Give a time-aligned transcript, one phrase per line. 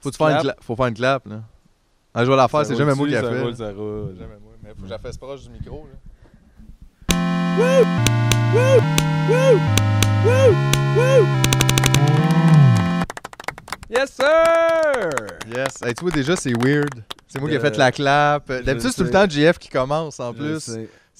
[0.00, 0.56] Faut, faire une clap.
[0.58, 1.42] cla- faut faire une clap, là.
[2.14, 3.40] Ah, je vais la faire, c'est Ça jamais moi qui a ça fait.
[3.42, 4.14] roule, ça roule.
[4.18, 4.52] Jamais moi.
[4.62, 5.98] Mais faut que je la fasse proche du micro, là.
[13.90, 15.10] Yes, sir!
[15.54, 15.82] Yes.
[15.82, 17.02] Hey, tu vois, déjà, c'est weird.
[17.26, 18.46] C'est moi qui ai Euh, fait la clap.
[18.48, 20.70] D'habitude, c'est tout le temps JF qui commence, en Je plus.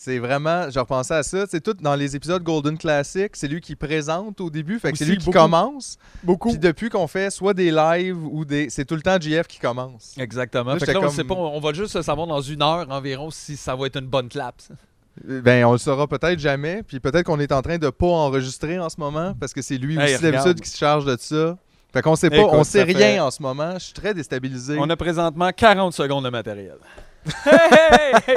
[0.00, 3.60] C'est vraiment, je repensais à ça, c'est tout dans les épisodes Golden Classic, c'est lui
[3.60, 5.36] qui présente au début, fait que c'est lui qui beaucoup.
[5.38, 5.96] commence.
[6.22, 6.50] Beaucoup.
[6.50, 9.58] Puis depuis qu'on fait soit des lives ou des, c'est tout le temps JF qui
[9.58, 10.14] commence.
[10.16, 10.74] Exactement.
[10.74, 12.62] Là, Fait que j'étais là, on, comme- sait pas, on va juste savoir dans une
[12.62, 14.54] heure environ si ça va être une bonne clap.
[14.58, 14.74] ça.
[15.28, 18.06] Euh, Ben, on le saura peut-être jamais, puis peut-être qu'on est en train de pas
[18.06, 21.16] enregistrer en ce moment parce que c'est lui Hey, aussi d'habitude qui se charge de
[21.18, 21.58] ça.
[21.92, 23.72] Fait qu'on sait pas, Écoute, on sait rien fait- en ce moment.
[23.74, 24.76] Je suis très déstabilisé.
[24.78, 26.76] On a présentement 40 secondes de matériel.
[27.44, 27.58] Hey,
[28.28, 28.34] hey,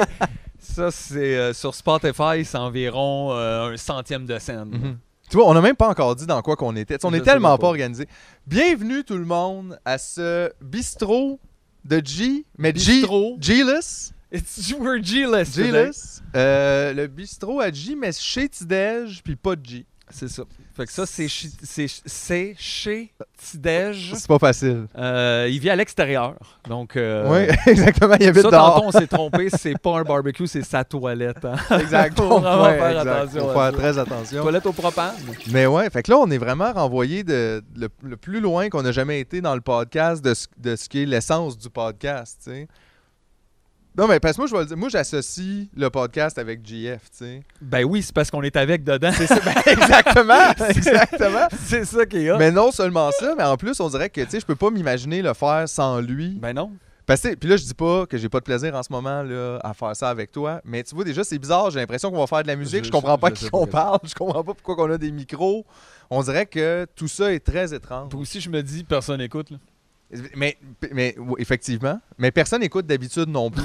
[0.74, 4.70] Ça, c'est euh, sur Spotify, c'est environ euh, un centième de scène.
[4.70, 4.98] Mhm.
[5.28, 6.96] Tu vois, on n'a même pas encore dit dans quoi qu'on était.
[7.04, 7.66] On Je est sais tellement pas pas.
[7.68, 8.06] organisé.
[8.46, 11.38] Bienvenue tout le monde à ce bistrot
[11.84, 13.02] de G, mais G.
[13.38, 14.12] G-less.
[14.32, 15.54] It's we're G-less.
[15.54, 16.22] G-less.
[16.34, 19.86] Euh, le bistrot à G, mais chez Tidej, puis pas de G.
[20.14, 20.42] C'est ça.
[20.76, 21.26] Fait que ça, c'est
[22.58, 24.12] chez Tidej.
[24.14, 24.86] C'est pas facile.
[24.96, 26.34] Euh, il vit à l'extérieur.
[26.68, 28.14] Donc, euh, oui, exactement.
[28.20, 28.74] Il habite ça, dehors.
[28.76, 29.48] tantôt, on s'est trompé.
[29.50, 31.44] C'est pas un barbecue, c'est sa toilette.
[31.44, 31.56] hein.
[31.80, 32.16] Exact.
[32.18, 33.08] Faut vraiment Ouais, faire exact.
[33.10, 34.42] attention Faut faire très attention.
[34.42, 35.14] Toilette au propane.
[35.50, 38.84] Mais ouais, fait que là, on est vraiment renvoyé de, le, le plus loin qu'on
[38.84, 42.38] a jamais été dans le podcast de ce, de ce qui est l'essence du podcast,
[42.44, 42.68] tu sais.
[43.96, 47.02] Non, mais parce que moi, je vais le dire, moi, j'associe le podcast avec GF,
[47.10, 47.42] tu sais.
[47.60, 49.10] Ben oui, c'est parce qu'on est avec dedans.
[49.14, 51.46] C'est ça, ben, exactement, exactement.
[51.62, 52.38] c'est ça qui est hot.
[52.38, 54.70] Mais non seulement ça, mais en plus, on dirait que, tu sais, je peux pas
[54.70, 56.38] m'imaginer le faire sans lui.
[56.40, 56.72] Ben non.
[57.04, 59.22] Parce que, puis là, je dis pas que j'ai pas de plaisir en ce moment
[59.24, 61.70] là, à faire ça avec toi, mais tu vois, déjà, c'est bizarre.
[61.70, 62.84] J'ai l'impression qu'on va faire de la musique.
[62.84, 63.66] Je, Je- comprends pas je qui pas.
[63.66, 63.98] parle.
[64.04, 65.66] Je comprends pas pourquoi on a des micros.
[66.08, 68.08] On dirait que tout ça est très étrange.
[68.10, 69.48] Puis aussi, je me dis, personne n'écoute.
[70.36, 70.58] Mais,
[70.92, 72.00] mais oui, effectivement.
[72.18, 73.62] Mais personne n'écoute d'habitude non plus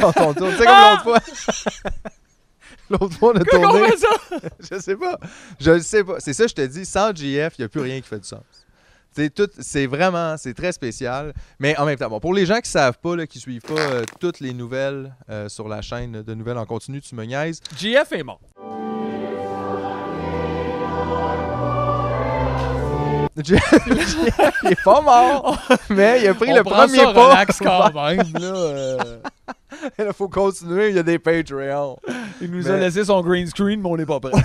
[0.00, 0.52] quand on tourne.
[0.52, 1.20] Tu sais, comme l'autre fois.
[2.90, 3.90] l'autre fois, on a on tourné.
[3.90, 4.38] fait ça?
[4.74, 5.18] Je sais pas.
[5.60, 6.16] Je le sais pas.
[6.18, 8.26] C'est ça, je te dis, sans GF, il n'y a plus rien qui fait du
[8.26, 8.42] sens.
[9.16, 11.32] C'est tout, c'est vraiment, c'est très spécial.
[11.60, 13.78] Mais en même temps, bon, pour les gens qui savent pas, là, qui suivent pas
[13.78, 17.60] euh, toutes les nouvelles euh, sur la chaîne de nouvelles en continu, tu me niaises.
[17.78, 18.40] GF est mort.
[23.36, 25.58] il est pas mort,
[25.90, 27.28] mais il a pris On le premier ça pas.
[27.28, 28.22] relax quand même.
[28.34, 28.96] Là, euh,
[29.98, 31.98] Il faut continuer, il y a des Patreons.
[32.40, 34.32] il nous Mais- a laissé son green screen, mais on n'est pas prêt.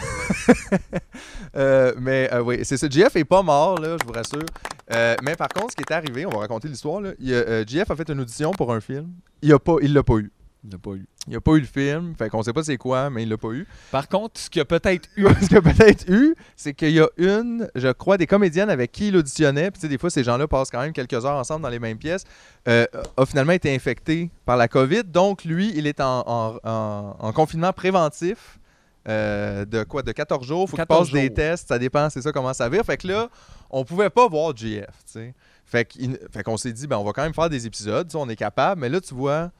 [1.56, 2.88] Euh, mais euh, oui, c'est ça.
[2.88, 4.46] GF est pas mort, là, je vous rassure.
[4.94, 7.02] Euh, mais par contre, ce qui est arrivé, on va raconter l'histoire.
[7.20, 9.10] y a, fait une audition pour un film.
[9.42, 10.32] Il il l'a pas eu.
[10.64, 11.06] Il n'a pas eu.
[11.28, 12.16] Il a pas eu le film.
[12.18, 13.66] Fait qu'on sait pas c'est quoi, mais il l'a pas eu.
[13.92, 16.92] Par contre, ce qu'il y a peut-être eu, Ce qu'il a peut-être eu, c'est qu'il
[16.92, 19.72] y a une, je crois, des comédiennes avec qui il auditionnait.
[19.72, 22.26] Puis des fois, ces gens-là passent quand même quelques heures ensemble dans les mêmes pièces.
[22.68, 25.04] euh, a finalement été infecté par la COVID.
[25.06, 28.60] Donc, lui, il est en, en- en- en confinement préventif.
[29.08, 30.04] euh, de quoi?
[30.04, 30.70] De 14 jours.
[30.70, 31.70] Faut qu'il 14 passe des tests.
[31.70, 32.84] Ça dépend, c'est ça comment ça vire.
[32.84, 33.30] Fait que là,
[33.70, 34.86] on pouvait pas voir GF.
[35.06, 35.34] tu sais.
[35.64, 35.88] Fait
[36.44, 38.12] qu'on s'est dit, ben, on va quand même faire des épisodes.
[38.16, 38.82] On est capable.
[38.82, 39.52] Mais là, tu vois,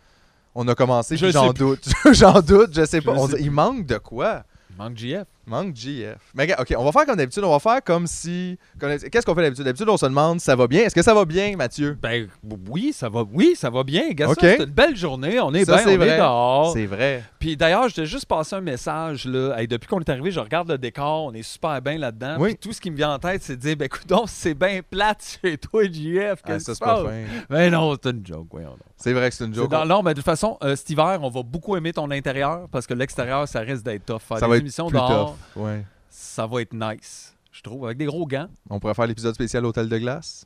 [0.56, 1.18] on a commencé.
[1.18, 1.90] J'en doute.
[2.12, 2.72] J'en doute.
[2.74, 3.14] Je sais pas.
[3.14, 4.44] On sais il manque de quoi?
[4.72, 5.26] Il manque GF.
[5.50, 6.18] Manque GF.
[6.36, 7.44] Mais OK, on va faire comme d'habitude.
[7.44, 8.58] On va faire comme si.
[8.80, 9.66] Qu'est-ce qu'on fait d'habitude?
[9.66, 10.84] D'habitude, on se demande ça va bien?
[10.84, 11.98] Est-ce que ça va bien, Mathieu?
[12.02, 12.28] Ben
[12.70, 14.04] oui, ça va, oui, ça va bien.
[14.28, 14.38] Ok.
[14.40, 15.40] c'est une belle journée.
[15.40, 16.08] On est Ça, bien, c'est on vrai.
[16.10, 16.74] est dehors.
[16.74, 17.24] C'est vrai.
[17.40, 19.26] Puis d'ailleurs, je t'ai juste passé un message.
[19.26, 19.56] Là.
[19.60, 21.26] Hey, depuis qu'on est arrivé, je regarde le décor.
[21.26, 22.36] On est super bien là-dedans.
[22.40, 22.50] Oui.
[22.50, 24.82] Puis tout ce qui me vient en tête, c'est de dire ben, écoute, c'est bien
[24.90, 26.42] plate chez toi, JF.
[26.44, 27.06] Ah, Qu'est-ce ça, qui c'est se pas passe?
[27.06, 27.44] fin.
[27.50, 28.48] Ben non, c'est une joke.
[28.52, 28.78] donc.
[28.98, 29.72] C'est vrai que c'est une joke.
[29.72, 32.68] dans- non, mais de toute façon, euh, cet hiver, on va beaucoup aimer ton intérieur
[32.72, 34.20] parce que l'extérieur, ça risque d'être tough.
[34.20, 35.38] Faire Ça des va être émissions plus dehors, tough.
[35.56, 35.86] Ouais.
[36.10, 37.36] ça va être nice.
[37.52, 40.46] Je trouve, avec des gros gants, On pourrait faire l'épisode spécial Hôtel de glace.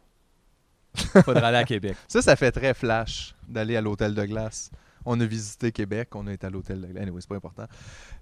[0.95, 1.95] faudra aller à Québec.
[2.07, 4.69] Ça, ça fait très flash d'aller à l'Hôtel de glace.
[5.05, 7.01] On a visité Québec, on a été à l'Hôtel de glace.
[7.03, 7.65] Anyway, c'est pas important.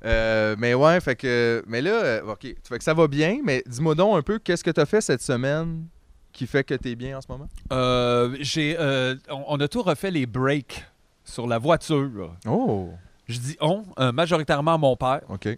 [0.05, 1.63] Euh, mais ouais, fait que.
[1.67, 2.41] Mais là, euh, OK.
[2.67, 5.01] Fait que ça va bien, mais dis-moi donc un peu, qu'est-ce que tu as fait
[5.01, 5.85] cette semaine
[6.31, 7.47] qui fait que tu es bien en ce moment?
[7.71, 10.83] Euh, j'ai, euh, on, on a tout refait les breaks
[11.23, 12.35] sur la voiture.
[12.47, 12.89] Oh!
[13.27, 15.21] Je dis on, majoritairement mon père.
[15.29, 15.49] OK.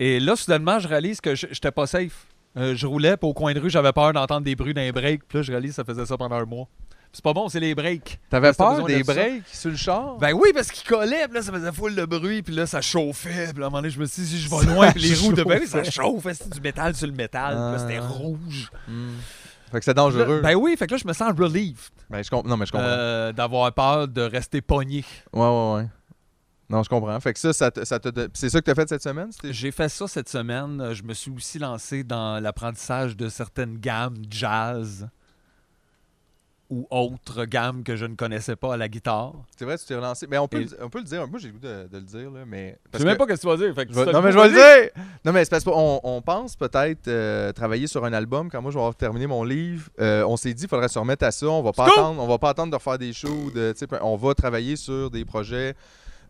[0.00, 2.26] Et là, soudainement, je réalise que je j'étais pas safe.
[2.56, 5.22] Euh, je roulais, puis au coin de rue, j'avais peur d'entendre des bruits d'un break.
[5.26, 6.68] Puis là, je réalise que ça faisait ça pendant un mois.
[7.14, 8.18] C'est pas bon, c'est les breaks.
[8.30, 10.16] T'avais peur des breaks sur le char?
[10.16, 12.80] Ben oui, parce qu'il collait, puis là, ça faisait full de bruit, puis là, ça
[12.80, 13.48] chauffait.
[13.52, 15.02] Puis là, à un moment donné, je me suis dit, si je vais loin, puis
[15.02, 17.54] les roues de ben oui, ça chauffe, c'est du métal sur le métal.
[17.54, 18.06] Là, c'était Ah.
[18.08, 18.70] rouge.
[18.88, 19.10] Hmm.
[19.70, 20.40] Fait que c'est dangereux.
[20.42, 21.76] Ben oui, fait que là, je me sens relieved
[22.10, 22.86] Ben, je comp- Non, mais je comprends.
[22.86, 25.04] euh, d'avoir peur de rester pogné.
[25.32, 25.86] Ouais, ouais, ouais.
[26.72, 27.20] Non, je comprends.
[27.20, 29.28] Fait que ça, ça te, ça te C'est ça que t'as fait cette semaine?
[29.44, 30.80] J'ai fait ça cette semaine.
[30.80, 35.06] Euh, Je me suis aussi lancé dans l'apprentissage de certaines gammes jazz.
[36.70, 39.34] ou autres gammes que je ne connaissais pas à la guitare.
[39.58, 40.26] C'est vrai, tu t'es relancé.
[40.26, 41.28] Mais on peut, Et- le- on peut le dire.
[41.28, 42.78] Moi, j'ai le goût de, de le dire, là, mais.
[42.94, 43.74] Je sais même que- pas ce que tu vas dire.
[43.74, 45.04] fait que non, mais je vais le dire!
[45.22, 48.48] Non, mais c'est parce qu'on on pense peut-être euh, travailler sur un album.
[48.50, 50.98] Quand moi, je vais avoir terminé mon livre, euh, on s'est dit qu'il faudrait se
[50.98, 51.44] remettre à ça.
[51.46, 53.50] On va pas attendre, on va pas attendre de refaire des shows.
[53.54, 55.74] De, tu on va travailler sur des projets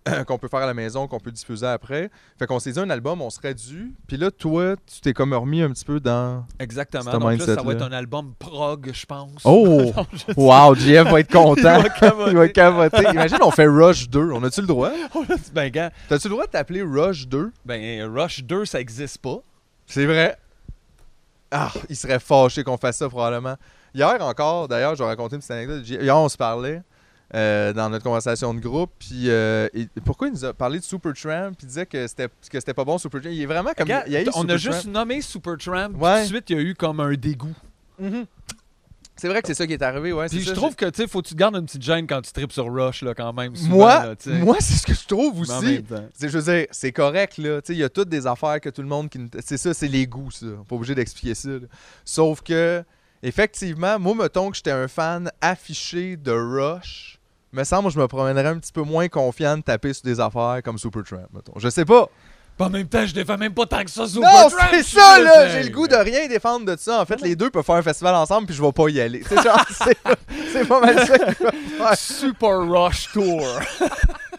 [0.27, 2.11] qu'on peut faire à la maison, qu'on peut diffuser après.
[2.39, 3.95] Fait qu'on s'est dit un album, on serait dû.
[4.09, 6.45] Puis là, toi, tu t'es comme remis un petit peu dans.
[6.59, 7.05] Exactement.
[7.19, 9.43] Donc là, ça va être un album prog, je pense.
[9.45, 9.93] Oh!
[9.97, 11.83] Non, je- wow, JF va être content.
[12.29, 13.05] Il va cavoter.
[13.13, 14.33] Imagine, on fait Rush 2.
[14.33, 14.91] On a-tu le droit?
[15.53, 17.53] ben, gars, T'as-tu le droit de t'appeler Rush 2?
[17.65, 19.39] ben, Rush 2, ça existe pas.
[19.87, 20.37] C'est vrai.
[21.51, 23.57] Ah, il serait fâché qu'on fasse ça probablement.
[23.95, 25.87] Hier encore, d'ailleurs, je vais raconter une petite anecdote.
[25.87, 26.83] Hier, on se parlait
[27.35, 28.91] euh, dans notre conversation de groupe.
[28.99, 31.53] Puis euh, et pourquoi il nous a parlé de Supertramp?
[31.53, 33.33] Puis il disait que c'était que c'était pas bon Supertramp.
[33.33, 34.73] Il est vraiment comme Regarde, il y a eu on a Supertramp.
[34.73, 35.95] juste nommé Supertramp.
[35.95, 36.19] Ouais.
[36.19, 37.57] Tout de suite, il y a eu comme un dégoût.
[37.99, 38.27] Mhm.
[39.15, 40.27] C'est vrai que c'est ça qui est arrivé, ouais.
[40.27, 42.07] Puis je ça, trouve que, tu sais, faut que tu te gardes une petite gêne
[42.07, 43.55] quand tu tripes sur Rush, là, quand même.
[43.55, 45.85] souvent, moi, là, moi c'est ce que je trouve aussi.
[46.21, 47.61] Je veux dire, c'est correct, là.
[47.61, 49.21] Tu sais, il y a toutes des affaires que tout le monde qui.
[49.45, 50.47] C'est ça, c'est les goûts, ça.
[50.69, 51.51] Pas obligé d'expliquer ça.
[51.51, 51.59] là.
[52.05, 52.83] Sauf que,
[53.23, 57.21] effectivement, moi, mettons que j'étais un fan affiché de Rush.
[57.53, 60.21] Me semble que je me promènerais un petit peu moins confiant de taper sur des
[60.21, 61.53] affaires comme Supertramp, mettons.
[61.59, 62.09] Je sais pas.
[62.59, 64.51] En même temps, je défends même pas tant que ça non, Supertramp.
[64.71, 67.01] c'est je suis ça, là, c'est- J'ai le goût de rien défendre de ça.
[67.03, 69.23] En fait, les deux peuvent faire un festival ensemble, puis je vais pas y aller.
[69.29, 69.97] C'est genre, c'est
[70.53, 71.97] c'est pas mal ça faire.
[71.99, 73.43] Super Rush Tour.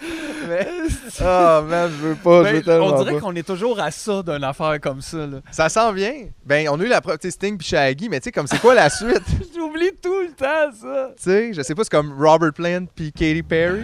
[0.48, 0.66] Mais...
[1.22, 2.44] Ah, man, je veux pas.
[2.44, 5.18] je veux tellement on dirait qu'on est toujours à ça d'une affaire comme ça.
[5.18, 5.40] Là.
[5.50, 6.28] Ça s'en vient.
[6.46, 8.58] Ben, on a eu la preuve, tu Sting puis Shaggy, mais tu sais, comme c'est
[8.60, 9.22] quoi la suite?
[9.26, 11.10] tu J'oublie tout le temps ça.
[11.16, 13.82] sais, je sais pas, c'est comme Robert Plant puis Katy Perry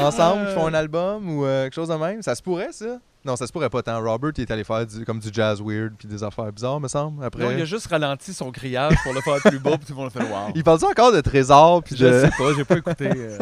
[0.06, 2.22] ensemble qui font un album ou euh, quelque chose de même?
[2.22, 2.98] Ça se pourrait, ça?
[3.24, 4.00] Non, ça se pourrait pas tant.
[4.00, 6.88] Robert, il est allé faire du, comme du jazz weird puis des affaires bizarres, me
[6.88, 7.22] semble.
[7.24, 9.92] Après, Non, il a juste ralenti son criage pour le faire plus bas, puis tout
[9.92, 10.52] le monde a fait wow.
[10.54, 13.38] il parle encore de trésors puis Je de sais pas, j'ai pas écouté euh,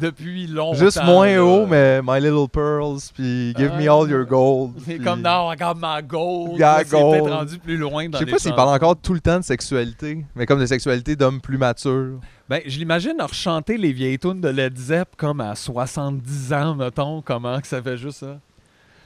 [0.00, 0.74] depuis longtemps.
[0.78, 1.44] juste moins là.
[1.44, 3.88] haut, mais My Little Pearls puis Give Me.
[3.88, 4.72] All Your Gold.
[4.84, 6.58] C'est comme non, regarde ma gold.
[6.58, 7.32] Yeah, C'est peut-être gold.
[7.32, 10.26] rendu plus loin dans Je sais pas s'il parle encore tout le temps de sexualité,
[10.34, 12.18] mais comme de sexualité d'hommes plus matures.
[12.48, 17.20] Ben, je l'imagine rechanter les vieilles tunes de Led Zepp comme à 70 ans, mettons,
[17.20, 18.38] comment que ça fait juste ça.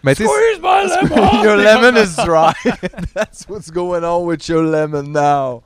[0.02, 1.42] Mais Squeeze my lemon!
[1.42, 2.52] your lemon is dry.
[3.14, 5.62] That's what's going on with your lemon now.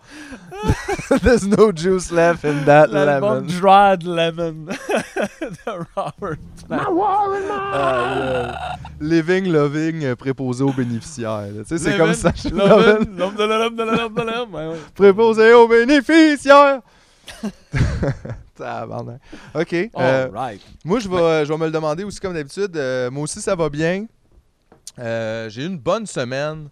[1.23, 3.47] There's no juice left in that lemon.
[3.47, 6.87] Dried Lemon de Robert Plant.
[6.91, 8.77] Ah, yeah.
[9.01, 11.49] Living, loving, euh, préposé aux bénéficiaires.
[11.59, 12.33] Tu sais, c'est comme ça.
[12.45, 14.55] Lemon, l'homme de l'homme de l'homme de l'homme.
[14.55, 14.81] Ouais, ouais.
[14.95, 16.81] Préposé aux bénéficiaires.
[19.55, 19.75] OK.
[19.99, 20.29] euh.
[20.85, 22.77] Moi, je vais, je vais me le demander aussi comme d'habitude.
[22.77, 24.07] Euh, moi aussi, ça va bien.
[24.99, 26.69] Euh, J'ai eu une bonne semaine.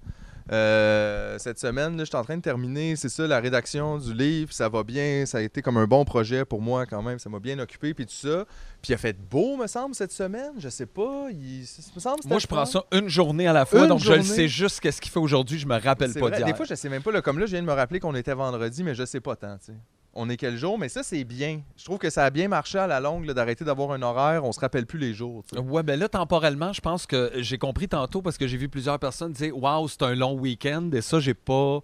[0.49, 4.53] Cette semaine, là, je suis en train de terminer, c'est ça, la rédaction du livre.
[4.53, 5.25] Ça va bien.
[5.25, 7.19] Ça a été comme un bon projet pour moi quand même.
[7.19, 8.45] Ça m'a bien occupé, puis tout ça.
[8.83, 10.53] Puis il a fait beau, me semble, cette semaine.
[10.59, 11.29] Je sais pas.
[11.31, 11.65] Il,
[11.95, 14.23] me semble Moi, je prends ça une journée à la fois, Une donc je le
[14.23, 16.47] sais juste qu'est-ce qu'il fait aujourd'hui, je me rappelle pas d'hier.
[16.47, 17.13] Des fois, je sais même pas.
[17.13, 19.37] là, comme là, je viens de me rappeler qu'on était vendredi, mais je sais pas
[19.37, 19.57] tant.
[19.59, 19.73] tu sais.
[20.15, 20.79] On est quel jour?
[20.79, 21.63] Mais ça, c'est bien.
[21.77, 24.45] Je trouve que ça a bien marché à la longue là, d'arrêter d'avoir un horaire.
[24.45, 25.43] On se rappelle plus les jours.
[25.49, 25.63] tu sais.
[25.63, 28.99] Ouais, ben là, temporellement, je pense que j'ai compris tantôt parce que j'ai vu plusieurs
[28.99, 30.91] personnes dire Waouh, c'est un long week-end.
[30.93, 31.81] Et ça, j'ai pas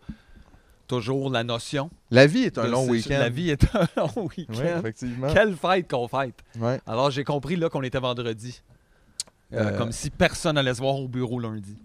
[0.87, 1.91] toujours la notion.
[2.11, 3.19] La vie est un de long week-end.
[3.19, 4.79] La vie est un long Oui, week-end.
[4.81, 5.33] effectivement.
[5.33, 6.35] Quelle fête qu'on fête.
[6.59, 6.81] Ouais.
[6.87, 8.63] Alors, j'ai compris là qu'on était vendredi.
[9.55, 11.79] Euh, Euh, Comme si personne allait se voir au bureau lundi.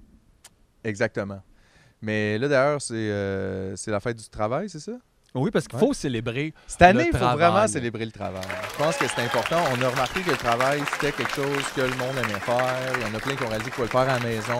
[0.83, 1.41] Exactement.
[2.01, 4.91] Mais là, d'ailleurs, c'est euh, c'est la fête du travail, c'est ça?
[5.35, 5.85] Oui, parce qu'il Ouais.
[5.87, 6.53] faut célébrer.
[6.67, 7.37] Cette année, il faut travail.
[7.51, 8.43] vraiment célébrer le travail.
[8.71, 9.57] Je pense que c'est important.
[9.75, 12.75] On a remarqué que le travail, c'était quelque chose que le monde aimait faire.
[12.97, 14.59] Il y en a plein qui ont réalisé qu'il faut le faire à la maison.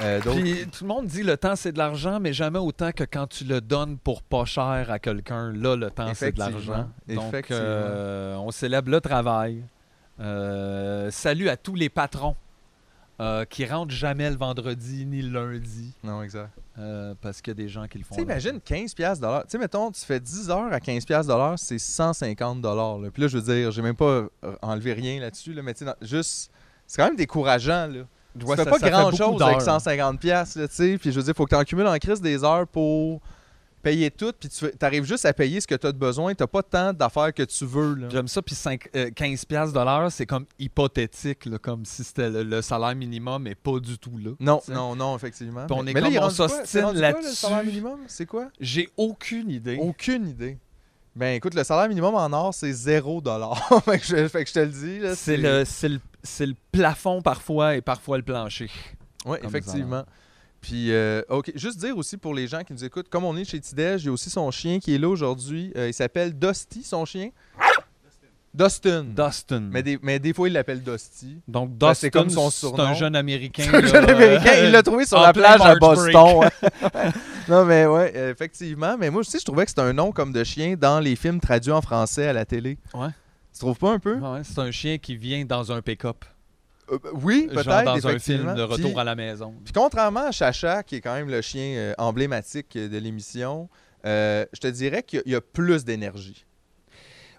[0.00, 3.04] Euh, Puis tout le monde dit le temps c'est de l'argent, mais jamais autant que
[3.04, 5.52] quand tu le donnes pour pas cher à quelqu'un.
[5.52, 6.88] Là, le temps c'est de l'argent.
[7.08, 9.62] Donc, euh, on célèbre le travail.
[10.20, 12.36] Euh, salut à tous les patrons
[13.48, 16.50] qui rentrent jamais le vendredi ni le lundi Non, exact.
[16.78, 18.14] Euh, parce qu'il y a des gens qui le font.
[18.14, 19.42] Tu sais, imagine 15 piastres de l'heure.
[19.44, 22.98] Tu sais, mettons, tu fais 10 heures à 15 piastres de l'heure, c'est 150 dollars.
[23.12, 24.28] Puis là, je veux dire, j'ai même pas euh,
[24.62, 26.50] enlevé rien là-dessus, là, mais tu juste...
[26.86, 28.00] C'est quand même décourageant, là.
[28.44, 29.62] Ouais, tu fais ça- pas grand-chose avec d'heures.
[29.62, 30.98] 150 pièces tu sais.
[30.98, 33.20] Puis je veux dire, faut que tu en cumules en crise des heures pour
[33.86, 36.34] payer tout, puis tu arrives juste à payer ce que tu as de besoin.
[36.34, 38.08] Tu pas tant d'affaires que tu veux.
[38.10, 42.02] J'aime ça, puis cinq- euh, 15 piastres de l'heure, c'est comme hypothétique, là, comme si
[42.02, 44.32] c'était le, le salaire minimum, mais pas du tout là.
[44.40, 45.66] Non, non, non, effectivement.
[45.70, 47.34] On mais est mais là, comme on s'ostine quoi, le là-dessus.
[47.36, 48.48] salaire minimum, c'est quoi?
[48.58, 49.78] J'ai aucune idée.
[49.80, 50.58] Aucune idée.
[51.14, 53.22] Ben écoute, le salaire minimum en or, c'est 0
[53.84, 55.00] fait, que je, fait que je te le dis.
[55.14, 56.00] C'est le, c'est le,
[56.46, 58.68] le plafond parfois et parfois le plancher.
[59.24, 60.04] Oui, effectivement.
[60.66, 63.44] Puis, euh, OK, juste dire aussi pour les gens qui nous écoutent, comme on est
[63.44, 65.72] chez Tidej, il y a aussi son chien qui est là aujourd'hui.
[65.76, 67.30] Euh, il s'appelle Dusty, son chien.
[68.52, 69.04] Dustin.
[69.04, 69.60] Dustin.
[69.70, 71.40] Mais des, mais des fois, il l'appelle Dusty.
[71.46, 72.82] Donc, Ben, Dustin, c'est comme son c'est surnom.
[72.84, 73.64] un jeune américain.
[73.70, 74.50] C'est un là, jeune américain.
[74.54, 76.12] euh, Il l'a trouvé sur la plage à Boston.
[77.48, 78.96] non, mais ouais, effectivement.
[78.98, 81.38] Mais moi aussi, je trouvais que c'était un nom comme de chien dans les films
[81.38, 82.78] traduits en français à la télé.
[82.94, 83.08] Ouais.
[83.52, 84.14] Tu trouves pas un peu?
[84.16, 86.24] Ouais, c'est un chien qui vient dans un pick-up.
[86.90, 87.84] Euh, oui, Genre peut-être.
[87.84, 89.54] dans un film de retour Puis- à la maison.
[89.64, 93.68] Puis contrairement à Chacha, qui est quand même le chien euh, emblématique de l'émission,
[94.04, 96.44] euh, je te dirais qu'il y a- il y a plus d'énergie.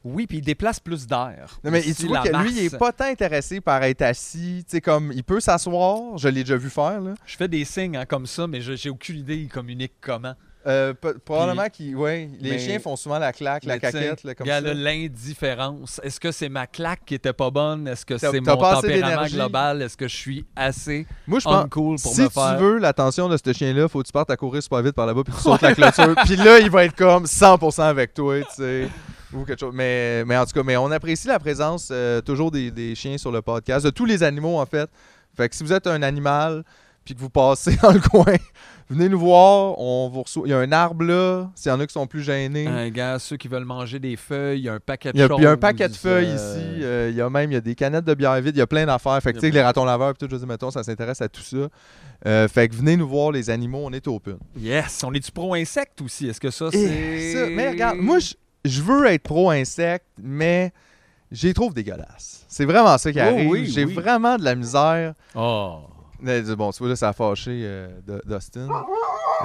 [0.04, 1.60] Oui, puis il déplace plus d'air.
[1.64, 4.64] Mais tu vois que lui, il est pas tant intéressé par être assis.
[4.66, 6.18] Tu sais, comme, il peut s'asseoir.
[6.18, 7.14] Je l'ai déjà vu faire, là.
[7.26, 10.36] Je fais des signes hein, comme ça, mais je- j'ai aucune idée il communique comment.
[10.68, 10.94] Euh,
[11.24, 11.96] probablement qu'il.
[11.96, 14.74] Ouais, les mais- chiens font souvent la claque, la tu caquette, là, comme regarde, ça.
[14.74, 16.02] là, l'indifférence.
[16.04, 17.88] Est-ce que c'est ma claque qui était pas bonne?
[17.88, 19.82] Est-ce que c'est mon tempérament global?
[19.82, 21.64] Est-ce que je suis assez Moi, je pense.
[21.66, 22.58] uncool pour si me tu faire...
[22.58, 25.24] veux l'attention de ce chien-là, faut que tu partes à courir super vite par là-bas
[25.24, 26.16] puis tu sautes la clôture.
[26.26, 28.90] Puis là, il va être comme 100% avec toi, tu sais.
[29.34, 29.74] Ou quelque chose.
[29.74, 33.18] Mais, mais en tout cas, mais on apprécie la présence euh, toujours des, des chiens
[33.18, 34.90] sur le podcast, de tous les animaux en fait.
[35.36, 36.64] Fait que si vous êtes un animal
[37.06, 38.36] puis que vous passez dans le coin,
[38.90, 39.78] venez nous voir.
[39.80, 40.44] On vous reçoit.
[40.46, 41.50] Il y a un arbre là.
[41.56, 42.68] S'il y en a qui sont plus gênés.
[42.68, 45.22] Un gars, ceux qui veulent manger des feuilles, il y a un paquet de Il
[45.22, 45.38] y, a, choses.
[45.40, 46.84] il y a un paquet de feuilles euh, ici.
[46.84, 48.56] euh, il y a même il y a des canettes de bière vide.
[48.56, 49.22] Il y a plein d'affaires.
[49.22, 51.42] Fait que plein- les ratons laveurs, puis tout, je dis, mettons, ça s'intéresse à tout
[51.42, 51.58] ça.
[52.26, 54.38] Euh, fait que venez nous voir, les animaux, on est open.
[54.58, 55.04] Yes!
[55.06, 56.28] On est-tu pro-insectes aussi?
[56.28, 57.50] Est-ce que ça, Et c'est...
[57.52, 58.34] mais regarde, moi, je,
[58.66, 60.72] je veux être pro-insecte, mais
[61.32, 62.46] je les trouve dégueulasses.
[62.48, 63.50] C'est vraiment ça qui Oh arrive.
[63.50, 63.94] oui, J'ai oui.
[63.94, 65.14] vraiment de la misère.
[65.36, 65.82] Oh!
[66.20, 67.88] Mais, Bon, tu vois, là, ça a fâché euh,
[68.26, 68.68] Dustin.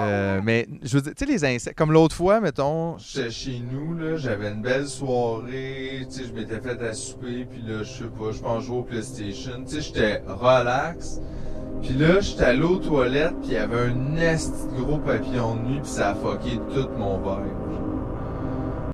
[0.01, 3.61] Euh, mais je veux dire, tu sais, les insectes, comme l'autre fois, mettons, j'étais chez
[3.61, 7.83] nous, là, j'avais une belle soirée, tu sais, je m'étais fait à souper, puis là,
[7.83, 11.21] je sais pas, je pense jouer au PlayStation, tu sais, j'étais relax.
[11.83, 15.63] Puis là, j'étais allé aux toilettes, puis il y avait un de gros papillon de
[15.63, 17.43] nuit, puis ça a fucké tout mon verre.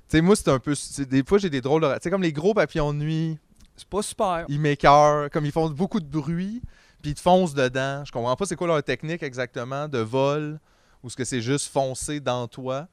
[0.09, 0.75] Tu sais, moi, c'est un peu.
[1.09, 1.89] Des fois, j'ai des drôles de.
[1.89, 3.39] Tu sais, comme les gros papillons de nuit,
[3.77, 4.47] C'est pas super.
[4.49, 6.63] ils m'écœurent, comme ils font beaucoup de bruit,
[7.03, 8.05] puis ils te foncent dedans.
[8.05, 10.59] Je comprends pas c'est quoi leur technique exactement de vol,
[11.03, 12.87] ou est-ce que c'est juste foncer dans toi.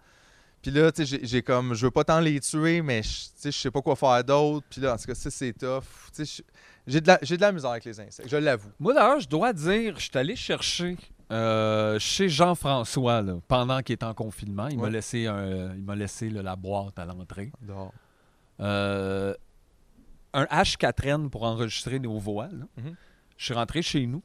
[0.62, 1.74] Puis là, tu sais, j'ai- comme.
[1.76, 4.24] Je veux pas tant les tuer, mais je tu sais, je sais pas quoi faire
[4.24, 4.66] d'autre.
[4.70, 5.84] Puis là, en tout cas, ça, c'est tough.
[6.16, 8.72] Tu sais, je- j'ai de, la- j'ai de la misère avec les insectes, je l'avoue.
[8.80, 10.98] Moi, d'ailleurs, je dois dire, je suis allé chercher
[11.32, 14.68] euh, chez Jean-François là, pendant qu'il était en confinement.
[14.68, 17.52] Il m'a laissé, un- il m'a laissé là, la boîte à l'entrée.
[18.60, 19.34] Euh,
[20.34, 22.48] un H4N pour enregistrer nos voix.
[22.48, 22.66] là.
[22.78, 22.96] Mhm.
[23.38, 24.24] Je suis rentré chez nous.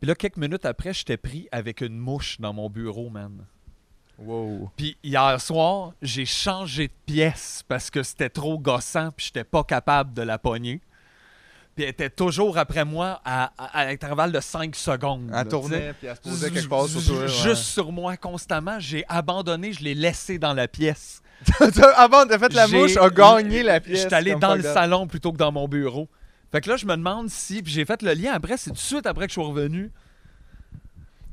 [0.00, 3.46] Puis là, quelques minutes après, j'étais pris avec une mouche dans mon bureau, man.
[4.18, 4.70] Wow.
[4.76, 9.64] Puis hier soir, j'ai changé de pièce parce que c'était trop gossant puis j'étais pas
[9.64, 10.80] capable de la pogner.
[11.74, 15.32] Puis elle était toujours après moi à, à, à l'intervalle de 5 secondes.
[15.44, 15.94] tournait, sais.
[15.98, 17.22] puis elle se posait quelque part sur toi.
[17.22, 17.28] ouais.
[17.28, 18.78] Juste sur moi constamment.
[18.78, 21.20] J'ai abandonné, je l'ai laissé dans la pièce.
[21.96, 24.02] Avant de fait la mouche a gagné la pièce.
[24.02, 26.08] J'étais allé dans le salon plutôt que dans mon bureau.
[26.54, 27.62] Fait que là, je me demande si.
[27.64, 29.90] Puis j'ai fait le lien après, c'est tout de suite après que je suis revenu.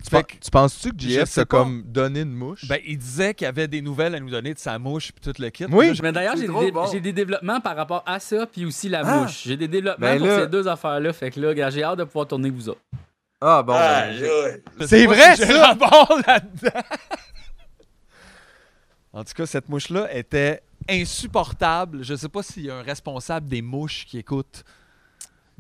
[0.04, 1.46] Tu, Fait pen- que- tu penses-tu que JF pas.
[1.46, 2.68] comme donné une mouche?
[2.68, 5.32] Ben, il disait qu'il y avait des nouvelles à nous donner de sa mouche puis
[5.32, 5.66] tout le kit.
[5.66, 5.70] Oui.
[5.78, 6.88] Puis là, je- Mais d'ailleurs, j'ai des, bon.
[6.92, 9.20] j'ai des développements par rapport à ça, puis aussi la Ah!
[9.20, 9.44] mouche.
[9.46, 11.14] J'ai des développements Ben pour là- ces deux affaires-là.
[11.14, 12.82] Fait que là, j'ai hâte de pouvoir tourner vous autres.
[13.42, 13.74] ah bon.
[13.78, 14.08] Ah,
[14.80, 15.78] ben, C'est vrai, si ça!
[15.78, 16.82] là-dedans.
[19.14, 22.04] en tout cas, cette mouche-là était insupportable.
[22.04, 24.64] Je sais pas s'il y a un responsable des mouches qui écoute.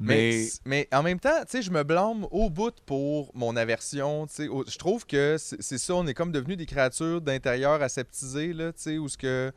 [0.01, 3.55] Mais, Mais, mais en même temps, tu sais, je me blâme au bout pour mon
[3.55, 4.27] aversion.
[4.27, 4.50] tu sais.
[4.67, 8.81] Je trouve que c'est ça, on est comme devenus des créatures d'intérieur aseptisées, là, tu
[8.81, 9.51] sais, où ce que,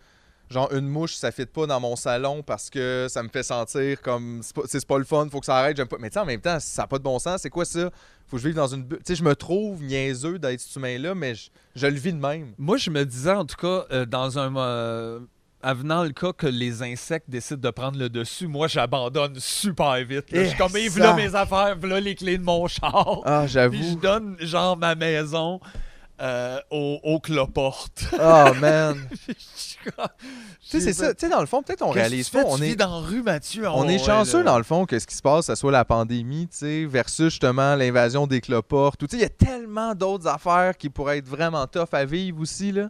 [0.50, 4.00] genre, une mouche, ça fit pas dans mon salon parce que ça me fait sentir
[4.02, 5.96] comme, c'est pas, c'est pas le fun, faut que ça arrête, j'aime pas.
[5.98, 7.90] Mais tu sais, en même temps, ça n'a pas de bon sens, c'est quoi ça?
[8.26, 8.88] Faut que je vive dans une.
[8.88, 12.18] Tu sais, je me trouve niaiseux d'être cet humain-là, mais je, je le vis de
[12.18, 12.54] même.
[12.58, 14.56] moi, je me disais, en tout cas, euh, dans un.
[14.56, 15.20] euh,
[15.64, 20.30] avenant le cas que les insectes décident de prendre le dessus, moi, j'abandonne super vite.
[20.30, 20.42] là.
[20.42, 20.98] Je suis Eh, comme, hey, ça.
[20.98, 23.20] voilà mes affaires, voilà les clés de mon char.
[23.24, 23.96] Ah, Puis je j'avoue.
[23.96, 25.60] donne, genre, ma maison
[26.20, 28.04] euh, au, au cloporte.
[28.14, 28.96] Oh, man.
[29.56, 30.06] Suis comme-
[30.60, 31.12] tu sais, c'est ça.
[31.12, 32.44] Tu sais, dans le fond, peut-être on réalise pas.
[32.46, 33.68] On Tu est, dans rue, Mathieu?
[33.68, 36.46] On est chanceux dans le fond que ce qui se passe, ce soit la pandémie,
[36.48, 39.00] tu sais, versus justement l'invasion des cloportes.
[39.00, 42.40] Tu sais, il y a tellement d'autres affaires qui pourraient être vraiment tough à vivre
[42.40, 42.88] aussi, là.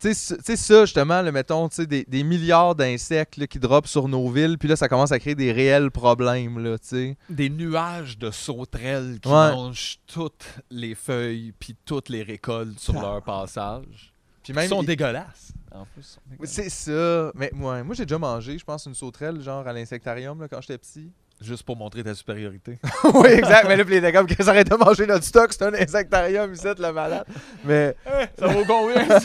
[0.00, 3.88] Tu sais, ça, justement, le mettons, tu sais, des, des milliards d'insectes là, qui dropent
[3.88, 7.16] sur nos villes, puis là, ça commence à créer des réels problèmes, là, tu sais.
[7.28, 9.34] Des nuages de sauterelles qui Ouais.
[9.52, 13.02] mangent toutes les feuilles puis toutes les récoltes sur Ah.
[13.02, 14.12] leur passage.
[14.44, 15.52] Puis Ils même, sont il- dégueulasses.
[15.72, 17.32] En plus, ils sont c'est ça.
[17.34, 20.60] Mais ouais, moi, j'ai déjà mangé, je pense, une sauterelle, genre à l'insectarium, là, quand
[20.60, 21.10] j'étais petit.
[21.40, 22.78] Juste pour montrer ta supériorité.
[23.14, 23.68] oui, exact.
[23.68, 26.92] Mais là, comme que ça arrête de manger notre stock, c'est un insectarium ici, le
[26.92, 27.24] malade.
[27.64, 27.94] Mais
[28.38, 29.06] ça vaut combien?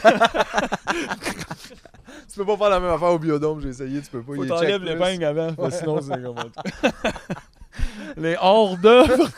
[2.29, 4.36] tu peux pas faire la même affaire au biodôme, j'ai essayé, tu peux pas.
[4.36, 6.36] Faut t'enlèves les avant, sinon c'est comme
[8.17, 9.32] Les hors d'œuvre.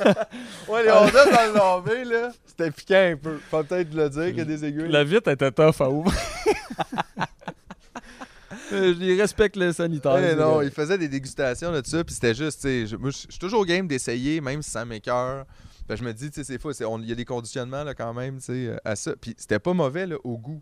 [0.67, 1.53] Ouais, les hors d'œuvre dans le
[1.88, 3.39] lavé, là, c'était piquant un peu.
[3.50, 4.89] Faut peut-être le dire qu'il y a des aiguilles.
[4.89, 6.13] La vitre était tough à ouvrir.
[8.75, 10.17] Euh, Je respecte le sanitaire.
[10.20, 10.67] C'est non, correct.
[10.72, 13.32] il faisait des dégustations de ça, puis c'était juste, tu sais, je- moi, je je
[13.32, 15.46] suis toujours game d'essayer, même si ça m'écœure.
[15.88, 17.84] Ben, je me dis, tu sais, c'est faux, c'est- on- il y a des conditionnements,
[17.84, 19.13] là, quand même, tu sais, euh, à ça.
[19.20, 20.62] Puis c'était pas mauvais, là, au goût.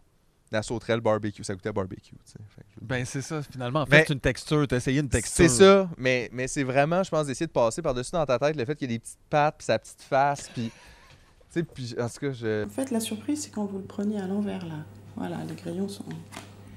[0.51, 2.37] La sauterelle barbecue, ça goûtait barbecue, tu sais.
[2.55, 3.81] Fait que- Ben c'est ça, finalement.
[3.81, 4.67] En Mais- fait, une texture.
[4.67, 5.35] T'as essayé une texture.
[5.35, 8.55] C'est ça, mais, mais c'est vraiment, je pense, d'essayer de passer par-dessus dans ta tête
[8.55, 10.69] le fait qu'il y a des petites pattes, puis sa petite face, puis.
[11.51, 12.65] Tu sais, puis en tout cas, je.
[12.65, 14.85] En fait, la surprise, c'est quand vous le preniez à l'envers, là.
[15.15, 16.05] Voilà, les grillons sont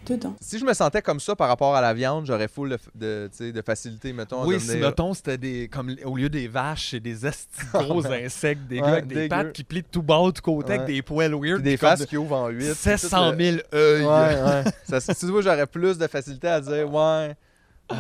[0.06, 0.34] dedans.
[0.40, 3.50] Si je me sentais comme ça par rapport à la viande, j'aurais full de, de,
[3.50, 4.42] de facilité, mettons.
[4.42, 5.68] à Oui, si mettons, c'était des.
[5.68, 7.16] Comme au lieu des vaches, c'est des
[7.75, 9.28] gros insectes, des Ouais, gars avec des dégueu.
[9.28, 11.56] pattes qui plient de tout bas de côté avec des poils weird.
[11.62, 12.75] Puis des faces de- qui ouvrent en 8.
[12.75, 14.02] 700 000 œils.
[14.02, 14.64] Ouais, ouais.
[15.00, 17.34] Ça, si tu vois, j'aurais plus de facilité à dire, ouais,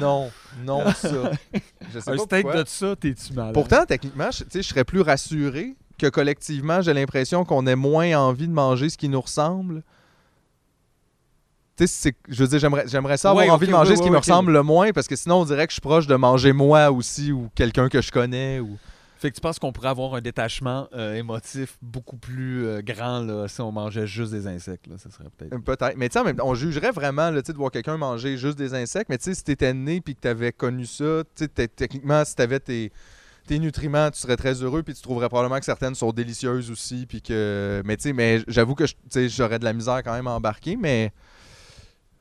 [0.00, 0.30] non,
[0.64, 1.08] non, ça.
[1.94, 2.62] Je sais Un pas steak pourquoi.
[2.64, 3.54] de ça, t'es-tu malade?
[3.54, 7.76] Pourtant, techniquement, je, tu sais, je serais plus rassuré que collectivement, j'ai l'impression qu'on ait
[7.76, 9.82] moins envie de manger ce qui nous ressemble.
[11.76, 13.96] Tu sais, c'est- je veux dire, j'aimerais, j'aimerais ça avoir Ouais, envie de manger ouais,
[13.96, 15.80] ce qui ouais, me ressemble le moins, parce que sinon, on dirait que je suis
[15.82, 18.60] proche de manger moi aussi, ou quelqu'un que je connais.
[18.60, 18.78] Ou...
[19.18, 23.20] Fait que tu penses qu'on pourrait avoir un détachement euh, émotif beaucoup plus euh, grand
[23.20, 24.86] là, si on mangeait juste des insectes.
[24.86, 24.96] Là.
[24.98, 25.52] Ça serait peut-être.
[25.54, 25.96] Euh, Peut-être.
[25.98, 29.08] Mais tu sais, on jugerait vraiment là, de voir quelqu'un manger juste des insectes.
[29.10, 32.24] Mais tu sais, si t'étais né puis que t'avais connu ça, tu sais, t'es- techniquement,
[32.24, 32.90] si t'avais tes,
[33.46, 37.04] tes nutriments, tu serais très heureux puis tu trouverais probablement que certaines sont délicieuses aussi.
[37.06, 37.82] Puis que...
[37.84, 40.26] Mais tu sais, mais j'avoue que je- tu sais, j'aurais de la misère quand même
[40.26, 40.76] à embarquer.
[40.76, 41.12] Mais,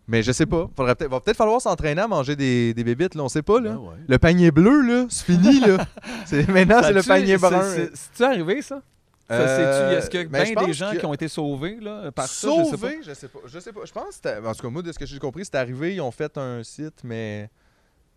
[0.07, 0.69] mais je sais pas.
[0.75, 3.23] Faudrait peut-être, va peut-être falloir s'entraîner à manger des, des bébites, là.
[3.23, 3.71] On sait pas, là.
[3.75, 3.95] Ah ouais.
[4.07, 5.85] Le panier bleu, là, c'est fini, là.
[6.25, 7.61] C'est, maintenant, c'est le panier brun.
[7.61, 8.81] c'est- C'est-tu arrivé, ça?
[9.27, 12.27] Ça, Euh, Est-ce que ben, bien des gens que- qui ont été sauvés là, par
[12.27, 12.47] ça?
[12.47, 12.77] Je sais pas?
[12.77, 13.39] Sauvé, je sais pas.
[13.47, 13.81] Je sais pas.
[13.85, 14.21] Je pense.
[14.45, 15.95] En tout cas, moi, de ce que j'ai compris, c'est arrivé.
[15.95, 17.49] Ils ont fait un site, mais.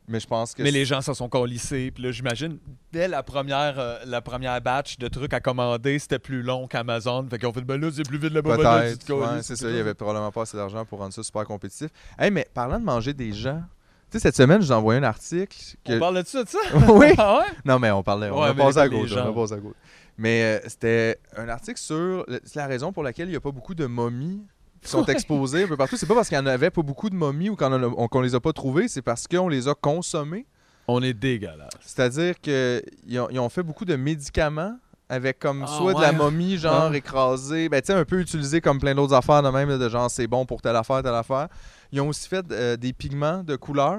[0.09, 0.63] Mais je pense que.
[0.63, 1.91] Mais les gens se sont collissés.
[1.95, 2.59] Puis là, j'imagine,
[2.93, 7.27] dès la première, euh, la première batch de trucs à commander, c'était plus long qu'Amazon.
[7.31, 9.13] Fait qu'ils ont fait, ben là, c'est plus vite tu te Peut-être.
[9.13, 9.69] Ouais, c'est ça.
[9.69, 11.91] Il y avait probablement pas assez d'argent pour rendre ça super compétitif.
[12.19, 13.63] Hey, mais parlant de manger des gens.
[14.11, 15.55] Tu sais, cette semaine, je vous ai envoyé un article.
[15.85, 15.93] Que...
[15.97, 16.59] On parle de ça, de ça?
[16.93, 17.09] oui.
[17.19, 17.45] Ah ouais?
[17.67, 18.31] Non, mais on parlait.
[18.31, 19.13] On Ouais, a passé à gauche.
[19.13, 19.75] On a passé à gauche.
[20.17, 22.25] Mais euh, c'était un article sur.
[22.27, 24.43] le- C'est la raison pour laquelle il n'y a pas beaucoup de momies
[24.83, 25.13] qui sont Ouais.
[25.13, 25.97] exposées un peu partout.
[25.97, 28.41] C'est pas parce qu'il n'y en avait pas beaucoup de momies ou qu'on les a
[28.41, 30.47] pas trouvées, c'est parce qu'on les a consommées.
[30.87, 31.71] On est dégueulasse.
[31.81, 34.77] C'est-à-dire qu'ils ont, ils ont fait beaucoup de médicaments
[35.11, 36.97] avec comme Ah, soit de la momie, genre Ah.
[36.97, 39.89] écrasée, ben tu sais, un peu utilisé comme plein d'autres affaires de même, là, de
[39.89, 41.49] genre c'est bon pour telle affaire, telle affaire.
[41.93, 43.99] Ils ont aussi fait euh, des pigments de couleur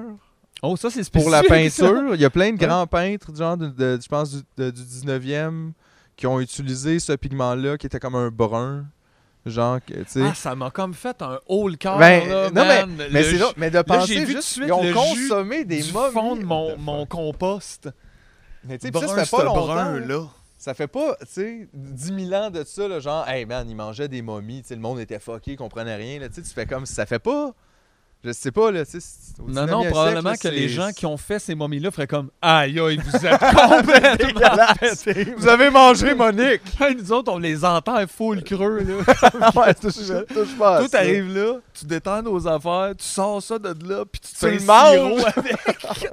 [0.62, 2.14] Oh, ça, c'est pour la peinture.
[2.14, 2.66] Il y a plein de Ouais.
[2.66, 5.72] grands peintres, genre, de, de- je pense, du, de- du 19e,
[6.16, 8.84] qui ont utilisé ce pigment-là qui était comme un brun.
[9.46, 10.22] Genre, que, tu sais.
[10.22, 11.98] Ah, ça m'a comme fait un haut le cœur.
[11.98, 13.08] Ben, là, non, mais, man.
[13.10, 14.82] mais c'est là, mais de là, penser j'ai vu juste, tout de suite ils ont
[14.82, 16.12] le jus consommé des du momies.
[16.12, 17.88] fond de mon, mon compost.
[18.64, 19.66] Mais tu sais, ça, fait pas longtemps.
[19.66, 20.06] brun, là.
[20.06, 20.26] là.
[20.58, 23.74] Ça fait pas, tu sais, 10 000 ans de ça, là, genre, hey man, ils
[23.74, 26.42] mangeaient des momies, tu sais, le monde était fucké, ils comprenaient rien, là, tu sais,
[26.42, 27.54] tu fais comme ça fait pas.
[28.22, 29.08] Je sais pas, là, tu sais.
[29.38, 32.06] Non, 19e non, siècle, probablement là, que les gens qui ont fait ces momies-là feraient
[32.06, 35.34] comme Aïe, aïe, vous êtes complètement.
[35.38, 36.60] Vous avez mangé Monique!
[36.80, 38.80] Hey, Nous autres, on les entend full creux.
[38.80, 39.50] Là.
[39.56, 39.94] ouais, touche,
[40.28, 44.20] touche pas Toi, t'arrives là, tu détends nos affaires, tu sors ça de là, puis
[44.20, 45.56] tu te fais le sirop avec.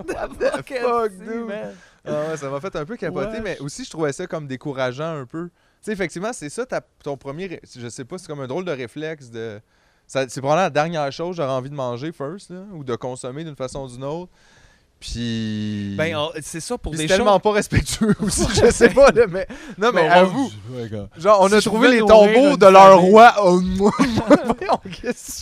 [0.08, 1.54] What the fuck, dude?
[2.06, 5.20] Ah ouais, ça m'a fait un peu capoter, mais aussi, je trouvais ça comme décourageant
[5.20, 5.48] un peu.
[5.48, 7.60] Tu sais, effectivement, c'est ça ta- ton premier.
[7.78, 9.60] Je sais pas, c'est comme un drôle de réflexe de.
[10.08, 13.44] C'est probablement la dernière chose que j'aurais envie de manger first, là, ou de consommer
[13.44, 14.32] d'une façon ou d'une autre.
[15.00, 15.94] Puis.
[15.96, 19.46] Ben, c'est ça pour des c'est tellement pas respectueux aussi, je sais pas, là, mais.
[19.78, 20.52] Non, mais Bon, avoue,
[21.18, 23.12] genre, on si a trouvé les tombeaux de leur famille.
[23.12, 23.34] roi.
[24.70, 24.80] Oh?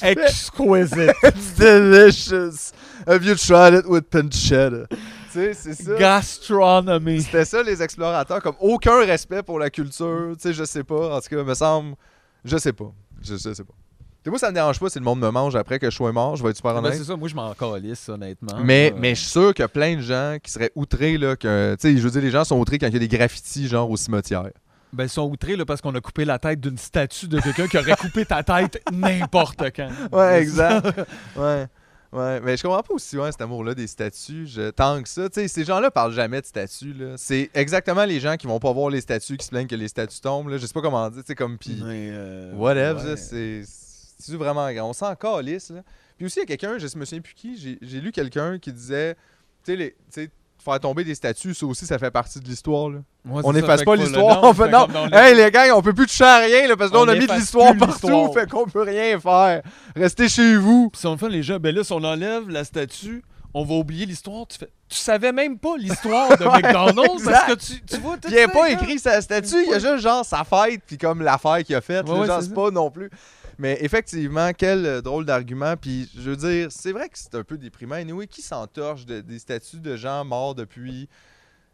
[0.04, 1.13] Exquisite.
[1.23, 2.73] It's delicious.
[3.08, 4.88] Have you tried it with pancetta?
[4.88, 4.97] tu
[5.32, 5.95] sais, c'est ça.
[5.95, 7.23] Gastronomy.
[7.23, 10.34] C'était ça, les explorateurs, comme aucun respect pour la culture.
[10.34, 11.15] Tu sais, je sais pas.
[11.15, 11.95] En tout cas, me semble.
[12.43, 12.91] Je sais pas.
[13.23, 13.73] Je, je sais pas.
[14.29, 16.35] Moi, ça me dérange pas si le monde me mange après que je sois mort.
[16.35, 16.97] Je vais être super Ben, honnête.
[16.97, 18.57] c'est ça, moi je m'en calisse, honnêtement.
[18.63, 21.17] mais, Euh, mais je suis sûr qu'il y a plein de gens qui seraient outrés.
[21.17, 22.99] Là, que, tu sais, je veux dire, les gens sont outrés quand il y a
[22.99, 24.49] des graffitis, genre au cimetière.
[24.93, 27.67] Ben, ils sont outrés là, parce qu'on a coupé la tête d'une statue de quelqu'un
[27.67, 29.89] qui aurait coupé ta tête n'importe quand.
[30.11, 30.88] Ouais, exact.
[31.35, 31.67] ouais.
[32.13, 34.47] Ouais, mais je comprends pas aussi ouais, cet amour-là des statues.
[34.47, 34.69] Je...
[34.69, 36.93] Tant que ça, tu sais, ces gens-là parlent jamais de statues.
[36.93, 37.15] là.
[37.17, 39.89] C'est exactement les gens qui vont pas voir les statues qui se plaignent que les
[39.89, 40.47] statues tombent.
[40.47, 40.57] Là.
[40.57, 41.77] Je sais pas comment dire, tu sais, comme pis.
[41.83, 43.17] Euh, Whatever, ouais.
[43.17, 43.63] c'est.
[44.17, 44.89] C'est vraiment grand?
[44.89, 45.82] On s'en calisse, là.
[46.17, 48.71] Puis aussi, il y a quelqu'un, je me souviens plus qui, j'ai lu quelqu'un qui
[48.71, 49.15] disait,
[49.65, 50.30] tu sais,
[50.65, 52.91] faire tomber des statues, ça aussi, ça fait partie de l'histoire.
[53.30, 54.43] On n'efface pas l'histoire.
[54.43, 54.88] On fait non.
[55.12, 57.10] Hey les gars, on peut plus toucher à rien là, parce que là, On on,
[57.10, 59.62] a mis de l'histoire partout, fait qu'on peut rien faire.
[59.95, 60.89] Restez chez vous.
[60.89, 63.23] Puis si on fait les gens, ben là, si on enlève la statue,
[63.54, 64.45] on va oublier l'histoire.
[64.47, 68.17] Tu fais, tu savais même pas l'histoire de Ouais, McDonald's parce que tu, tu vois
[68.28, 70.97] Il n'y a pas écrit sa statue, il y a juste genre sa fête, puis
[70.97, 72.08] comme l'affaire qu'il a faite.
[72.08, 73.10] Ouais, ouais, c'est pas non plus.
[73.58, 75.76] Mais effectivement, quel euh, drôle d'argument.
[75.78, 77.96] Puis je veux dire, c'est vrai que c'est un peu déprimant.
[77.96, 81.08] Anyway, qui s'entorche de- des statues de gens morts depuis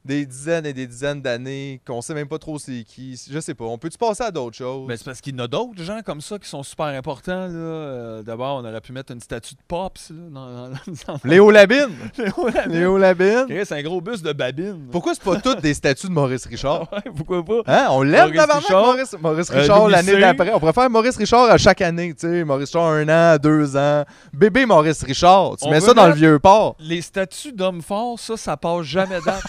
[0.03, 3.19] des dizaines et des dizaines d'années, qu'on sait même pas trop c'est qui.
[3.29, 3.65] Je sais pas.
[3.65, 4.87] On peut-tu passer à d'autres choses?
[4.87, 7.47] Ben, c'est parce qu'il y en a d'autres gens comme ça qui sont super importants.
[7.47, 7.53] là.
[7.53, 10.09] Euh, D'abord, on aurait pu mettre une statue de Pops.
[10.09, 10.69] Là, dans, dans-
[11.07, 11.89] dans- Léo Labine!
[12.17, 12.71] Léo Labine.
[12.73, 13.45] Léo Labine!
[13.65, 14.87] C'est un gros bus de babine.
[14.91, 16.87] Pourquoi c'est pas toutes des statues de Maurice Richard?
[16.91, 17.61] Ouais, pourquoi pas?
[17.67, 17.87] Hein?
[17.91, 18.85] On l'aime, Richard.
[18.85, 20.51] Maurice, Maurice Euh, Richard l'année d'après.
[20.53, 22.43] On faire Maurice Richard à chaque année, tu sais.
[22.43, 24.03] Maurice Richard un an, deux ans.
[24.33, 25.57] Bébé Maurice Richard.
[25.57, 26.75] Tu On mets ça dans le vieux port.
[26.79, 29.41] Les statues d'hommes forts, ça, ça passe jamais date.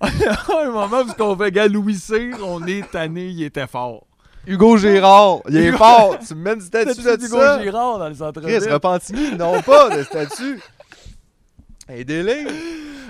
[0.00, 0.08] À
[0.64, 4.04] un moment où on fait gars Louis Cyr, on est tanné, il était fort.
[4.46, 6.18] Hugo Girard, il est Hugo- fort.
[6.26, 7.62] Tu me mets une statue Statue de d'Hugo ça?
[7.62, 8.72] Girard dans les Chris, centres-villes.
[8.72, 10.60] Repentigny, non pas de statue.
[11.88, 12.46] Aidez-les.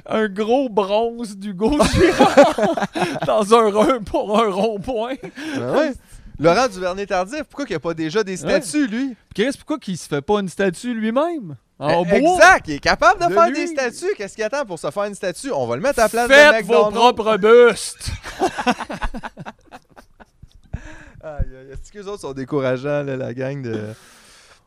[0.08, 2.86] Un gros bronze d'Hugo Girard
[3.26, 5.14] dans un rond pour un rond-point.
[5.56, 5.92] Ben ouais.
[6.38, 9.16] Laurent Duvernay-Tardif, pourquoi qu'il n'y a pas déjà des statues, lui?
[9.34, 11.56] Chris, pourquoi qu'il se fait pas une statue lui-même?
[11.78, 12.34] En Eh, bois?
[12.36, 13.54] Exact, il est capable de, De faire lui.
[13.54, 14.14] des statues.
[14.16, 15.50] Qu'est-ce qu'il attend pour se faire une statue?
[15.52, 18.10] On va le mettre à la place de Faites vos propres bustes!
[21.72, 23.80] Est-ce que les autres sont décourageants, là, la gang de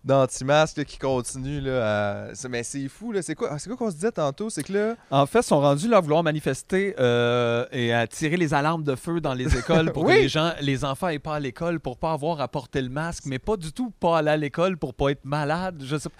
[0.03, 2.47] d'anti-masques là, qui continuent là, à...
[2.49, 3.21] Mais c'est fou, là.
[3.21, 4.49] C'est quoi, c'est quoi qu'on se disait tantôt?
[4.49, 4.95] C'est que là...
[5.11, 8.83] En fait, ils sont rendus là à vouloir manifester euh, et à tirer les alarmes
[8.83, 10.13] de feu dans les écoles pour Oui.
[10.15, 12.89] que les gens, les enfants aient pas à l'école pour pas avoir à porter le
[12.89, 15.81] masque, mais pas du tout pas aller à l'école pour pas être malade.
[15.85, 16.15] Je sais pas.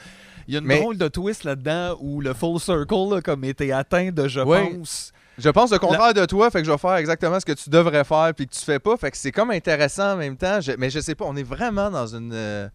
[0.48, 3.44] Il y a une Mais- drôle de twist là-dedans où le full circle a comme
[3.44, 4.58] été atteint de je Oui.
[4.78, 5.12] pense.
[5.38, 7.70] Je pense le contraire de toi, fait que je vais faire exactement ce que tu
[7.70, 8.98] devrais faire puis que tu fais pas.
[8.98, 10.60] Fait que c'est comme intéressant en même temps.
[10.60, 12.68] Je- Mais je sais pas, on est vraiment dans une euh,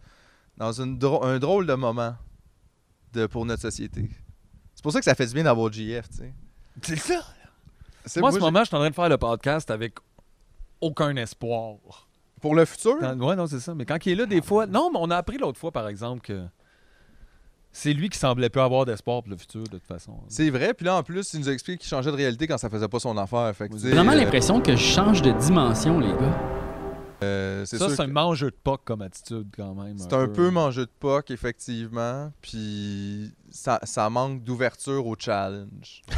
[0.57, 2.14] dans une dro- un drôle de moment
[3.12, 4.11] de, pour notre société.
[4.75, 6.33] C'est pour ça que ça fait du bien d'avoir JF, tu sais.
[6.83, 7.21] C'est ça.
[8.05, 9.95] C'est- Moi, en ce moment, je suis en train de faire le podcast avec
[10.81, 11.77] aucun espoir.
[12.40, 12.97] Pour le futur?
[13.01, 13.75] Quand- ouais, non, c'est ça.
[13.75, 14.67] Mais quand il est là, des fois.
[14.67, 16.45] Non, mais on a appris l'autre fois, par exemple, que
[17.73, 20.12] c'est lui qui semblait plus avoir d'espoir pour le futur, de toute façon.
[20.29, 22.59] C'est vrai, puis là en plus, il nous a expliqué qu'il changeait de réalité quand
[22.59, 23.53] ça faisait pas son affaire.
[23.59, 26.63] J'ai vraiment euh, l'impression que je change de dimension, les gars.
[27.25, 29.99] Euh, c'est Ça, c'est un que mange de POC comme attitude, quand même.
[29.99, 32.33] c'est un peu mangé de POC, effectivement.
[32.41, 36.03] Puis ça, ça manque d'ouverture au challenge.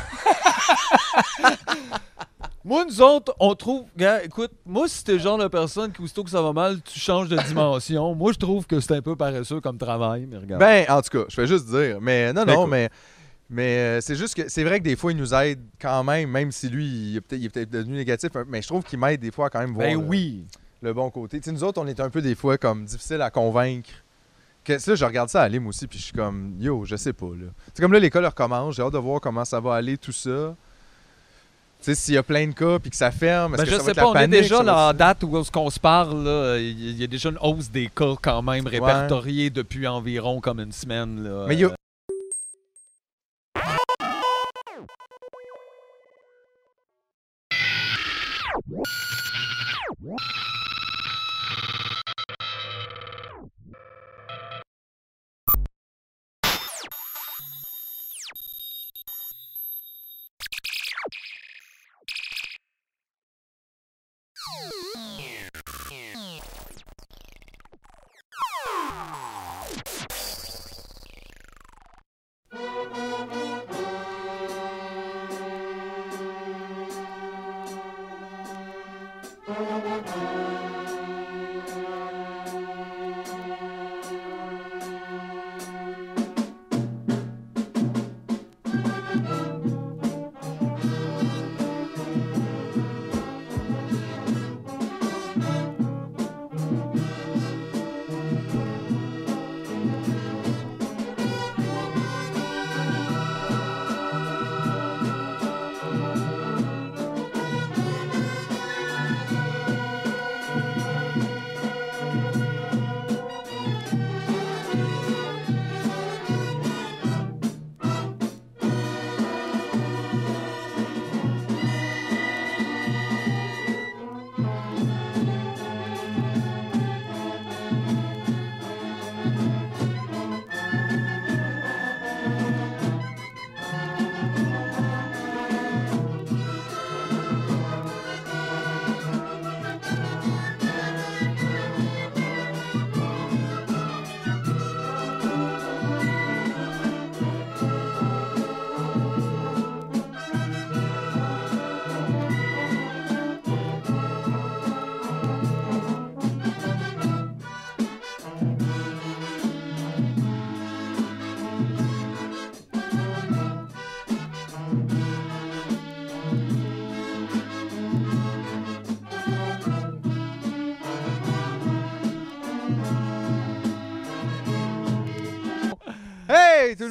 [2.65, 3.85] Moi, nous autres, on trouve.
[3.97, 6.83] Gars, écoute, moi, si t'es le genre de personne qui, aussitôt que ça va mal,
[6.83, 8.13] tu changes de dimension.
[8.17, 10.61] moi, je trouve que c'est un peu paresseux comme travail, mais regarde.
[10.61, 12.01] Ben, en tout cas, je vais juste dire.
[12.01, 12.71] Mais non, Ben, non, écoute.
[12.71, 12.91] mais.
[13.49, 16.29] Mais euh, c'est juste que c'est vrai que des fois, il nous aide quand même,
[16.29, 19.47] même si lui, il est peut-être devenu négatif, mais je trouve qu'il m'aide des fois
[19.47, 20.45] à quand même voir Ben oui.
[20.51, 20.57] le,
[20.93, 21.41] bon côté.
[21.41, 23.91] Tu sais, nous autres, on est un peu des fois comme difficile à convaincre.
[24.65, 27.13] Que, là, je regarde ça à Lim aussi, puis je suis comme, yo, je sais
[27.13, 27.27] pas.
[27.73, 30.57] C'est comme là, l'école recommence, j'ai hâte de voir comment ça va aller, tout ça.
[31.79, 33.71] Tu sais, s'il y a plein de cas, puis que ça ferme, est-ce Ben, que
[33.71, 35.71] je ça va sais être pas, la on est déjà là, en date où on
[35.71, 39.87] se parle, là, il y a déjà une hausse des cas quand même répertoriés depuis
[39.87, 41.23] environ comme une semaine.
[41.23, 41.67] Là, Mais il y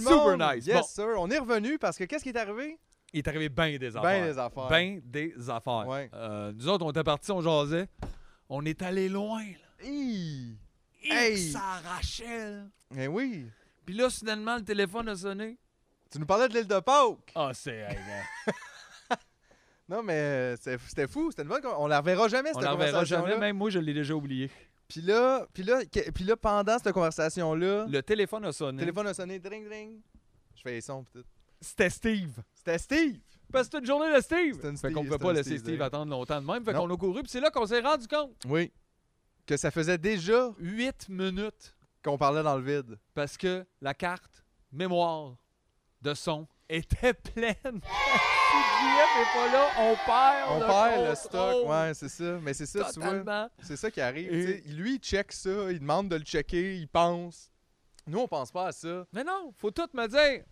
[0.04, 0.66] tout le Super nice.
[0.66, 0.84] Yes, Bon.
[0.84, 1.08] sir.
[1.18, 2.78] On est revenu parce que qu'est-ce qui est arrivé?
[3.14, 4.02] Il est arrivé bien des affaires.
[4.02, 4.68] Ben des affaires.
[4.68, 5.88] Ben des affaires.
[5.88, 6.10] Ouais.
[6.14, 7.88] Euh, nous autres, on était partis, on jasait.
[8.50, 9.86] On est allé loin, là.
[9.88, 10.58] Hi!
[11.04, 11.52] Hey!
[11.52, 12.64] ça arrachait, là.
[12.98, 13.46] Eh oui!
[13.86, 15.58] Puis là, soudainement, le téléphone a sonné.
[16.12, 17.32] Tu nous parlais de l'île de Pâques!
[17.36, 17.78] Ah, c'est...
[17.78, 18.54] hey, gars.
[19.88, 21.30] Non, mais euh, c'était fou.
[21.30, 21.62] C'était une bonne.
[21.78, 23.38] On la reverra jamais, cette on la reverra jamais.
[23.38, 24.50] Même moi, je l'ai déjà oublié.
[24.88, 28.80] Puis là, puis là, que- puis là, pendant cette conversation-là, Le téléphone a le sonné.
[28.80, 30.00] téléphone a sonné, dring, dring.
[30.56, 31.24] Je fais les sons, tout.
[31.60, 32.38] C'était Steve.
[32.54, 33.20] C'était Steve!
[33.52, 34.58] Parce que c'est une journée de Steve.
[34.62, 36.64] C'est une Fait Steve, qu'on peut c'est pas laisser Steve Steve attendre longtemps de même.
[36.64, 36.88] Fait Non.
[36.88, 37.22] qu'on a couru.
[37.24, 38.36] Puis c'est là qu'on s'est rendu compte.
[38.48, 38.72] Oui.
[39.46, 41.74] Que ça faisait déjà 8 minutes.
[42.04, 43.00] qu'on parlait dans le vide.
[43.16, 45.38] Parce que la carte mémoire
[46.04, 47.56] de son était pleine.
[47.64, 52.40] si JF est pas là, on perd On le perd le stock, ouais, c'est ça.
[52.42, 53.10] Mais c'est ça, tu vois.
[53.12, 53.50] Totalement.
[53.62, 54.34] C'est ça qui arrive.
[54.34, 54.62] Et-.
[54.70, 57.52] Lui, il check ça, il demande de le checker, il pense.
[58.08, 59.06] Nous, on pense pas à ça.
[59.14, 60.44] Mais non, faut tout me dire.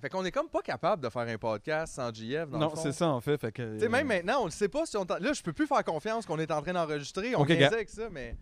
[0.00, 2.48] Fait qu'on est comme pas capable de faire un podcast sans JF.
[2.50, 2.92] Dans le fond.
[2.92, 3.36] ça en fait.
[3.36, 5.04] fait que, Tu sais, même maintenant, on le sait pas si on.
[5.04, 7.34] t'en- Là, je peux plus faire confiance qu'on est en train d'enregistrer.
[7.34, 7.68] On Ok, niaisait gars.
[7.72, 8.36] avec ça, mais.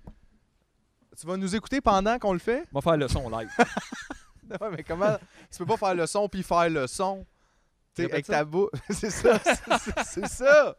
[1.19, 2.65] Tu vas nous écouter pendant qu'on le fait?
[2.75, 3.49] On va faire le son live.
[4.61, 5.17] Ouais, mais comment?
[5.51, 7.27] tu peux pas faire le son puis faire le son.
[7.99, 8.35] Avec ça.
[8.35, 8.71] ta bouche.
[8.91, 9.39] c'est ça.
[10.05, 10.77] c'est- ça.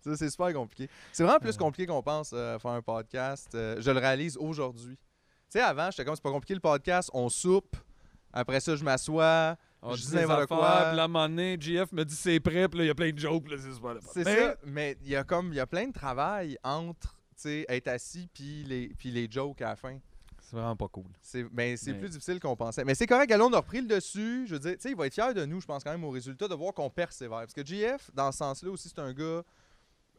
[0.00, 0.88] Ça, c'est super compliqué.
[1.12, 3.48] C'est vraiment plus compliqué qu'on pense euh, faire un podcast.
[3.54, 4.96] Euh, je le réalise aujourd'hui.
[4.96, 7.08] Tu sais, avant, j'étais comme, c'est pas compliqué le podcast.
[7.12, 7.76] On soupe.
[8.32, 9.56] Après ça, je m'assois.
[9.80, 10.86] On Je dis n'importe quoi.
[10.90, 13.18] Puis moment donné, JF me dit c'est prêt, puis là, il y a plein de
[13.18, 13.96] jokes, là, c'est super.
[14.12, 14.56] C'est Mais- ça.
[14.64, 17.88] Mais il y a comme, il y a plein de travail entre, tu sais, être
[17.88, 19.98] assis puis les, puis les jokes à la fin.
[20.52, 21.06] C'est vraiment pas cool.
[21.22, 22.84] C'est ben, c'est Mais- plus difficile qu'on pensait.
[22.84, 24.44] Mais c'est correct, Allons, on a repris le dessus.
[24.46, 26.04] Je veux dire, tu sais, il va être fier de nous, je pense, quand même,
[26.04, 27.38] au résultat, de voir qu'on persévère.
[27.38, 29.42] Parce que JF, dans ce sens-là aussi, c'est un gars.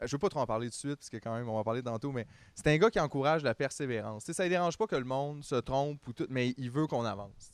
[0.02, 1.60] Je veux pas trop en parler tout de suite, parce que quand même, on va
[1.60, 4.24] en parler tantôt, mais c'est un gars qui encourage la persévérance.
[4.24, 6.72] Tu sais, ça ne dérange pas que le monde se trompe ou tout, mais il
[6.72, 7.52] veut qu'on avance.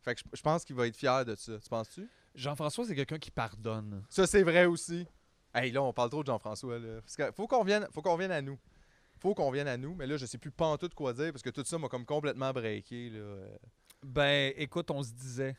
[0.00, 1.58] Fait que je, je pense qu'il va être fier de ça.
[1.58, 2.08] Tu penses-tu?
[2.34, 4.02] Jean-François, c'est quelqu'un qui pardonne.
[4.08, 5.06] Ça, c'est vrai aussi.
[5.54, 6.78] Hey, là, on parle trop de Jean-François.
[6.78, 7.02] Là.
[7.02, 8.58] Parce que faut qu'on vienne, faut qu'on vienne à nous.
[9.20, 9.94] Faut qu'on vienne à nous.
[9.94, 11.88] Mais là, je sais plus pas en tout quoi dire parce que tout ça m'a
[11.88, 13.10] comme complètement breaké.
[13.10, 13.18] Là.
[13.18, 13.56] Euh,
[14.02, 15.56] Ben, écoute, on se disait,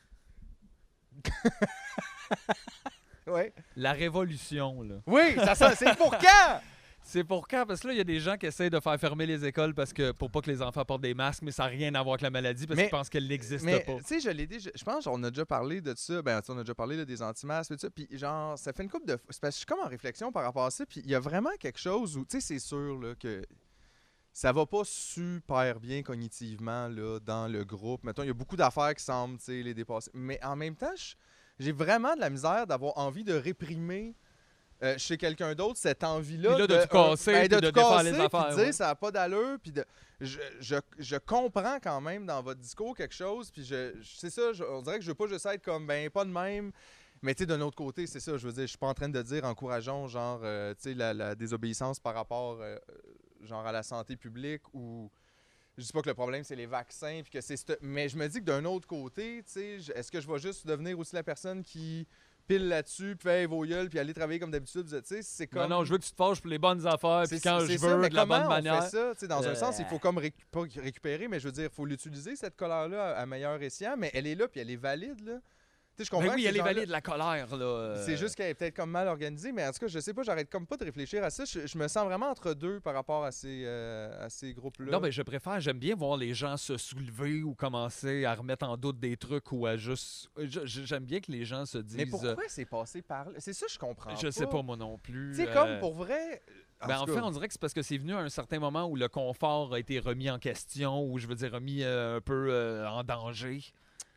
[3.26, 3.52] Ouais.
[3.76, 4.96] la révolution, là.
[5.06, 6.60] Oui, ça, ça c'est pour quand?
[7.04, 7.66] C'est pour quand?
[7.66, 9.74] Parce que là, il y a des gens qui essayent de faire fermer les écoles
[9.74, 12.02] parce que pour pas que les enfants portent des masques, mais ça n'a rien à
[12.02, 13.96] voir avec la maladie parce qu'ils pensent qu'elle n'existe pas.
[13.96, 16.22] tu sais, je l'ai dit, je, je pense qu'on a déjà parlé de ça.
[16.22, 17.90] Ben, tu sais, on a déjà parlé là, des anti-masques et tout ça.
[17.90, 19.16] Puis genre, ça fait une couple de.
[19.16, 20.86] Parce que je suis comme en réflexion par rapport à ça.
[20.86, 23.42] Puis il y a vraiment quelque chose où, tu sais, c'est sûr là, que
[24.32, 28.04] ça va pas super bien cognitivement là, dans le groupe.
[28.04, 30.10] Mettons, il y a beaucoup d'affaires qui semblent tu sais, les dépasser.
[30.14, 30.94] Mais en même temps,
[31.58, 34.14] j'ai vraiment de la misère d'avoir envie de réprimer.
[34.82, 36.58] Euh, chez quelqu'un d'autre, cette envie-là.
[36.58, 38.72] Là, de tout casser, ben, de défaire casser, les puis affaires, de dire ouais.
[38.72, 39.84] ça n'a pas d'allure, puis de,
[40.20, 44.30] je, je, je comprends quand même dans votre discours quelque chose, puis je, je- c'est
[44.30, 46.72] ça, je- on dirait que je veux pas juste être comme, ben, pas de même,
[47.22, 48.94] mais tu sais, d'un autre côté, c'est ça, je veux dire, je suis pas en
[48.94, 52.76] train de dire encourageons, genre, euh, tu sais, la, la désobéissance par rapport, euh,
[53.42, 55.08] genre, à la santé publique, ou
[55.78, 57.78] je dis pas que le problème, c'est les vaccins, puis que c'est...
[57.80, 60.66] Mais je me dis que d'un autre côté, tu sais, est-ce que je vais juste
[60.66, 62.06] devenir aussi la personne qui
[62.46, 65.62] pile là-dessus, puis fait vos gueules, puis aller travailler comme d'habitude, tu sais, c'est comme...
[65.62, 67.76] Non, non, je veux que tu te fâches pour les bonnes affaires, puis quand je
[67.76, 68.84] ça, veux, de la bonne on manière.
[68.84, 69.10] fait ça?
[69.14, 69.54] Tu sais, dans un Euh.
[69.54, 72.56] sens, il faut comme récu- pas récupérer, mais je veux dire, il faut l'utiliser, cette
[72.56, 75.38] colère-là, à, à meilleur escient, mais elle est là, puis elle est valide, là.
[76.02, 77.64] Sais, je comprends Ben oui, que elle est valide, la colère, là.
[77.64, 78.02] euh.
[78.04, 80.22] C'est juste qu'elle est peut-être comme mal organisée, mais en tout cas, je sais pas,
[80.22, 81.44] j'arrête comme pas de réfléchir à ça.
[81.44, 84.90] Je, je me sens vraiment entre deux par rapport à ces, euh, à ces groupes-là.
[84.92, 88.66] Non, mais je préfère, j'aime bien voir les gens se soulever ou commencer à remettre
[88.66, 90.28] en doute des trucs ou à juste.
[90.38, 91.96] je- J'aime bien que les gens se disent.
[91.96, 93.36] Mais pourquoi c'est passé par là?
[93.38, 94.10] C'est ça, je comprends.
[94.10, 95.30] euh, Je sais pas, moi non plus.
[95.36, 96.42] Tu sais, euh, comme pour vrai.
[96.86, 98.58] Ben, en tout fait, on dirait que c'est parce que c'est venu à un certain
[98.58, 102.16] moment où le confort a été remis en question, ou je veux dire remis euh,
[102.16, 103.60] un peu euh, en danger.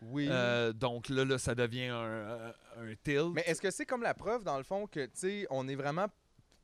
[0.01, 0.27] Oui.
[0.29, 3.33] Euh, donc là, là, ça devient un, euh, un tilt.
[3.33, 5.75] Mais est-ce que c'est comme la preuve, dans le fond, que, tu sais, on est
[5.75, 6.07] vraiment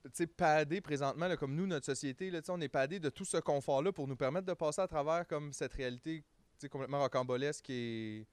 [0.04, 3.00] tu sais, padé présentement, là, comme nous, notre société, là, tu sais, on est padé
[3.00, 6.26] de tout ce confort-là pour nous permettre de passer à travers comme cette réalité tu
[6.58, 8.28] sais, complètement rocambolesque et,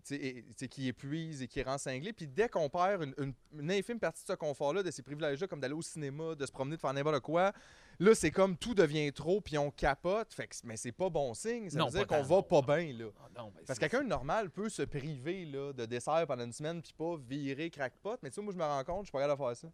[0.00, 2.12] tu sais, et- tu sais, qui épuise et qui rend cinglé.
[2.12, 5.46] Puis dès qu'on perd une, une- une infime partie de ce confort-là, de ces privilèges-là,
[5.46, 7.52] comme d'aller au cinéma, de se promener, de faire n'importe quoi,
[7.98, 10.32] là, c'est comme tout devient trop, puis on capote.
[10.34, 11.70] Fait que, mais c'est pas bon signe.
[11.70, 12.42] Ça Non, veut dire qu'on va non.
[12.42, 13.10] pas bien, là.
[13.20, 16.52] Ah non, Parce que quelqu'un de normal peut se priver là, de dessert pendant une
[16.52, 18.16] semaine puis pas virer crackpot.
[18.22, 19.68] Mais tu sais, moi, je me rends compte, je suis pas capable de faire ça.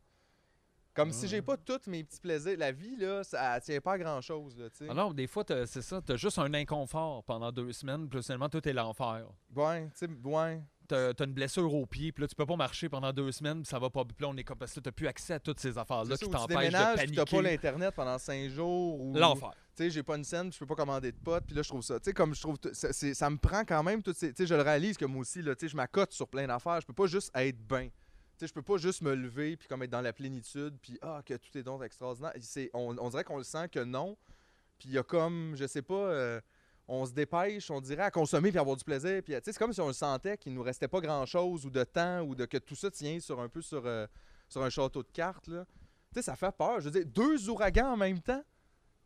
[0.97, 2.57] Comme si j'ai pas tous mes petits plaisirs.
[2.59, 4.87] La vie, là, ça tient pas à grand-chose, là, tu sais.
[4.89, 6.01] Ah non, des fois, c'est ça.
[6.01, 9.27] T'as juste un inconfort pendant deux semaines, puis là, finalement, tout est l'enfer.
[9.55, 10.63] Ouais, tu sais, ouais.
[10.89, 13.63] T'as t'as une blessure au pied, puis là, tu peux pas marcher pendant deux semaines,
[13.63, 14.05] puis ça va pas.
[14.05, 16.31] Puis là, on est comme parce que t'as plus accès à toutes ces affaires-là qui
[16.31, 17.25] t'empêchent de puis t'as paniquer.
[17.37, 19.01] pas l'Internet pendant cinq jours.
[19.01, 19.15] Ou...
[19.15, 19.51] L'enfer.
[19.77, 21.63] Tu sais, j'ai pas une scène, puis je peux pas commander de potes, puis là,
[21.63, 21.99] je trouve ça.
[21.99, 22.57] Tu sais, comme je trouve.
[22.73, 24.29] ça- ça me prend quand même toutes ces.
[24.33, 26.47] Tu sais, je le réalise que moi aussi, là, tu sais, je m'accote sur plein
[26.47, 26.81] d'affaires.
[26.81, 27.89] Je peux pas juste être bien.
[28.39, 31.23] Sais, je peux pas juste me lever, puis comme être dans la plénitude, puis ah,
[31.25, 32.33] que tout est donc extraordinaire.
[32.41, 34.17] C'est, on, dirait qu'on le sent que non.
[34.79, 36.41] Puis il y a comme, je sais pas, euh,
[36.87, 39.23] on se dépêche, on dirait, à consommer puis avoir du plaisir.
[39.23, 41.83] Puis sais, c'est comme si on le sentait qu'il nous restait pas grand-chose, ou de
[41.85, 44.07] temps, ou de que tout ça tient sur un peu sur, euh,
[44.49, 45.65] sur un château de cartes, là.
[46.13, 46.81] Tu sais, ça fait peur.
[46.81, 48.43] Je veux dire, deux ouragans en même temps.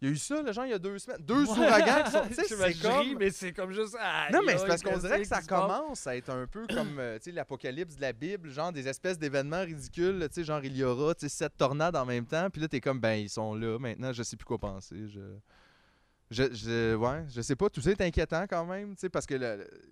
[0.03, 1.21] Il y a eu ça, le genre, il y a deux semaines.
[1.21, 2.23] Deux ouragans qui sont.
[2.29, 3.19] Tu sais, c'est comme.
[3.19, 3.97] mais c'est comme juste.
[4.33, 7.19] Non, mais c'est parce qu'on dirait que ça commence à être un peu comme euh,
[7.27, 10.19] l'apocalypse de la Bible, genre des espèces d'événements ridicules.
[10.29, 12.49] tu sais, Genre, il y aura sept tornades en même temps.
[12.51, 15.07] Puis là, t'es comme, ben, ils sont là maintenant, je sais plus quoi penser.
[15.09, 15.21] Je.
[16.31, 19.35] Je, je, ouais, je sais pas, tout ça est inquiétant quand même, parce que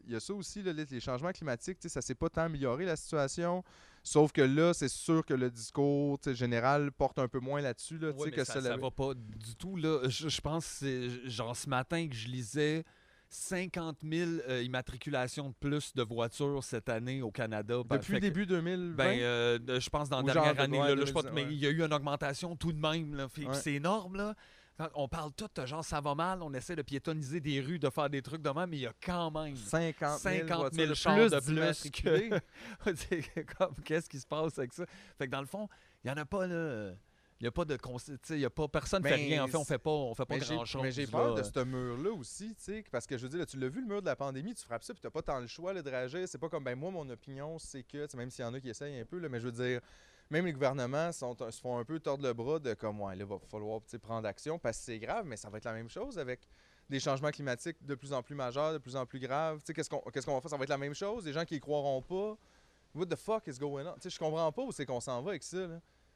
[0.06, 2.94] il y a ça aussi, là, les changements climatiques, ça s'est pas tant amélioré la
[2.94, 3.64] situation,
[4.08, 8.10] sauf que là, c'est sûr que le discours général porte un peu moins là-dessus, là,
[8.10, 9.76] Ouais, que ça, l'avait- va pas du tout.
[9.76, 10.00] Là.
[10.08, 12.84] Je, je pense que c'est genre ce matin que je lisais
[13.30, 17.82] 50 000 euh, immatriculations de plus de voitures cette année au Canada.
[17.86, 18.94] Ben, Depuis début 2020.
[18.96, 21.22] Ben, euh, je pense dans la dernière de- année, ouais, là, là, je sais pas,
[21.22, 23.14] 2010, mais il y a eu une augmentation tout de même.
[23.36, 23.44] Ouais.
[23.52, 24.16] C'est énorme.
[24.16, 24.34] Là.
[24.94, 28.08] On parle tout, genre ça va mal, on essaie de piétoniser des rues, de faire
[28.08, 30.88] des trucs de même, mais il y a quand même 50 000, 50 voitures 000
[30.88, 33.42] de chars plus de plus que.
[33.58, 34.84] Comme, qu'est-ce qui se passe avec ça?
[35.16, 35.68] Fait que dans le fond,
[36.04, 36.92] il y en a pas là.
[37.40, 39.44] Il n'y a pas de tu il y a pas personne ne fait Ben, rien.
[39.44, 40.82] En fait, on fait pas, on fait pas Mais j'ai- grand chose.
[40.82, 43.46] Mais j'ai peur de ce mur-là aussi, tu sais, parce que je veux dire, là,
[43.46, 45.38] tu l'as vu le mur de la pandémie, tu frappes ça, puis t'as pas tant
[45.38, 46.26] le choix là, de réagir.
[46.26, 48.60] C'est pas comme, ben moi, mon opinion, c'est que, tu même s'il y en a
[48.60, 49.80] qui essayent un peu, là, mais je veux dire,
[50.30, 51.24] même les gouvernements se
[51.60, 54.78] font un peu tordre le bras de comme, ouais, là, va falloir prendre action, parce
[54.78, 56.40] que c'est grave, mais ça va être la même chose avec
[56.88, 59.62] des changements climatiques de plus en plus majeurs, de plus en plus graves.
[59.62, 60.50] Qu'est-ce qu'on va faire?
[60.50, 62.36] Ça va être la même chose, des gens qui y croiront pas.
[62.94, 63.94] What the fuck is going on?
[63.94, 65.68] Tu sais, je comprends pas où c'est qu'on s'en va avec ça.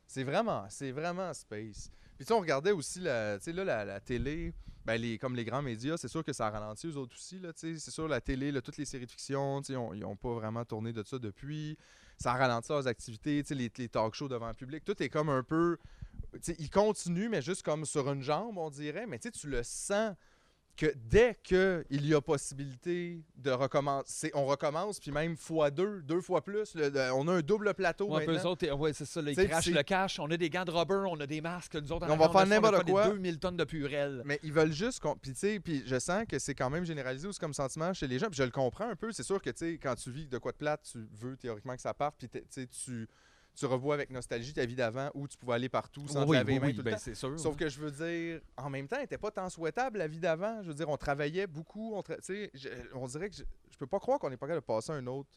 [0.06, 1.90] C'est vraiment, c'est vraiment space.
[2.16, 5.62] Puis tu on regardait aussi la, là, la, la télé, ben, les, comme les grands
[5.62, 7.40] médias, c'est sûr que ça a ralenti eux autres aussi.
[7.54, 11.02] C'est sûr, la télé, toutes les séries de fiction, ils n'ont pas vraiment tourné de
[11.02, 11.78] ça depuis.
[12.22, 14.84] Ça a ralenti leurs activités, les, les talk shows devant le public.
[14.84, 15.76] Tout est comme un peu.
[16.56, 19.08] Ils continuent, mais juste comme sur une jambe, on dirait.
[19.08, 20.14] Mais tu le sens
[20.76, 26.20] que dès qu'il y a possibilité de recommencer, on recommence, puis même fois deux, deux
[26.20, 26.74] fois plus.
[26.74, 28.42] le- le- on a un double plateau Ouais, maintenant.
[28.42, 30.18] eux autres, ouais, c'est ça, T'sais, crachent le cash.
[30.18, 31.74] On a des gants de rubber, on a des masques.
[31.74, 33.08] Nous autres, en On va faire n'importe quoi.
[33.08, 34.22] 2000 tonnes de purelles.
[34.24, 35.14] Mais ils veulent juste qu'on.
[35.14, 38.06] Puis, tu sais, puis je sens que c'est quand même généralisé aussi comme sentiment chez
[38.06, 38.26] les gens.
[38.28, 39.12] Puis, je le comprends un peu.
[39.12, 41.74] C'est sûr que, tu sais, quand tu vis de quoi de plate, tu veux théoriquement
[41.76, 42.14] que ça parte.
[42.18, 43.08] Puis, tu sais, tu,
[43.54, 46.36] tu revois avec nostalgie ta vie d'avant où tu pouvais aller partout sans te oui,
[46.38, 47.14] laver oui, les mains oui, tout le ben, temps.
[47.14, 47.38] sûr.
[47.38, 50.20] Sauf que je veux dire, en même temps, elle n'était pas tant souhaitable la vie
[50.20, 50.62] d'avant.
[50.62, 51.92] Je veux dire, on travaillait beaucoup.
[51.94, 54.36] On, tra- tu sais, je- on dirait que je, je peux pas croire qu'on n'est
[54.38, 55.28] pas capable de passer à un autre.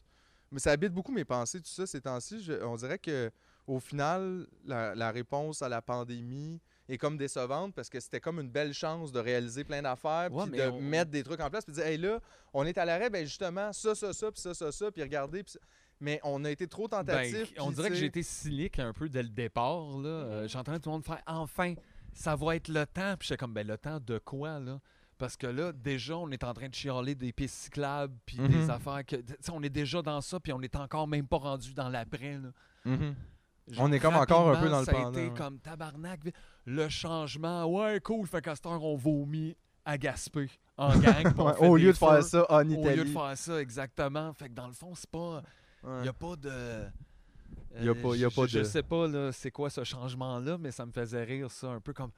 [0.50, 2.48] Mais ça habite beaucoup mes pensées, tout ça, ces temps-ci.
[2.62, 3.30] On dirait que
[3.66, 8.38] au final, la, la réponse à la pandémie est comme décevante parce que c'était comme
[8.38, 11.50] une belle chance de réaliser plein d'affaires, Ouais, puis de on- mettre des trucs en
[11.50, 12.20] place, puis de dire, hey là,
[12.54, 15.42] on est à l'arrêt, ben justement, ça, ça, ça, puis ça, ça, ça, puis regardez.
[15.42, 15.58] puis ça.
[16.00, 17.52] Mais on a été trop Ben, tentatifs.
[17.58, 19.98] on dirait que j'ai été cynique un peu dès le départ.
[19.98, 20.08] Là.
[20.08, 21.74] Euh, J'entendais tout le monde faire enfin,
[22.12, 23.14] ça va être le temps.
[23.18, 24.78] Puis j'étais comme, ben le temps de quoi, là?
[25.18, 28.68] Parce que là, déjà, on est en train de chialer des pistes cyclables, puis des
[28.68, 29.16] affaires que.
[29.50, 32.38] On est déjà dans ça, puis on est encore même pas rendu dans l'après.
[33.68, 36.20] Genre, On est comme encore un peu dans le ça a pendant, été comme tabarnak.
[36.66, 38.26] Le changement, ouais, cool.
[38.26, 41.24] Fait qu'à cette heure, on vomit à Gaspé en gang.
[41.38, 42.96] Ouais, au lieu de faire ça en Au Italie.
[42.98, 44.32] lieu de faire ça, exactement.
[44.34, 45.42] Fait que dans le fond, c'est pas.
[45.86, 46.02] Il Ouais.
[46.02, 46.48] n'y a pas de.
[46.50, 46.88] euh,
[47.80, 49.70] Y a pas- y a je- pas je, de- Je sais pas là, c'est quoi
[49.70, 52.10] ce changement-là, mais ça me faisait rire, ça, un peu comme.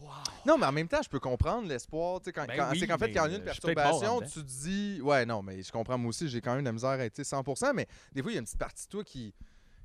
[0.00, 0.08] Wow!
[0.46, 2.20] Non, mais en même temps, je peux comprendre l'espoir.
[2.20, 4.20] tu sais, Quand, Ben quand- oui, c'est qu'en fait, quand il y a une perturbation,
[4.22, 5.00] tu te dis.
[5.02, 7.12] Ouais, non, mais je comprends, moi aussi, j'ai quand même de la misère à être
[7.14, 9.34] tu sais, 100%, mais des fois, il y a une petite partie de toi qui,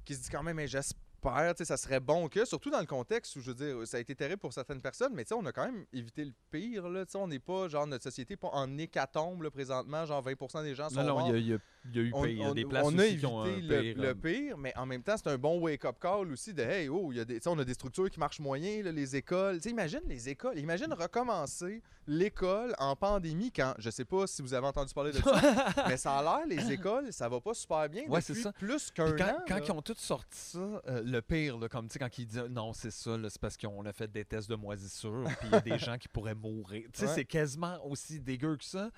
[0.05, 2.79] qui se dit quand même, mais j'espère, tu sais, ça serait bon que, surtout dans
[2.79, 5.29] le contexte où, je veux dire, ça a été terrible pour certaines personnes, mais tu
[5.29, 7.05] sais, on a quand même évité le pire, là.
[7.05, 10.21] Tu sais, on n'est pas, genre, notre société n'est pas en hécatombe, là, présentement, genre
[10.21, 11.59] 20% des gens sont Non, non, il y, a- y
[11.95, 12.31] y a eu on, pire.
[12.31, 14.01] Il y a des places on a aussi qui ont un évité le, pire.
[14.03, 16.89] le euh, pire, mais en même temps, c'est un bon wake-up call aussi de hey,
[16.89, 19.55] oh, il y a des, on a des structures qui marchent moyen, là, les écoles.
[19.57, 20.57] Tu sais, imagine les écoles.
[20.57, 25.17] Imagine recommencer l'école en pandémie quand, je sais pas si vous avez entendu parler de
[25.17, 25.41] ça,
[25.87, 28.53] mais ça a l'air, les écoles, ça va pas super bien Ouais, depuis c'est ça.
[28.53, 29.37] plus qu'un quand, an.
[29.47, 29.61] quand là.
[29.65, 32.45] ils ont tous sorti ça, euh, le pire, là, comme tu sais, quand ils disent
[32.49, 35.55] non, c'est ça, c'est parce qu'on a fait des tests de moisissure, puis il y
[35.55, 36.87] a des gens qui pourraient mourir.
[36.93, 37.11] Tu sais, Ouais.
[37.13, 38.89] c'est quasiment aussi dégueu que ça.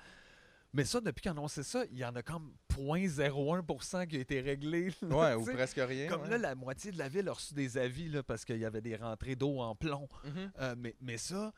[0.72, 4.20] Mais ça, depuis qu'ils ont annoncé ça, il y en a comme 0.01% qui a
[4.20, 4.90] été réglé.
[5.02, 6.08] là, Ouais, ou presque rien.
[6.08, 6.28] Comme ouais.
[6.30, 8.80] là, la moitié de la ville a reçu des avis là, parce qu'il y avait
[8.80, 10.08] des rentrées d'eau en plomb.
[10.24, 10.52] Mhm.
[10.60, 11.52] Euh, mais, mais ça,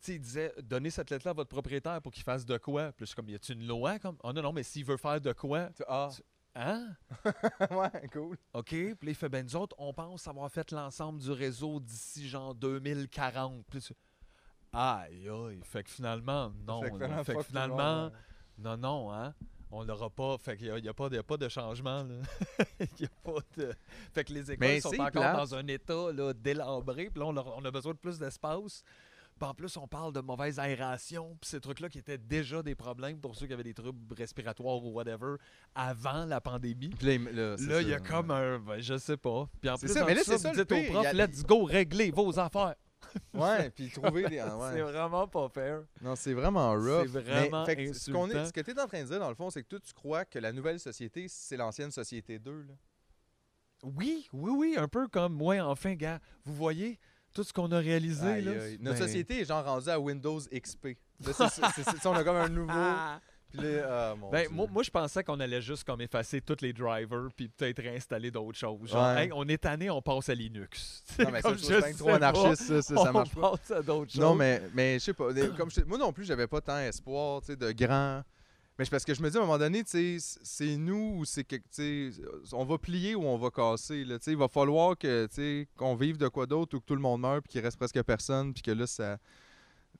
[0.00, 2.92] tu sais, il disait donnez cette lettre-là à votre propriétaire pour qu'il fasse de quoi.
[2.92, 4.16] Puis là, je suis comme y a-tu une loi comme?
[4.22, 6.08] Oh non, non, mais s'il veut faire de quoi Tu- Ah,
[6.56, 6.96] Hein?
[7.70, 8.36] Ouais, cool.
[8.54, 8.66] OK.
[8.70, 12.28] Puis là, il fait ben nous autres, on pense avoir fait l'ensemble du réseau d'ici
[12.28, 13.64] genre 2040.
[13.70, 13.94] Puis là, tu-
[14.72, 15.60] Aïe, aïe.
[15.62, 16.82] Fait que finalement, non.
[16.82, 17.24] Fait que là.
[17.24, 18.12] Fait que monde, finalement, ouais.
[18.62, 19.34] Non, non, hein.
[19.72, 20.36] On l'aura pas.
[20.38, 22.02] Fait qu'il n'y a, il y a pas de- il y a pas de changement,
[22.02, 22.16] là.
[22.98, 23.72] Il y a pas de.
[24.12, 25.36] Fait que les écoles Mais sont encore plate.
[25.36, 27.08] dans un état là, délabré.
[27.08, 28.82] Puis là, on, a besoin de plus d'espace.
[29.38, 31.36] Puis en plus, on parle de mauvaise aération.
[31.40, 34.84] Puis ces trucs-là qui étaient déjà des problèmes pour ceux qui avaient des troubles respiratoires
[34.84, 35.36] ou whatever
[35.74, 36.88] avant la pandémie.
[36.90, 38.58] Puis là, il- y a comme un.
[38.58, 39.48] ben, je sais pas.
[39.60, 41.62] Puis en plus, ça, mais là, c'est vous ça le dites aux profs, let's go,
[41.62, 42.74] réglez vos affaires.
[43.34, 44.38] Ouais, puis trouver des.
[44.38, 44.72] ah, ouais.
[44.74, 45.82] C'est vraiment pas fair.
[46.00, 47.02] Non, c'est vraiment rough.
[47.12, 49.34] C'est vraiment Mais, fait ce est- que tu es en train de dire, dans le
[49.34, 52.62] fond, c'est que toi, tu crois que la nouvelle société, c'est l'ancienne société 2.
[52.62, 52.74] Là.
[53.82, 56.20] Oui, oui, oui, un peu comme moi, enfin, gars.
[56.44, 56.98] Vous voyez
[57.32, 58.62] tout ce qu'on a réalisé, Aïe, là?
[58.62, 58.78] aïe.
[58.80, 60.98] Notre Ben, société est genre rendue à Windows XP.
[61.24, 61.32] Là,
[62.04, 62.72] on a comme un nouveau.
[63.56, 63.60] Ah!
[63.62, 64.50] Puis là, mon Ben, Dieu.
[64.56, 68.30] moi, moi, je pensais qu'on allait juste comme effacer tous les drivers puis peut-être réinstaller
[68.30, 68.88] d'autres choses.
[68.90, 69.24] Genre, Ouais.
[69.26, 71.02] hey, on est tanné, on passe à Linux.
[71.18, 73.12] Non, mais ça, Comme je trouve bien sais trop pas, anarchiste, ça, ça, ça on
[73.12, 73.50] marche pas.
[73.50, 74.20] passe à d'autres choses.
[74.20, 75.28] Non, mais, mais je sais pas.
[75.56, 78.22] Comme je moi non plus, j'avais pas tant espoir tu sais, de grand.
[78.78, 81.16] Mais c'est parce que je me dis à un moment donné, tu sais, c'est nous
[81.18, 81.56] ou c'est que.
[81.56, 82.10] tu sais,
[82.52, 84.04] On va plier ou on va casser.
[84.04, 86.80] Là, tu sais, il va falloir que, tu sais, qu'on vive de quoi d'autre ou
[86.80, 89.18] que tout le monde meure puis qu'il reste presque personne puis que là, ça.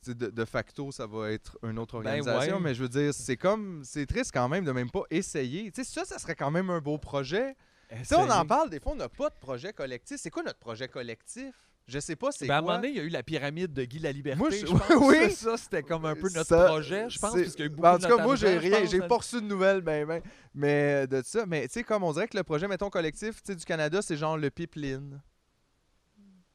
[0.07, 2.57] De, de facto, ça va être une autre Ben organisation.
[2.57, 2.63] ouais.
[2.63, 3.83] Mais je veux dire, c'est comme.
[3.85, 5.71] C'est triste quand même de même pas essayer.
[5.71, 7.55] Tu sais, ça, ça serait quand même un beau projet.
[7.91, 10.17] Tu sais, on en parle, des fois, on n'a pas de projet collectif.
[10.21, 11.55] C'est quoi notre projet collectif?
[11.89, 13.73] Je sais pas, c'est Ben, à un moment donné, il y a eu la pyramide
[13.73, 14.39] de Guy la Liberté.
[14.39, 14.83] Moi, je- je pense.
[15.09, 15.33] oui.
[15.33, 17.69] Ça, c'était comme un peu notre Ça, projet, je pense, parce qu'il y a eu
[17.69, 20.23] beaucoup Ben, en tout cas, moi, j'ai rien, j'ai pas reçu de nouvelles, ben, ben,
[20.55, 21.47] mais de ça.
[21.47, 24.01] Mais tu sais, comme on dirait que le projet, mettons, collectif tu sais, du Canada,
[24.03, 25.21] c'est genre le pipeline.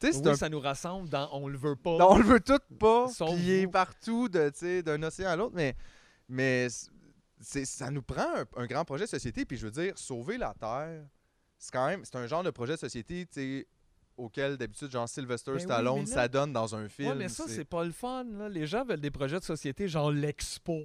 [0.00, 0.34] C'est Oui, un.
[0.36, 1.96] ça nous rassemble dans On le veut pas.
[2.06, 3.06] On le veut tout pas,
[3.38, 5.74] il est partout de, d'un océan à l'autre, mais,
[6.28, 6.66] mais
[7.40, 10.36] c'est, ça nous prend un, un grand projet de société, puis je veux dire, sauver
[10.38, 11.04] la Terre,
[11.58, 13.26] c'est quand même, c'est un genre de projet de société,
[14.16, 17.08] auquel d'habitude, genre Sylvester Ben oui, Stallone là- s'adonne dans un film.
[17.10, 18.24] Ouais, mais ça, c'est- c'est pas le fun.
[18.24, 18.48] Là.
[18.48, 20.80] Les gens veulent des projets de société, genre l'expo.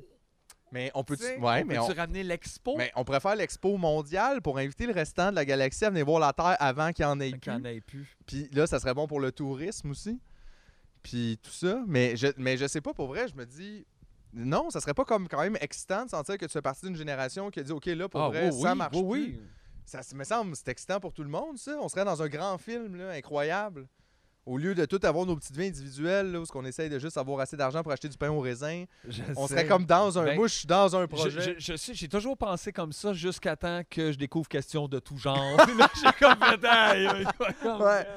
[0.72, 2.76] Mais on peut, Tu ouais, on mais peut-tu on, ramener l'expo?
[2.78, 6.06] Mais on pourrait faire l'expo mondiale pour inviter le restant de la galaxie à venir
[6.06, 7.68] voir la Terre avant qu'il y en ait en plus.
[7.70, 8.18] ait plus.
[8.26, 10.20] Puis là, ça serait bon pour le tourisme aussi.
[11.04, 11.82] Puis tout ça.
[11.88, 13.86] Mais je, mais je sais pas, pour vrai, je me dis...
[14.34, 16.96] Non, ça serait pas comme quand même excitant de sentir que tu fais partie d'une
[16.96, 19.38] génération qui a dit «OK, là, pour Ah, vrai, oui, ça marche oui, plus.
[19.40, 19.42] oui.
[19.84, 21.76] Ça me semble c'est excitant pour tout le monde, ça.
[21.82, 23.88] On serait dans un grand film, là, incroyable.
[24.48, 27.16] Au lieu de tout avoir nos petites vies individuelles, là, où on essaye de juste
[27.18, 29.54] avoir assez d'argent pour acheter du pain au raisin, Je on sais.
[29.54, 30.24] serait comme dans un...
[30.26, 31.42] Ben, moi, je suis dans un Je- projet.
[31.42, 34.98] Je, je sais, j'ai toujours pensé comme ça jusqu'à temps que je découvre question de
[34.98, 35.58] tout genre.
[35.68, 38.08] Puis là, j'ai comme fait, Ouais.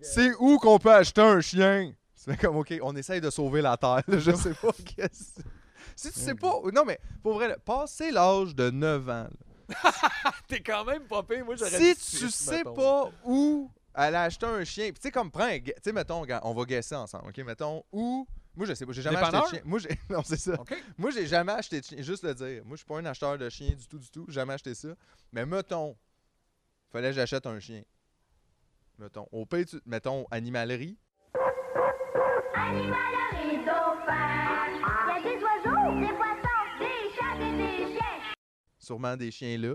[0.00, 1.92] C'est où qu'on peut acheter un chien?
[2.14, 4.02] C'est comme, OK, on essaye de sauver la Terre.
[4.08, 5.42] là, Je sais pas qu'est-ce...
[5.94, 6.54] Si tu sais pas...
[6.74, 9.26] Non, mais pour vrai, là, passer l'âge de 9 ans,
[10.48, 11.44] T'es quand même pas pire.
[11.44, 14.84] Moi, j'aurais si dit tu sais pas où aller acheter un chien...
[14.86, 17.38] Puis tu sais, comme, prends Tu sais, mettons, gars, on va guesser ensemble, OK?
[17.38, 18.26] Mettons, où...
[18.54, 19.60] Moi, je sais pas, j'ai jamais acheté de chien.
[19.64, 19.88] Moi, j'ai...
[20.10, 20.54] Non, c'est ça.
[20.58, 20.74] OK.
[20.96, 22.00] Moi, j'ai jamais acheté de chien.
[22.02, 22.64] Juste le dire.
[22.64, 24.24] Moi, je suis pas un acheteur de chien du tout, du tout.
[24.28, 24.88] Jamais acheté ça.
[25.32, 25.94] Mais mettons,
[26.90, 27.82] fallait que j'achète un chien.
[28.98, 30.96] Mettons, au pays, tu- mettons, animalerie.
[32.54, 34.66] Animalerie dauphin.
[35.18, 38.34] Il y a des oiseaux, des poissons, des chats et des chiens.
[38.78, 39.74] sûrement des chiens là.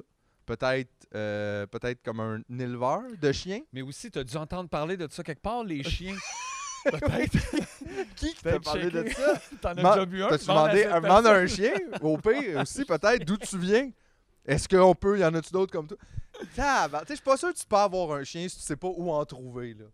[0.56, 3.62] Peut-être euh, peut-être comme un éleveur de chiens.
[3.72, 6.16] Mais aussi, t'as dû entendre parler de ça quelque part, les chiens.
[6.84, 7.38] Peut-être.
[8.16, 9.40] Qui t'a Peut-être parlé de ça?
[9.62, 10.30] T'en as déjà vu un.
[10.30, 11.74] T'as-tu à demandé demande à un chien?
[12.02, 13.24] Au pire aussi, peut-être.
[13.24, 13.92] D'où tu viens?
[14.46, 15.20] Est-ce qu'on peut?
[15.20, 15.98] Y en a-tu d'autres comme toi?
[16.40, 18.88] Tu Je suis pas sûr que tu peux avoir un chien si tu sais pas
[18.88, 19.76] où en trouver.
[19.76, 19.86] là.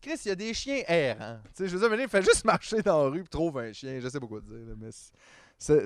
[0.00, 1.40] Chris, il y a des chiens errants.
[1.54, 3.72] Tu je veux dire, mais là, fais juste marcher dans la rue et trouve un
[3.74, 4.00] chien.
[4.00, 4.66] Je sais pas quoi te dire.
[4.66, 4.88] là, mais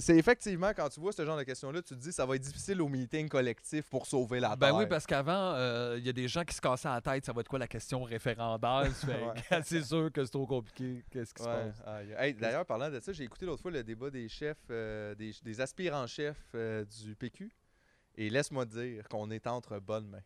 [0.01, 2.43] c'est- effectivement, quand tu vois ce genre de questions-là, tu te dis ça va être
[2.43, 4.77] difficile au meeting collectif pour sauver la Ben Terre.
[4.77, 7.33] oui, parce qu'avant, euh, il y a des gens qui se cassaient la tête, ça
[7.33, 8.85] va être quoi la question référendaire?
[9.05, 9.35] Ouais.
[9.65, 11.05] c'est sûr que c'est trop compliqué.
[11.11, 11.83] Qu'est-ce qui se passe?
[12.19, 15.33] Hey, D'ailleurs, parlant de ça, j'ai écouté l'autre fois le débat des chefs, euh, des,
[15.43, 17.51] des aspirants-chefs euh, du PQ.
[18.17, 20.23] Et laisse-moi dire qu'on est entre bonnes mains.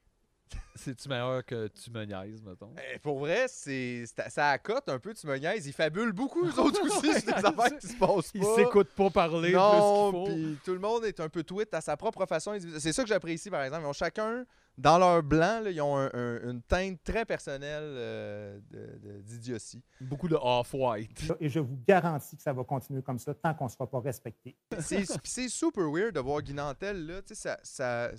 [0.74, 2.72] C'est-tu meilleur que tu me niaises, mettons?
[2.94, 5.66] Eh, pour vrai, c'est ça accote un peu, tu me niaises.
[5.66, 8.54] Ils fabulent beaucoup, eux autres aussi, c'est des affaires qui se passent Ils pas.
[8.54, 10.34] s'écoutent pas parler Non, plus qu'il faut.
[10.52, 12.56] puis tout le monde est un peu tweet à sa propre façon.
[12.78, 13.84] C'est ça que j'apprécie, par exemple.
[13.84, 14.44] Ils ont chacun,
[14.78, 18.58] dans leur blanc, là, ils ont un- un- une teinte très personnelle euh,
[19.22, 19.82] d'idiotie.
[20.00, 21.32] Beaucoup de off-white.
[21.40, 24.00] Et je vous garantis que ça va continuer comme ça tant qu'on ne sera pas
[24.00, 24.56] respecté.
[24.80, 27.22] C'est puis c'est super weird de voir Guy Nantel, là.
[27.22, 28.10] Tu sais, ça, ça,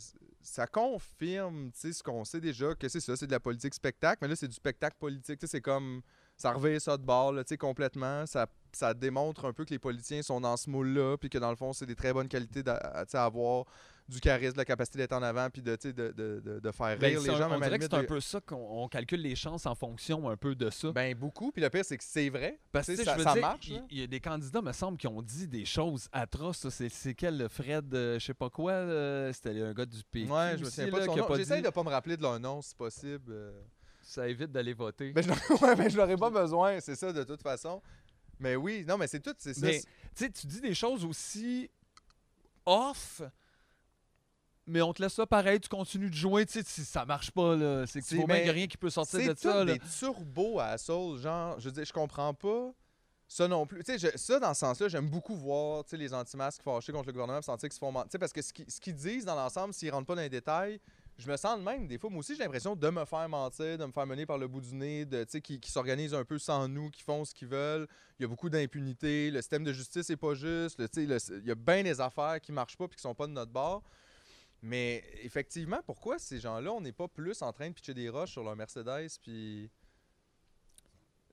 [0.42, 3.74] ça confirme tu sais, ce qu'on sait déjà, que c'est ça, c'est de la politique
[3.74, 5.40] spectacle, mais là, c'est du spectacle politique.
[5.40, 6.02] Tu sais, C'est comme.
[6.36, 8.26] Ça revient ça de bord, là, tu sais, complètement.
[8.26, 11.50] Ça, ça démontre un peu que les politiciens sont dans ce moule-là, puis que dans
[11.50, 13.66] le fond, c'est des très bonnes qualités à avoir
[14.10, 17.08] du charisme, de la capacité d'être en avant, puis de, de, de, de, faire Ben,
[17.12, 17.52] rire les un- gens.
[17.52, 20.36] on dirait que c'est un peu ça qu'on on calcule les chances en fonction un
[20.36, 20.92] peu de ça.
[20.92, 21.52] Ben, beaucoup.
[21.52, 22.60] Puis le pire, c'est que c'est vrai.
[22.72, 23.72] Parce que ça, dire, marche.
[23.90, 26.68] il y, a des candidats, me semble, qui ont dit des choses atroces.
[26.70, 30.56] C'est quel, Fred, euh, je sais pas quoi, euh, c'était un gars du PQ Ouais,
[30.58, 31.26] je me souviens pas de son nom.
[31.28, 33.32] pas J'essaye dit- de pas me rappeler de leur nom si possible.
[33.32, 33.62] euh.
[34.02, 35.12] Ça évite d'aller voter.
[35.14, 37.80] Ben, je n'aurais- ouais, mais n'aurais pas besoin, c'est ça, de toute façon.
[38.40, 39.66] Mais oui, non, mais c'est tout, c'est ça.
[39.68, 39.86] Mais, tu
[40.26, 41.70] sais, tu dis des choses aussi
[42.66, 43.22] off,
[44.70, 47.32] mais on te laisse ça pareil, tu continues de jouer, tu sais, si ça marche
[47.32, 49.74] pas, là, c'est que tu vois a rien qui peut sortir de tout ça, là.
[49.74, 52.72] des turbos à Soul, genre, je veux dire, je comprends pas
[53.28, 53.84] ça non plus.
[53.84, 57.06] Tu sais, ça, dans ce sens-là, j'aime beaucoup voir, tu sais, les anti-masques fâchés contre
[57.08, 58.10] le gouvernement, sentir qu'ils se font mentir.
[58.10, 60.80] Tu sais, parce que ce qu'ils disent dans l'ensemble, s'ils rentrent pas dans les détails,
[61.16, 61.86] je me sens de même.
[61.86, 64.38] Des fois, moi aussi, j'ai l'impression de me faire mentir, de me faire mener par
[64.40, 67.34] le bout du nez, de, qui, qui s'organisent un peu sans nous, qui font ce
[67.36, 67.88] qu'ils veulent.
[68.18, 69.30] Il y a beaucoup d'impunité.
[69.30, 70.80] Le système de justice est pas juste.
[70.80, 73.34] le- il y a bien des affaires qui marchent pas puis qui sont pas de
[73.34, 73.84] notre bord.
[74.62, 78.32] Mais effectivement, pourquoi ces gens-là, on n'est pas plus en train de pitcher des roches
[78.32, 79.70] sur leur Mercedes puis.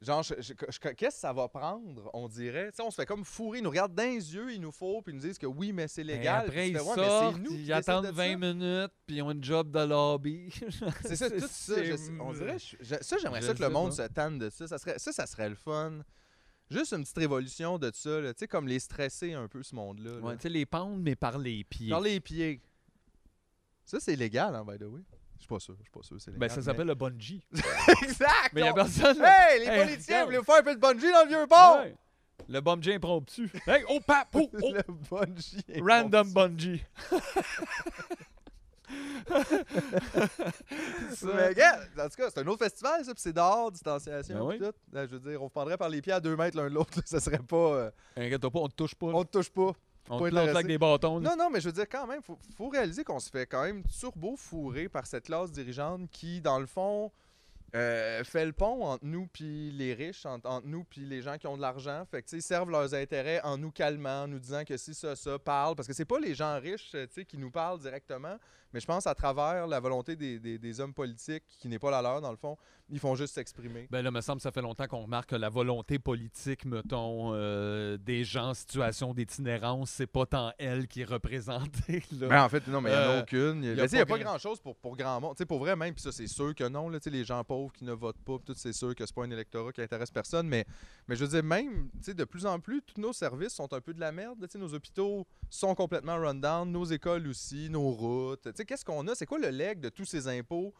[0.02, 2.70] Genre, qu'est-ce que ça va prendre, on dirait?
[2.70, 4.70] Tu sais, on se fait comme fourrer, ils nous regardent dans les yeux, ils nous
[4.70, 6.44] font, puis ils nous disent que oui, mais c'est Ben, légal.
[6.44, 8.36] après, ils fais, Ouais, sortent, nous attendent de 20 ça.
[8.36, 10.50] minutes, puis ils ont une job de lobby.
[11.02, 11.82] C'est ça, tout ça.
[11.82, 14.06] je- on dirait, je- ça, j'aimerais ça que le monde pas.
[14.06, 14.68] se tanne de ça.
[14.68, 16.02] Ça, serait, ça, ça serait le fun.
[16.70, 20.10] Juste une petite révolution de ça, tu sais, comme les stresser un peu, ce monde-là.
[20.10, 20.18] là.
[20.18, 21.88] Ouais, tu sais, les pendre, mais par les pieds.
[21.88, 22.60] Par les pieds.
[23.86, 25.00] Ça, c'est légal, hein, by the way.
[25.36, 26.40] Je suis pas sûr, je suis pas sûr, c'est légal.
[26.40, 27.42] Ben, ça mais- s'appelle le bungee.
[28.02, 28.50] exact!
[28.52, 29.16] Mais il y a personne.
[29.22, 31.78] Hey, les Hey, politiciens voulaient faire un peu de bungee dans le vieux port!
[31.78, 31.94] Ouais.
[32.48, 33.50] Le bungee impromptu.
[33.66, 34.72] Hey, oh, pap, oh, oh.
[34.72, 35.64] Le bungee.
[35.80, 36.84] Random bungee.
[41.22, 44.44] Mais regarde, en tout cas, c'est un autre festival, ça, puis c'est dehors, distanciation, Ben
[44.44, 44.58] oui.
[44.58, 44.72] tout.
[44.92, 46.74] Là, je veux dire, on se prendrait par les pieds à deux mètres l'un de
[46.74, 47.56] l'autre, ça serait pas...
[47.56, 49.06] euh, Inquiète-toi pas, on te touche pas.
[49.06, 49.72] on te touche pas.
[50.10, 51.18] On te plante avec des bâtons.
[51.18, 51.30] là.
[51.30, 53.62] Non, non, mais je veux dire, quand même, faut, faut réaliser qu'on se fait quand
[53.64, 57.10] même turbo fourrer par cette classe dirigeante qui, dans le fond,
[57.74, 61.36] euh, fait le pont entre nous puis les riches, entre, entre nous puis les gens
[61.36, 62.04] qui ont de l'argent.
[62.10, 64.76] Fait que, tu sais, ils servent leurs intérêts en nous calmant, en nous disant que
[64.76, 65.74] si ça, ça parle.
[65.74, 68.36] Parce que c'est pas les gens riches, euh, tu sais, qui nous parlent directement,
[68.72, 71.90] mais je pense à travers la volonté des, des- des hommes politiques, qui n'est pas
[71.90, 72.56] la leur, dans le fond,
[72.88, 73.88] ils font juste s'exprimer.
[73.90, 77.32] Ben là, me semble que ça fait longtemps qu'on remarque que la volonté politique, mettons,
[77.34, 82.02] euh, des gens en situation d'itinérance, c'est pas tant elle qui est représentée.
[82.20, 82.28] Là.
[82.28, 83.64] Ben, en fait, non, mais il n'y en a Euh, aucune.
[83.64, 85.34] Il y a n'y a, pas pas grand- grand-chose pour, pour grand monde.
[85.34, 86.88] Tu sais, pour vrai, même, puis ça, c'est sûr que non.
[86.88, 89.04] Là, Tu sais, les gens pauvres qui ne votent pas, puis tout, c'est sûr que
[89.04, 90.46] c'est pas un électorat qui intéresse personne.
[90.46, 90.64] Mais,
[91.08, 93.72] mais je veux dire, même, tu sais, de plus en plus, tous nos services sont
[93.72, 94.38] un peu de la merde.
[94.42, 98.42] Tu sais, nos hôpitaux sont complètement run down, nos écoles aussi, nos routes.
[98.42, 99.14] Tu sais, qu'est-ce qu'on a?
[99.14, 100.72] C'est quoi le leg de tous ces impôts?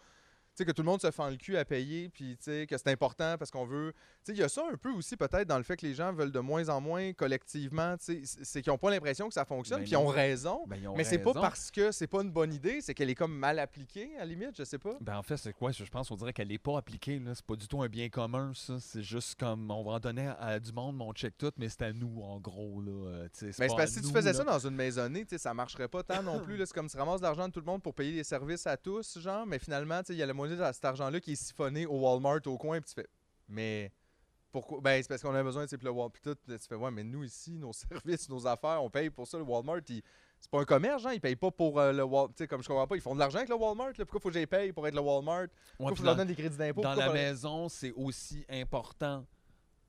[0.56, 2.78] Sais, que tout le monde se fend le cul à payer, puis tu sais, que
[2.78, 3.92] c'est important parce qu'on veut.
[4.24, 5.92] Tu sais, il y a ça un peu aussi, peut-être, dans le fait que les
[5.92, 7.96] gens veulent de moins en moins collectivement.
[7.98, 10.64] Tu sais, c'est- qu'ils n'ont pas l'impression que ça fonctionne, Ben puis ils ont raison.
[10.66, 13.10] Ben, ils ont Mais c'est pas parce que c'est pas une bonne idée, c'est qu'elle
[13.10, 14.96] est comme mal appliquée, à la limite, je sais pas.
[15.00, 15.72] Ben en fait, c'est quoi?
[15.72, 17.18] Je pense qu'on dirait qu'elle n'est pas appliquée.
[17.18, 17.34] là.
[17.34, 18.78] C'est pas du tout un bien commun, ça.
[18.80, 21.52] C'est juste comme on va en donner à, à du monde, mais on check tout,
[21.58, 22.80] mais c'est à nous, en gros.
[22.80, 22.90] Là.
[23.10, 24.38] Euh, Mais c'est parce que si tu faisais là.
[24.38, 26.56] ça dans une maisonnée, ça marcherait pas tant non plus.
[26.56, 26.64] là.
[26.64, 28.66] C'est comme si tu ramasses de l'argent de tout le monde pour payer des services
[28.66, 31.32] à tous, genre, mais finalement, tu sais, il y a la de cet argent-là qui
[31.32, 33.08] est siphonné au Walmart au coin, puis tu fais.
[33.48, 33.92] Mais
[34.52, 34.80] pourquoi?
[34.80, 36.34] Ben, c'est parce qu'on a besoin, sais, puis le Walmart, puis tout.
[36.46, 39.38] tu fais, ouais, mais nous ici, nos services, nos affaires, on paye pour ça.
[39.38, 40.02] Le Walmart, il-
[40.38, 42.28] c'est pas un commerce, genre, ils payent pas pour euh, le Walmart.
[42.28, 44.04] Tu sais, comme je comprends pas, ils font de l'argent avec le Walmart, là.
[44.04, 45.42] Pourquoi faut que j'y paye pour être le Walmart?
[45.42, 46.82] Ouais, Pourquoi puis faut leur donner des crédits d'impôt?
[46.82, 49.24] dans la maison, c'est aussi important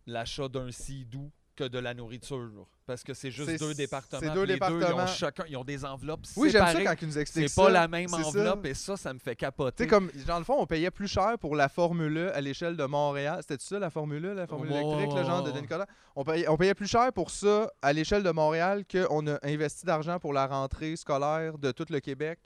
[0.06, 2.68] l'achat d'un sidou que de la nourriture.
[2.88, 4.34] Parce que c'est juste C'est- deux c'est départements.
[4.34, 5.08] deux puis les deux, ils ont départements.
[5.08, 7.86] chacun, ils ont des enveloppes Oui, j'aime ça quand ils nous expliquent C'est pas la
[7.90, 8.28] même c'est ça.
[8.30, 9.84] enveloppe et ça, ça me fait Tu capoter.
[9.84, 12.78] sais, comme, dans le fond, on payait plus cher pour la Formule E à l'échelle
[12.78, 13.40] de Montréal.
[13.42, 15.52] C'était ça, la Formule E, la Formule électrique, le genre de.
[15.60, 15.86] Nicolas?
[16.16, 19.86] On payait, on payait plus cher pour ça à l'échelle de Montréal qu'on a investi
[19.86, 22.40] d'argent pour la rentrée scolaire de tout le Québec.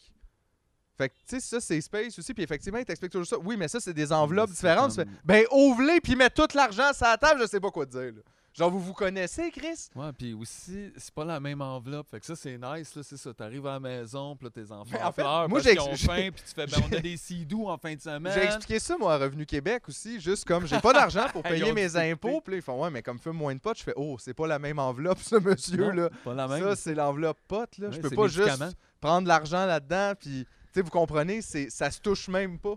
[0.97, 2.33] Fait que, tu sais, ça, c'est Space aussi.
[2.33, 3.37] Puis effectivement, il t'explique toujours ça.
[3.37, 4.89] Oui, mais ça, c'est des enveloppes c'est différentes.
[4.91, 7.41] Tu fais, ben, ouvre-les puis mets tout l'argent sur la table.
[7.43, 8.21] Je sais pas quoi te dire, là.
[8.53, 9.87] Genre, vous vous connaissez, Chris?
[9.95, 12.09] Ouais, puis aussi, c'est pas la même enveloppe.
[12.09, 13.33] Fait que ça, c'est nice, là, c'est ça.
[13.33, 15.79] T'arrives à la maison, puis là, tes enfants Mais en fait, pleurent moi, parce qu'ils
[15.79, 18.33] ont faim, puis tu fais, ben, on a des sidous en fin de semaine.
[18.33, 21.71] J'ai expliqué ça, moi, à Revenu Québec aussi, juste comme j'ai pas d'argent pour payer
[21.71, 22.41] mes impôts.
[22.41, 24.33] Puis là, ils font, ouais, mais comme fume moins de potes, je fais, oh, c'est
[24.33, 26.09] pas la même enveloppe, ça, monsieur, Non, là.
[26.25, 26.61] Pas la même.
[26.61, 27.89] Ça, c'est l'enveloppe pote, là.
[27.89, 28.63] je peux pas juste
[28.99, 32.75] prendre l'argent là-dedans, puis, tu sais, vous comprenez, c'est, ça se touche même pas.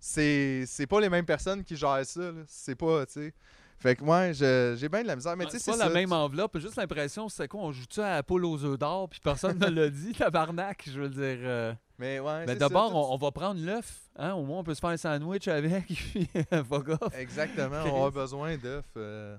[0.00, 2.42] C'est, c'est pas les mêmes personnes qui gèrent ça, là.
[2.48, 3.34] C'est pas, tu sais.
[3.78, 5.36] Fait que, ouais, je- j'ai bien de la misère.
[5.36, 6.58] Mais c'est pas la même enveloppe.
[6.58, 9.90] Juste l'impression, c'est quoi, on joue-tu à Apollo aux œufs d'or, puis personne ne l'a
[9.90, 11.38] dit, tabarnak, je veux dire.
[11.42, 11.74] euh.
[11.98, 14.64] Mais ouais, Mais c'est d'abord, tout- on, on va prendre l'œuf, hein, au moins on
[14.64, 16.28] peut se faire un sandwich avec, puis
[16.68, 17.14] fuck off.
[17.16, 19.36] Exactement, on a besoin d'œufs euh,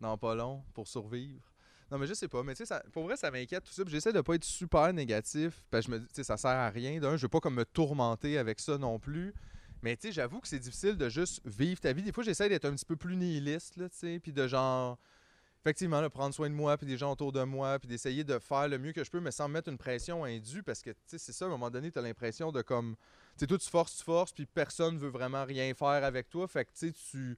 [0.00, 1.40] dans pas long pour survivre.
[1.90, 2.42] Non, mais je sais pas.
[2.42, 3.82] Mais tu sais, pour vrai, ça m'inquiète tout ça.
[3.86, 5.62] J'essaie de pas être super négatif.
[5.70, 6.98] Parce que je me dis, tu sais, ça sert à rien.
[6.98, 9.34] D'un, je veux pas comme me tourmenter avec ça non plus.
[9.84, 12.02] Mais tu sais, j'avoue que c'est difficile de juste vivre ta vie.
[12.02, 14.98] Des fois, j'essaie d'être un petit peu plus nihiliste, là, tu sais, puis de genre.
[15.60, 18.38] Effectivement, là, prendre soin de moi, puis des gens autour de moi, puis d'essayer de
[18.38, 20.90] faire le mieux que je peux, mais sans me mettre une pression indue, parce que,
[20.90, 22.96] tu sais, c'est ça, à un moment donné, tu as l'impression de comme.
[23.36, 26.48] Tu sais, toi, tu forces, tu forces, puis personne veut vraiment rien faire avec toi.
[26.48, 27.36] Fait que, tu sais, tu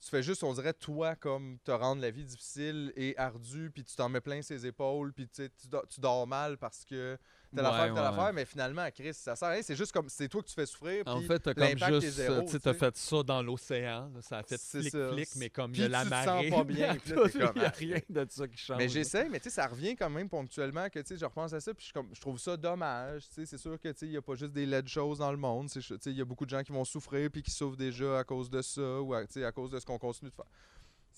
[0.00, 3.96] fais juste, on dirait, toi, comme te rendre la vie difficile et ardue, puis tu
[3.96, 7.18] t'en mets plein ses épaules, puis tu tu dors mal parce que
[7.54, 8.16] t'as Ouais, l'affaire, t'as ouais.
[8.16, 9.62] l'affaire, mais finalement, Chris, ça sert à rien.
[9.62, 12.50] C'est juste comme, c'est toi que tu fais souffrir, En fait, t'as comme juste, tu
[12.50, 14.10] tu t'as fait ça dans l'océan.
[14.20, 16.50] Ça a fait flic-flic, mais comme il y a la tu te sens marée.
[16.50, 18.78] pas bien, Il n'y a rien de ça qui change.
[18.78, 21.52] Mais j'essaie, mais tu sais, ça revient quand même ponctuellement que, tu sais, je repense
[21.52, 24.10] à ça, puis je, trouve ça dommage, tu sais, c'est sûr que, tu sais, il
[24.10, 26.24] n'y a pas juste des laides choses dans le monde, tu sais, il y a
[26.24, 29.14] beaucoup de gens qui vont souffrir, puis qui souffrent déjà à cause de ça, ou
[29.26, 30.46] tu à cause de ce qu'on continue de faire.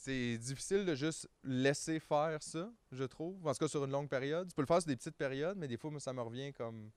[0.03, 4.09] C'est difficile de juste laisser faire ça, je trouve, en tout cas sur une longue
[4.09, 4.49] période.
[4.49, 6.91] Tu peux le faire sur des petites périodes, mais des fois, ça me revient comme...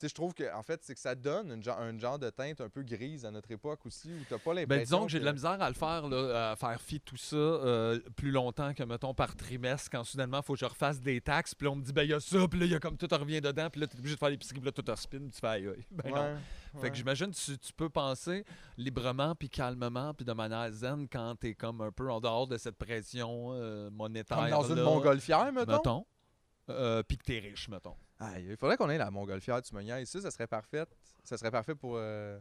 [0.00, 2.20] Tu sais, je trouve que, en fait, c'est que ça donne une, genre- un genre
[2.20, 5.02] de teinte un peu grise à notre époque aussi, où t'as pas l'impression Ben, disons
[5.06, 7.98] que j'ai de la misère à le faire, là, à faire fi tout ça euh,
[8.16, 11.52] plus longtemps que, mettons, par trimestre, quand soudainement, il faut que je refasse des taxes,
[11.54, 12.78] puis là, on me dit, ben, il y a ça, puis là, il y a
[12.78, 14.84] comme tout revient dedans, puis là, tu es obligé de faire l'épicerie, puis là, tout
[14.96, 15.84] spin, puis tu fais aïe, aïe.
[15.90, 16.36] Ben, non.
[16.74, 18.44] Ouais, Fait que j'imagine que tu, tu peux penser
[18.76, 22.56] librement, puis calmement, puis de manière zen quand t'es comme un peu en dehors de
[22.56, 24.38] cette pression euh, monétaire.
[24.38, 25.72] Comme dans une montgolfière, mettons?
[25.72, 26.06] mettons.
[26.70, 27.96] Euh, puis que t'es riche, mettons.
[28.38, 30.10] Il faudrait qu'on ait la montgolfière, tu me niaises.
[30.10, 30.84] Ça, ça serait parfait.
[31.24, 32.38] Ça serait parfait pour euh,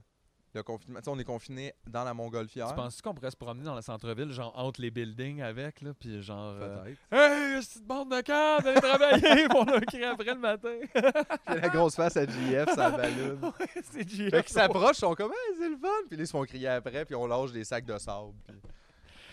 [0.53, 0.99] le confinement.
[1.07, 2.69] On est confiné dans la montgolfière.
[2.69, 5.93] Tu penses qu'on pourrait se promener dans le centre-ville, genre entre les buildings avec, là,
[5.93, 6.55] puis genre.
[6.59, 6.97] euh, Peut-être.
[7.11, 9.47] Hey, cette bande de câbles, allez travailler!
[9.55, 10.79] on a crié après le matin.
[10.93, 13.51] Puis la grosse face à JF, ça ballonne.
[13.91, 14.31] c'est GF.
[14.31, 15.87] fait qu'ils s'approchent, ils sont comme, hey, c'est le fun.
[16.07, 18.31] Puis là, ils se font crier après, puis on lâche des sacs de sable.
[18.47, 18.55] Puis,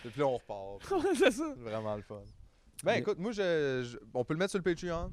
[0.05, 0.81] et puis là, on repart.
[1.15, 1.53] c'est ça.
[1.55, 2.21] C'est vraiment le fun.
[2.83, 5.11] Ben écoute, moi, je, je- on peut le mettre sur le Patreon.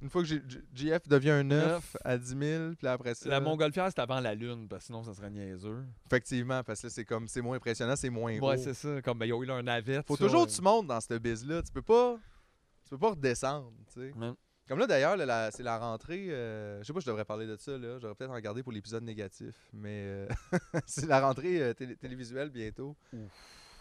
[0.00, 0.40] Une fois que J-
[0.74, 1.96] JF devient un 9 Neuf.
[2.04, 3.28] à 10 000, puis après ça.
[3.28, 5.84] La montgolfière, c'est avant la lune, parce que sinon, ça serait niaiseux.
[6.06, 8.50] Effectivement, parce que là, c'est comme, c'est moins impressionnant, c'est moins gros.
[8.50, 9.02] Ouais, c'est ça.
[9.02, 10.06] Comme, ben, il y a eu un navette.
[10.06, 11.62] Faut ça, toujours que tu montes dans cette biz-là.
[11.62, 12.16] Tu peux pas.
[12.84, 14.12] Tu peux pas redescendre, tu sais.
[14.16, 14.32] Ouais.
[14.68, 16.26] Comme là, d'ailleurs, là, la- c'est la rentrée.
[16.30, 17.98] euh, je sais pas, je devrais parler de ça, là.
[17.98, 19.54] J'aurais peut-être en garder pour l'épisode négatif.
[19.72, 20.28] Mais euh,
[20.86, 22.94] c'est la rentrée euh, télé- télévisuelle bientôt.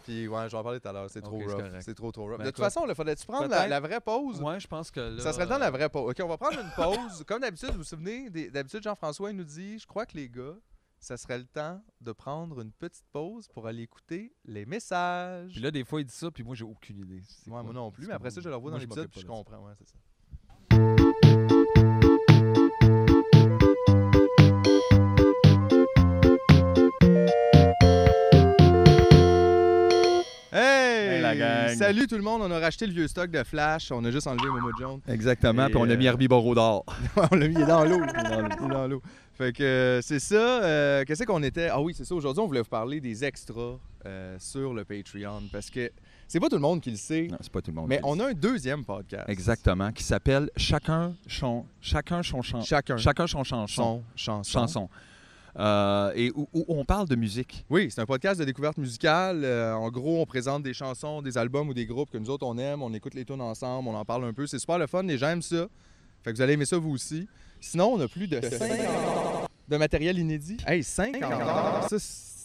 [0.07, 1.09] Puis, ouais, j'en parlais tout à l'heure.
[1.09, 1.61] C'est trop rough.
[1.81, 2.37] C'est trop, trop rough.
[2.37, 4.41] Ben, de toute façon, il faudrait-tu prendre la, vraie pause?
[4.41, 5.21] Ouais, je pense que là.
[5.21, 6.11] Ça serait le temps de la vraie pause.
[6.11, 7.25] OK, on va prendre une pause.
[7.27, 10.55] Comme d'habitude, vous vous souvenez, d'habitude, Jean-François, il nous dit, je crois que les gars,
[10.97, 15.51] ça serait le temps de prendre une petite pause pour aller écouter les messages.
[15.51, 17.21] Puis là, des fois, il dit ça, puis moi, j'ai aucune idée.
[17.45, 19.57] Ouais, moi non plus, mais après ça, je le revois dans l'épisode puis je comprends.
[19.57, 21.56] Ouais, c'est ça.
[31.35, 31.75] La gang.
[31.77, 34.27] Salut tout le monde, on a racheté le vieux stock de Flash, on a juste
[34.27, 34.99] enlevé Momo Jones.
[35.07, 35.67] Exactement.
[35.67, 36.85] Et, Puis on a mis euh, Herbie Bordeaux d'or.
[37.31, 37.99] on l'a mis il est dans l'eau.
[38.01, 39.01] Il est dans l'eau.
[39.33, 40.35] Fait que euh, c'est ça.
[40.63, 41.69] euh, Qu'est-ce qu'on était?
[41.69, 42.15] Ah oui, c'est ça.
[42.15, 45.91] Aujourd'hui, on voulait vous parler des extras euh, sur le Patreon parce que
[46.27, 47.87] c'est pas tout le monde qui le sait, Non, c'est pas tout le monde.
[47.87, 48.21] mais qui le on sait.
[48.23, 49.25] a un deuxième podcast.
[49.29, 49.91] Exactement.
[49.91, 52.97] Qui s'appelle Chacun son, chacun son chan- Chacun.
[52.97, 53.67] Chacun son chanson.
[53.67, 54.59] Son, chanson.
[54.59, 54.89] chanson.
[55.57, 57.65] Euh, et où, où on parle de musique.
[57.69, 59.43] Oui, c'est un podcast de découverte musicale.
[59.43, 62.45] Euh, en gros, on présente des chansons, des albums ou des groupes que nous autres
[62.45, 62.83] on aime.
[62.83, 64.45] On écoute les tunes ensemble, on en parle un peu.
[64.45, 65.67] C'est super le fun, les gens aiment ça.
[66.23, 67.27] Fait que vous allez aimer ça vous aussi.
[67.59, 70.57] Sinon, on a plus de 50 ans de matériel inédit.
[70.65, 71.87] Hey, 50 ans!
[71.89, 71.97] Ça,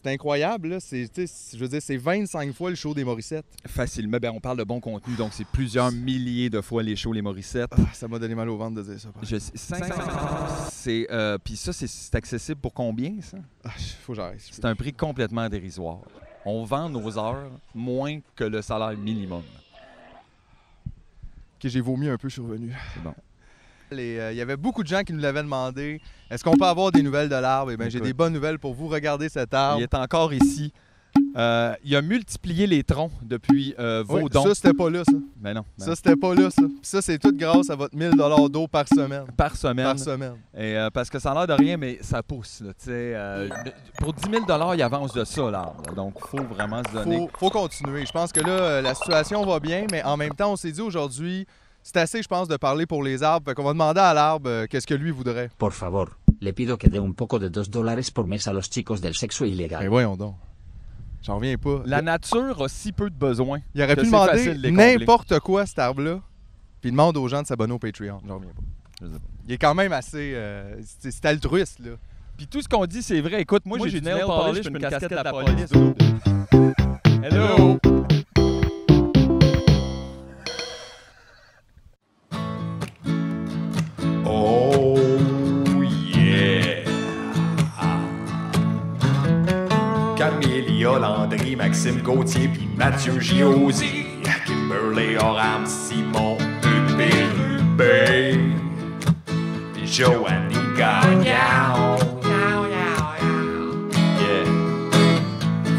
[0.03, 0.69] c'est incroyable.
[0.69, 0.81] Là.
[0.81, 3.45] C'est, je veux dire, c'est 25 fois le show des Morissettes.
[3.67, 4.19] Facilement.
[4.21, 5.15] Ben, on parle de bon contenu.
[5.15, 7.71] Donc, c'est plusieurs milliers de fois les shows, les Morissettes.
[7.73, 9.09] Ah, ça m'a donné mal au ventre de dire ça.
[9.23, 9.95] Je sais- 500
[10.71, 13.39] c'est euh, Puis ça, c'est- c'est accessible pour combien, ça?
[13.65, 13.71] Ah,
[14.03, 14.41] faut que j'arrête.
[14.41, 15.99] C'est un prix complètement dérisoire.
[16.45, 19.43] On vend nos heures moins que le salaire minimum.
[21.61, 22.75] que j'ai vomi un peu, revenu.
[22.93, 23.15] C'est bon.
[23.93, 26.01] Les, euh, Il y avait beaucoup de gens qui nous l'avaient demandé.
[26.31, 27.73] Est-ce qu'on peut avoir des nouvelles de l'arbre?
[27.73, 28.89] Eh bien, j'ai des bonnes nouvelles pour vous.
[28.89, 29.81] Regardez cet arbre.
[29.81, 30.73] Il est encore ici.
[31.37, 34.45] Euh, il a multiplié les troncs depuis euh, vos Oui, dons.
[34.45, 35.17] ça, c'était pas là, ça.
[35.41, 36.63] Mais non, Ça, c'était pas là, ça.
[36.63, 38.13] Puis ça, c'est tout grâce à votre 1000
[38.51, 39.25] d'eau par semaine.
[39.37, 39.85] par semaine.
[39.87, 40.35] Par semaine.
[40.55, 42.63] Et, euh, parce que ça a l'air de rien, mais ça pousse.
[42.63, 43.47] Là,
[43.99, 45.95] pour 10 000 il avance de ça, l'arbre.
[45.95, 47.17] Donc, il faut vraiment se donner.
[47.19, 48.05] Faut, faut continuer.
[48.05, 50.83] Je pense que là, la situation va bien, mais en même temps, on s'est dit
[50.83, 51.47] aujourd'hui,
[51.83, 53.45] c'est assez, je pense, de parler pour les arbres.
[53.51, 55.51] Fait qu'on va demander à l'arbre euh, qu'est-ce que lui voudrait.
[55.59, 56.09] Por favor,
[56.41, 59.15] le pido que dé un poco de dos dólares por mes a los chicos del
[59.15, 59.81] sexo ilegal.
[59.81, 60.35] Ben voyons donc.
[61.23, 61.83] J'en reviens pas.
[61.87, 63.61] La nature a si peu de besoins.
[63.75, 64.97] Il aurait que pu c'est demander facile de les combler.
[64.99, 66.21] n'importe quoi, cet arbre-là.
[66.81, 68.19] Puis il demande aux gens de s'abonner au Patreon.
[68.27, 68.63] J'en reviens pas.
[69.01, 69.19] Je sais pas.
[69.47, 70.33] Il est quand même assez.
[70.35, 71.93] euh, c'est c'est altruiste, là.
[72.37, 73.41] Puis tout ce qu'on dit, c'est vrai.
[73.41, 75.71] Écoute, moi, Moi, j'ai du nail polish, puis une casquette de la police.
[77.23, 77.79] Hello!
[91.57, 94.05] Maxime Gauthier puis Mathieu Giosi,
[94.47, 98.39] Kimberly Oram, Simon Rubé,
[99.73, 101.99] puis Joanny Gagnon.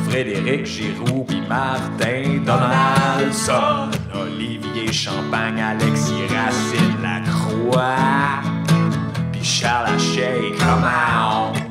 [0.10, 8.42] Frédéric Giroux puis Martin Donaldson, Olivier Champagne, Alexis Racine Lacroix,
[9.32, 11.63] puis Charles Haché, come on.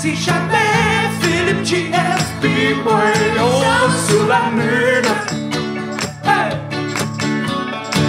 [0.00, 5.12] Si jamais Philippe JF puis moi on va sur la lune.
[6.24, 6.56] Hey!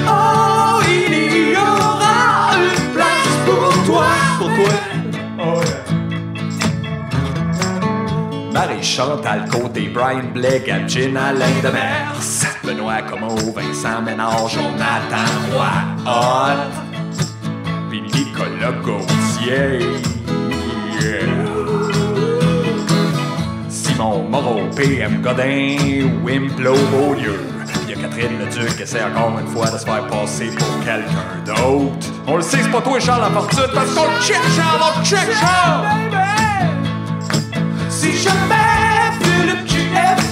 [0.08, 4.06] Oh, il y aura une place pour toi.
[4.39, 4.76] Pour toi.
[5.38, 5.62] Oh
[8.54, 15.76] Marie-Chantal Côté, Brian Blake, Gin Alain Demers Benoît Como, Vincent Ménard, Jonathan Roy
[16.06, 16.72] Hot
[17.89, 19.80] Puis Nicolas Gauthier.
[21.02, 21.61] Yeah.
[24.02, 27.39] Simon PM Godin, Wimplo Beaulieu.
[27.84, 30.80] Il y a Catherine Leduc qui essaie encore une fois de se faire passer pour
[30.84, 32.08] quelqu'un d'autre.
[32.26, 35.86] On le sait, c'est pas toi Charles Lafortune parce qu'on check Charles, on check Charles!
[37.89, 40.30] Si jamais Philippe JF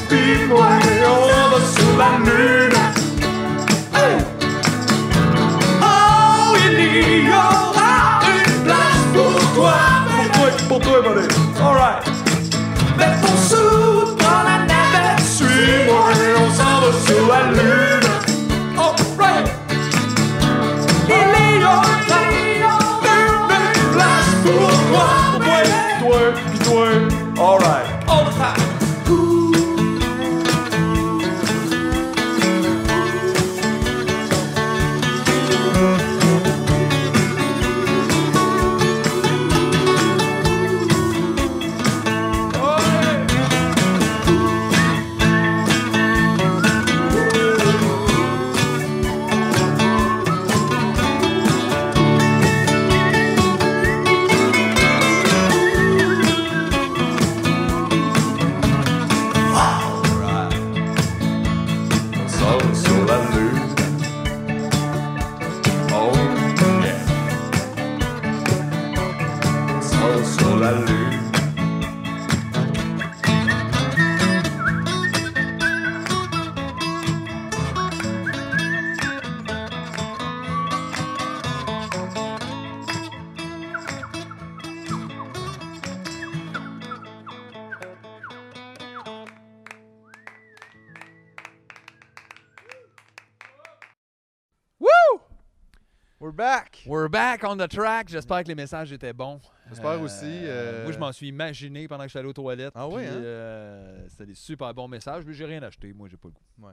[97.59, 98.09] the track.
[98.09, 99.39] J'espère que les messages étaient bons.
[99.69, 102.73] J'espère aussi, euh, Moi, je m'en suis imaginé pendant que j'étais allé aux toilettes.
[102.75, 103.11] Ah oui, hein?
[103.13, 105.93] euh, C'était des super bons messages, mais j'ai rien acheté.
[105.93, 106.67] Moi, j'ai pas le goût.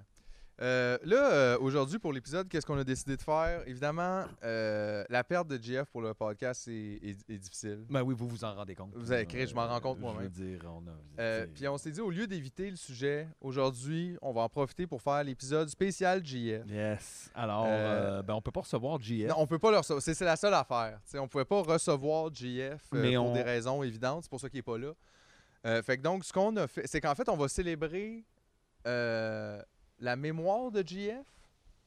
[0.62, 3.62] Euh, là, euh, aujourd'hui, pour l'épisode, qu'est-ce qu'on a décidé de faire?
[3.66, 7.84] Évidemment, euh, la perte de GF pour le podcast est, est- est difficile.
[7.90, 8.90] Ben oui, vous vous en rendez compte.
[8.94, 10.22] Vous avez écrit, je m'en rends compte Je moi-même.
[10.22, 11.46] veux dire, on a.
[11.54, 15.02] Puis on s'est dit, au lieu d'éviter le sujet, aujourd'hui, on va en profiter pour
[15.02, 16.62] faire l'épisode spécial GF.
[16.70, 17.30] Yes.
[17.34, 17.66] Alors,
[18.22, 19.28] ben, on peut pas recevoir GF.
[19.28, 20.02] Non, on peut pas le recevoir.
[20.02, 20.98] C'est c'est la seule affaire.
[21.04, 24.22] T'sais, on pouvait pas recevoir GF Mais pour on- des raisons évidentes.
[24.22, 24.92] C'est pour ça qu'il est pas là.
[25.82, 28.24] Fait que donc, ce qu'on a fait, c'est qu'en fait, on va célébrer
[29.98, 31.24] la mémoire de GF.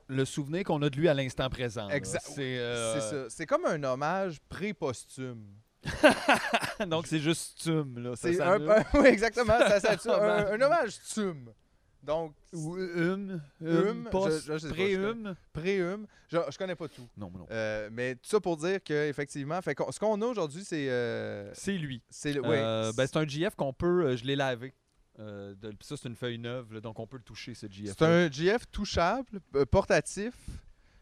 [0.07, 1.87] Le souvenir qu'on a de lui à l'instant présent.
[1.89, 2.25] Exact.
[2.25, 3.29] C'est euh, C'est ça.
[3.29, 5.45] C'est comme un hommage pré-posthume.
[6.87, 7.99] Donc, c'est juste Tum.
[7.99, 8.15] Là.
[8.15, 9.57] Ça C'est un, un- oui, exactement.
[9.59, 10.51] Ça, ça- un, Hommage.
[10.51, 11.53] un hommage tum.
[12.01, 13.41] Donc, Ou hum.
[13.61, 14.07] Hum, Hum.
[14.09, 14.45] Post.
[14.47, 15.35] je- je sais pas, Pré-hum?
[15.53, 16.07] pré-hum.
[16.29, 17.07] Je, je connais pas tout.
[17.17, 17.45] Non, mais non.
[17.51, 20.89] Euh, mais tout ça pour dire que effectivement, fait qu'on- ce qu'on a aujourd'hui, c'est.
[20.89, 22.01] euh, C'est lui.
[22.09, 22.41] c'est Euh,
[22.87, 24.15] ouais, ben, c'est un GF qu'on peut.
[24.15, 24.73] je l'ai lavé.
[25.19, 27.95] Euh, ça, c'est une feuille neuve, donc on peut le toucher, ce GF.
[27.97, 30.33] C'est un GF touchable, euh, portatif.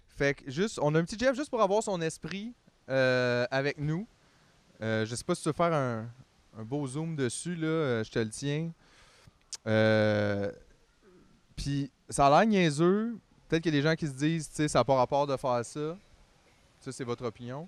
[0.07, 2.53] Fait que juste, on a un petit GF juste pour avoir son esprit
[2.89, 4.07] euh, avec nous.
[4.81, 6.09] Euh, je sais pas si tu veux faire un,
[6.63, 8.71] beau zoom dessus, là, je te le tiens.
[11.55, 13.19] Puis ça a l'air niaiseux.
[13.47, 15.27] Peut-être qu'il y a des gens qui se disent, tu sais, ça n'a pas rapport
[15.27, 15.97] de faire ça.
[16.79, 17.67] Ça, c'est votre opinion.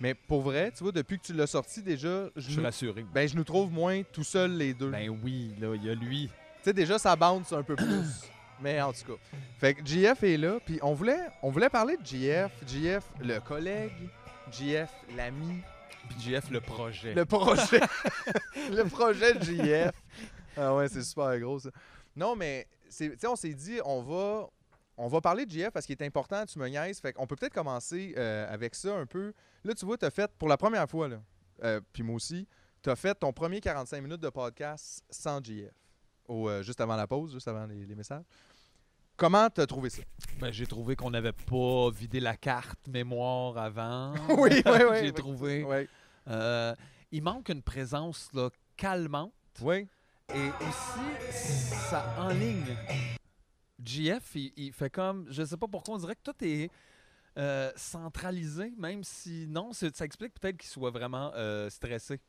[0.00, 2.62] Mais pour vrai, tu vois, depuis que tu l'as sorti, déjà, Je je suis nous,
[2.62, 3.04] rassuré.
[3.12, 4.90] ben, je nous trouve moins tout seul les deux.
[4.90, 6.28] Ben oui, là, il y a lui.
[6.28, 7.86] Tu sais, déjà, ça bounce un peu plus.
[8.62, 9.18] Mais en tout cas.
[9.58, 10.58] Fait que GF est là.
[10.64, 12.50] Puis on voulait, on voulait parler de GF.
[12.66, 13.92] GF, le collègue.
[14.52, 15.60] GF, l'ami.
[16.08, 17.14] Puis GF, le projet.
[17.14, 17.80] Le projet.
[18.70, 19.92] le projet de GF.
[20.56, 21.70] Ah ouais, c'est super gros, ça.
[22.16, 24.48] Non, mais, c'est- tu sais, on s'est dit, on va,
[25.00, 27.00] on va parler de GF parce qu'il est important, tu me niaises.
[27.00, 29.32] Fait qu'on peut peut-être commencer euh, avec ça un peu.
[29.64, 31.22] Là, tu vois, tu as fait pour la première fois, là,
[31.64, 32.46] euh, puis moi aussi,
[32.82, 35.72] tu as fait ton premier 45 minutes de podcast sans GF,
[36.28, 38.24] au, euh, juste avant la pause, juste avant les, les messages.
[39.16, 40.02] Comment tu as trouvé ça?
[40.38, 44.14] Ben, j'ai trouvé qu'on n'avait pas vidé la carte mémoire avant.
[44.28, 45.64] Oui, oui, oui, J'ai trouvé.
[45.64, 45.88] Oui.
[46.28, 46.74] Euh,
[47.10, 49.32] il manque une présence là, calmante.
[49.60, 49.86] Oui.
[50.34, 51.50] Et aussi,
[51.90, 52.76] ça enligne.
[53.84, 55.26] GF, il, il fait comme.
[55.30, 56.70] Je sais pas pourquoi, on dirait que tout est
[57.38, 62.20] euh, centralisé, même si non, ça explique peut-être qu'il soit vraiment euh, stressé.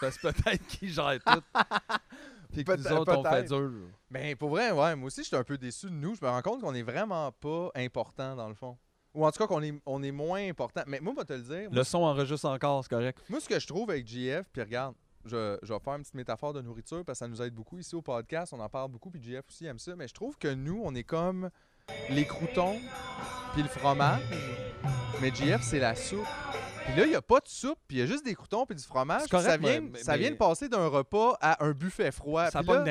[0.00, 1.42] Parce que peut-être qu'il gère tout.
[2.52, 3.70] Puis que nous autres, on fait dur.
[4.10, 6.14] Mais pour vrai, ouais, moi aussi, je suis un peu déçu de nous.
[6.14, 8.76] Je me rends compte qu'on est vraiment pas important dans le fond.
[9.14, 10.82] Ou en tout cas, qu'on est, on est moins important.
[10.86, 11.70] Mais moi, je vais te le dire.
[11.70, 13.22] Le son enregistre encore, c'est correct.
[13.28, 14.94] Moi, ce que je trouve avec GF, puis regarde,
[15.26, 17.78] je, je vais faire une petite métaphore de nourriture parce que ça nous aide beaucoup
[17.78, 18.52] ici au podcast.
[18.52, 19.94] On en parle beaucoup, puis GF aussi aime ça.
[19.96, 21.50] Mais je trouve que nous, on est comme
[22.10, 22.78] les croutons,
[23.52, 24.22] puis le fromage.
[25.20, 26.26] Mais GF, c'est la soupe.
[26.86, 28.64] Puis là, il n'y a pas de soupe, puis il y a juste des croutons
[28.64, 29.22] puis du fromage.
[29.28, 32.48] Ça vient, mais- ça mais- vient de passer d'un repas à un buffet froid.
[32.50, 32.84] ça pogne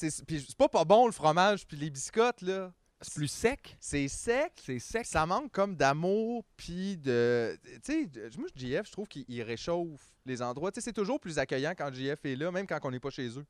[0.00, 2.72] c'est puis c'est pas pas bon le fromage puis les biscottes là.
[3.00, 3.76] C'est plus sec?
[3.80, 4.52] C'est sec.
[4.64, 5.04] C'est sec.
[5.06, 10.14] Ça manque comme d'amour puis de tu sais moi JF je trouve qu'il il réchauffe
[10.24, 10.72] les endroits.
[10.72, 13.10] Tu sais c'est toujours plus accueillant quand JF est là même quand on n'est pas
[13.10, 13.44] chez eux.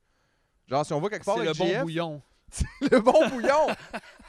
[0.69, 2.23] Genre si on va quelque part C'est le bon bouillon.
[2.81, 3.67] le bon bouillon.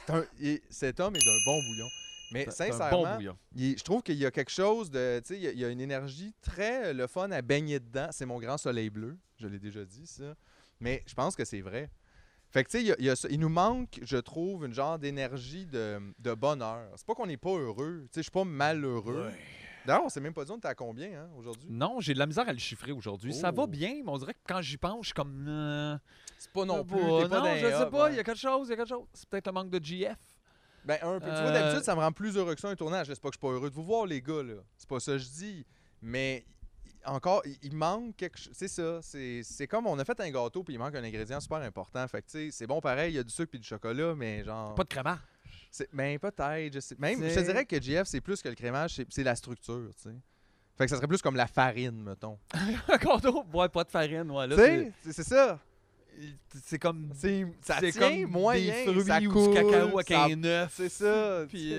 [0.06, 1.86] C'est un- il- cet homme est d'un bon bouillon.
[2.32, 3.36] Mais sincèrement, bon bouillon.
[3.54, 5.20] il- je trouve qu'il y a quelque chose de.
[5.20, 7.40] Tu sais, il y a- il y, a une énergie très euh, le fun à
[7.42, 8.08] baigner dedans.
[8.12, 9.16] C'est mon grand soleil bleu.
[9.38, 10.34] Je l'ai déjà dit, ça.
[10.80, 11.88] Mais je pense que c'est vrai.
[12.50, 14.16] Fait que, tu sais, il, y a- il y a ça- il nous manque, je
[14.16, 16.88] trouve, une genre d'énergie de, de bonheur.
[16.96, 18.02] C'est pas qu'on n'est pas heureux.
[18.04, 19.30] Tu sais, je suis pas malheureux.
[19.84, 21.68] D'ailleurs, on s'est même pas dit on était à combien hein, aujourd'hui?
[21.70, 23.32] Non, j'ai de la misère à le chiffrer aujourd'hui.
[23.34, 23.56] Ça Oh.
[23.56, 25.46] va bien, mais on dirait que quand j'y pense, je suis comme.
[25.48, 25.96] euh,
[26.38, 26.96] C'est pas non sais plus.
[27.00, 27.22] pas.
[27.22, 28.10] t'es pas non, je sais pas, hein.
[28.10, 29.04] il y a quelque chose, il y a quelque chose.
[29.12, 30.16] C'est peut-être un manque de GF.
[30.84, 31.26] Ben, un peu.
[31.26, 33.06] Tu vois, Euh, d'habitude, ça me rend plus heureux que ça, un tournage.
[33.08, 34.54] C'est pas que je suis pas heureux de vous voir, les gars, là.
[34.76, 35.66] C'est pas ça que je dis.
[36.02, 36.44] Mais
[37.06, 38.52] encore, il, manque quelque chose.
[38.54, 39.00] C'est ça.
[39.02, 42.06] C'est c'est comme on a fait un gâteau, puis il manque un ingrédient super important.
[42.08, 44.14] Fait que, tu sais, c'est bon pareil, il y a du sucre puis du chocolat,
[44.14, 44.74] mais genre.
[44.74, 45.18] Pas de crémage.
[45.70, 46.74] c'est- Ben, peut-être.
[46.74, 46.96] Je sais.
[46.98, 49.90] Même, je te dirais que GF, c'est plus que le crémage, c'est- c'est la structure,
[49.96, 50.14] tu sais.
[50.76, 52.38] Fait que ça serait plus comme la farine, mettons.
[52.88, 54.30] Un gâteau, ouais, pas de farine.
[54.30, 55.58] Ouais, là, Tu sais, c'est c'est ça.
[56.50, 57.10] c'est- c'est comme.
[57.14, 60.24] C'est ça c'est tient comme moyen, des fruits ça ou coule, du cacao avec ça-
[60.24, 60.72] un œuf.
[60.76, 61.44] C'est ça.
[61.48, 61.74] Puis,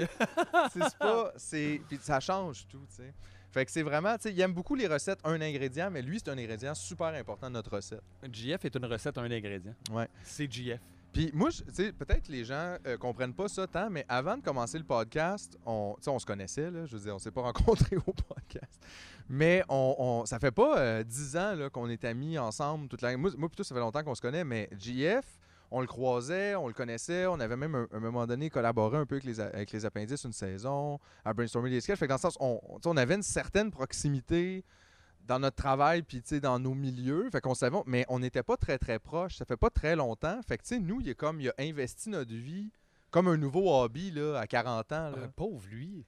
[0.74, 3.14] c'est c'est pas c'est puis ça change tout tu sais
[3.52, 6.20] fait que c'est vraiment tu sais il aime beaucoup les recettes un ingrédient mais lui
[6.20, 9.74] c'est un ingrédient super important de notre recette GF est une recette, un ingrédient.
[9.92, 10.08] Ouais.
[10.24, 10.80] C'est GF.
[11.14, 14.42] puis moi tu sais peut-être les gens euh, comprennent pas ça tant mais avant de
[14.44, 17.32] commencer le podcast on tu sais on se connaissait là je veux dire on s'est
[17.32, 18.82] pas rencontrés au podcast
[19.30, 23.02] mais on, on- ça fait pas euh, dix ans là, qu'on est amis ensemble toute
[23.02, 25.26] la moi, moi plutôt ça fait longtemps qu'on se connaît mais JF
[25.72, 29.06] on le croisait, on le connaissait, on avait même à un moment donné collaboré un
[29.06, 32.00] peu avec les, avec les appendices une saison, à brainstormer des sketchs.
[32.00, 34.64] Fait que dans le sens, on, avait une certaine proximité
[35.26, 37.30] dans notre travail puis dans nos milieux.
[37.32, 39.36] Fait qu'on savait, mais on n'était pas très très proches.
[39.36, 40.40] Ça fait pas très longtemps.
[40.48, 42.72] Fait que tu sais, nous, il est comme il a investi notre vie
[43.12, 45.10] comme un nouveau hobby là, à 40 ans.
[45.10, 45.18] Là.
[45.24, 46.06] Ah, pauvre lui.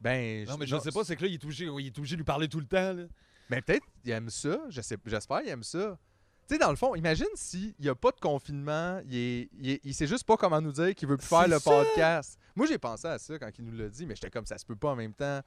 [0.00, 2.16] Ben, Non, mais je sais pas, c'est que là, il est obligé, il est obligé
[2.16, 2.92] de lui parler tout le temps.
[2.92, 3.04] Là.
[3.50, 4.58] Mais peut-être il aime ça.
[4.68, 5.98] Je j'espère qu'il aime ça.
[6.46, 9.70] Tu sais, dans le fond, imagine s'il n'y a pas de confinement, il, est, il,
[9.70, 11.70] est- il sait juste pas comment nous dire qu'il veut plus faire le ça!
[11.70, 12.38] podcast.
[12.54, 14.64] Moi, j'ai pensé à ça quand il nous l'a dit, mais j'étais comme ça se
[14.66, 15.40] peut pas en même temps.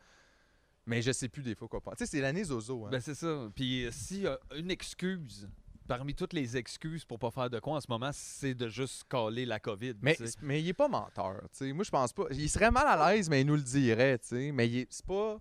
[0.86, 1.98] Mais je sais plus des fois quoi penser.
[1.98, 2.86] Tu sais, c'est l'année Zozo.
[2.86, 2.90] Hein.
[2.92, 3.50] Ben, c'est ça.
[3.56, 5.48] Puis euh, s'il y a une excuse,
[5.86, 9.04] parmi toutes les excuses pour pas faire de quoi en ce moment, c'est de juste
[9.10, 9.96] caler la COVID.
[10.02, 11.42] mais, mais il est pas menteur.
[11.52, 11.74] tu sais.
[11.74, 12.24] Moi, je pense pas.
[12.32, 14.18] Il serait mal à l'aise, mais il nous le dirait.
[14.20, 14.52] tu sais.
[14.52, 15.40] Mais il est- c'est pas.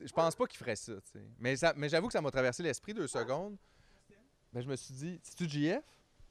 [0.00, 0.92] Je pense pas qu'il ferait ça.
[1.38, 3.56] Mais, ça- mais j'avoue que ça m'a traversé l'esprit deux secondes.
[4.52, 5.82] Ben, je me suis dit, c'est-tu JF?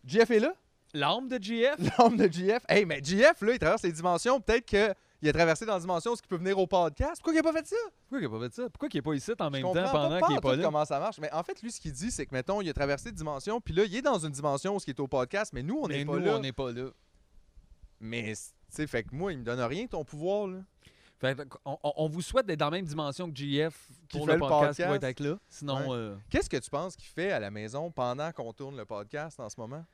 [0.05, 0.53] JF est là?
[0.93, 2.63] L'âme de GF, L'homme de JF.
[2.67, 4.41] Hey, mais JF, là, il traverse les dimensions.
[4.41, 7.15] Peut-être qu'il a traversé dans la dimension ce qui peut venir au podcast.
[7.21, 7.75] Pourquoi il n'a pas fait ça?
[8.07, 8.69] pourquoi il a pas fait ça?
[8.69, 10.55] Pourquoi il est pas ici en Je même temps pendant pas, qu'il est en pas
[10.55, 10.63] là?
[10.63, 11.19] comment ça marche.
[11.19, 13.61] Mais en fait, lui, ce qu'il dit, c'est que, mettons, il a traversé de dimensions,
[13.61, 15.77] puis là, il est dans une dimension où ce qui est au podcast, mais nous,
[15.79, 16.35] on n'est pas nous, là.
[16.37, 16.89] on n'est pas là.
[17.99, 20.57] Mais, tu sais, fait que moi, il me donne rien, ton pouvoir, là.
[21.19, 24.33] Fait on, on- vous souhaite d'être dans la même dimension que GF Qui pour le
[24.33, 24.95] le podcast podcast.
[24.95, 25.37] être avec là.
[25.49, 25.95] Sinon, Ouais.
[25.97, 29.39] euh, Qu'est-ce que tu penses qu'il fait à la maison pendant qu'on tourne le podcast
[29.39, 29.85] en ce moment?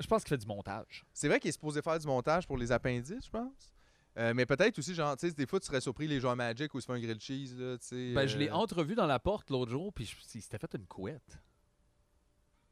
[0.00, 1.04] je pense qu'il fait du montage.
[1.12, 3.72] C'est vrai qu'il est supposé faire du montage pour les appendices, je pense.
[4.18, 6.72] Euh, mais peut-être aussi, genre, tu sais, des fois, tu serais surpris les joueurs Magic
[6.74, 8.12] où il se fait un grilled cheese, là, tu sais.
[8.12, 10.04] Ben, je l'ai euh, entrevu dans la porte l'autre jour, puis
[10.34, 11.38] il s'était fait une couette.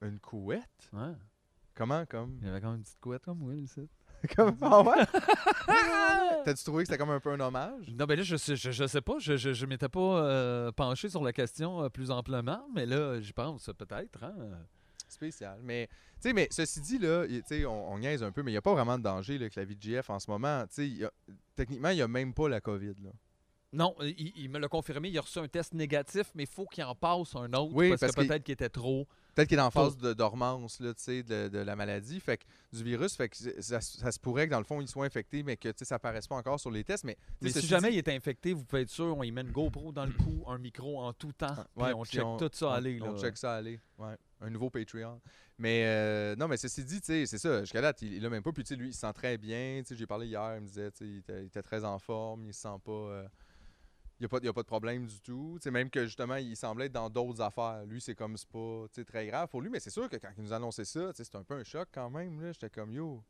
[0.03, 0.88] Une couette?
[0.93, 1.12] Ouais.
[1.74, 2.38] Comment, comme?
[2.40, 3.88] Il y avait quand même une petite couette comme Will ici.
[4.37, 4.57] comme...
[4.61, 5.05] Ah ouais?
[6.45, 7.87] T'as-tu trouvé que c'était comme un peu un hommage?
[7.97, 9.14] Non, ben là, je sais, je, je sais pas.
[9.18, 13.20] Je, je, je m'étais pas euh, penché sur la question euh, plus amplement, mais là,
[13.20, 14.23] j'y pense euh, peut-être.
[14.25, 14.35] Hein?
[15.09, 15.59] Spécial.
[15.62, 15.89] Mais,
[16.20, 18.51] tu sais, mais ceci dit, là, il- tu sais, on, on niaise un peu, mais
[18.51, 20.31] il n'y a pas vraiment de danger là, avec la vie de JF en ce
[20.31, 20.62] moment.
[20.68, 21.12] Tu sais, il y a-
[21.55, 23.11] techniquement, il n'y a même pas la COVID, là.
[23.75, 25.09] Non, il, il me l'a confirmé.
[25.09, 27.73] Il a reçu un test négatif, mais il faut qu'il en passe un autre.
[27.75, 29.07] Oui, parce, parce que qu'il- peut-être qu'il était trop.
[29.35, 32.85] Peut-être qu'il est en phase de dormance là, de, de la maladie, fait que, du
[32.85, 33.16] virus.
[33.16, 35.68] Fait que ça, ça se pourrait que dans le fond, il soit infecté, mais que
[35.83, 37.05] ça apparaisse pas encore sur les tests.
[37.05, 39.51] Mais, si jamais dit- il est infecté, vous pouvez être sûr, on y met une
[39.53, 41.55] GoPro dans le cou, un micro en tout temps.
[41.55, 42.99] puis Ouais, on puis check tout ça aller.
[43.03, 43.18] On là.
[43.20, 43.80] check ça aller.
[43.99, 44.14] Ouais.
[44.43, 45.20] Un nouveau Patreon.
[45.59, 47.61] Mais euh, non, mais ceci dit, c'est ça.
[47.61, 48.53] Jusqu'à date, il, il l'a même pas.
[48.53, 49.83] Puis, tu sais, lui, il se sent très bien.
[49.89, 52.45] J'ai parlé hier, il me disait, il était, il était très en forme.
[52.47, 52.91] Il se sent pas.
[52.93, 53.28] euh,
[54.23, 55.55] n'y a, pas- il y a pas de problème du tout.
[55.61, 57.85] Tu sais, même que justement, il semblait être dans d'autres affaires.
[57.87, 59.70] Lui, c'est comme c'est pas très grave pour lui.
[59.70, 61.89] Mais c'est sûr que quand il nous a annoncé ça, c'était un peu un choc
[61.93, 62.41] quand même.
[62.41, 62.53] là.
[62.53, 63.23] J'étais comme yo.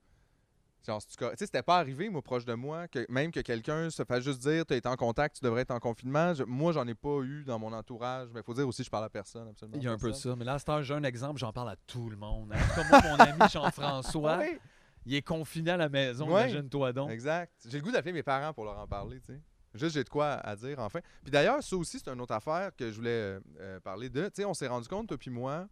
[0.85, 1.01] Genre,
[1.37, 4.67] c'était pas arrivé, moi, proche de moi, que même que quelqu'un se fasse juste dire,
[4.67, 6.35] tu été en contact, tu devrais être en confinement.
[6.35, 8.31] Je- moi, j'en ai pas eu dans mon entourage.
[8.35, 9.79] Mais il faut dire aussi, je parle à personne, absolument.
[9.79, 10.35] Il y a un peu ça.
[10.35, 12.51] Mais là, heure, j'ai un exemple, j'en parle à tout le monde.
[12.75, 14.59] Cas, moi, mon ami Jean-François, Oui,
[15.07, 16.51] il est confiné à la maison, Ouais.
[16.51, 17.11] imagine-toi donc.
[17.11, 17.53] exact.
[17.69, 19.41] J'ai le goût d'appeler mes parents pour leur en parler, tu sais.
[19.75, 21.01] Juste, j'ai de quoi à dire, enfin.
[21.23, 24.25] Puis d'ailleurs, ça aussi, c'est une autre affaire que je voulais euh, euh, parler de.
[24.25, 25.67] Tu sais, on s'est rendu compte, toi puis moi,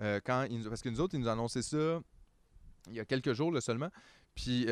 [0.00, 2.00] euh, quand ils parce que nous autres, ils nous annoncé ça
[2.86, 3.90] il y a quelques jours seulement.
[4.34, 4.64] Puis,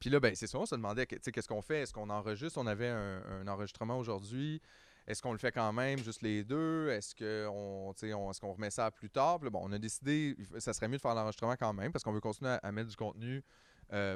[0.00, 1.82] puis là, ben, c'est ça, on se demandait qu'est-ce qu'on fait?
[1.82, 2.58] Est-ce qu'on enregistre?
[2.58, 4.60] On avait un, enregistrement aujourd'hui.
[5.06, 6.88] Est-ce qu'on le fait quand même, juste les deux?
[6.88, 9.38] Est-ce qu'on on, est qu'on remet ça à plus tard?
[9.38, 12.02] Puis là, bon, on a décidé, ça serait mieux de faire l'enregistrement quand même parce
[12.02, 13.44] qu'on veut continuer à, mettre du contenu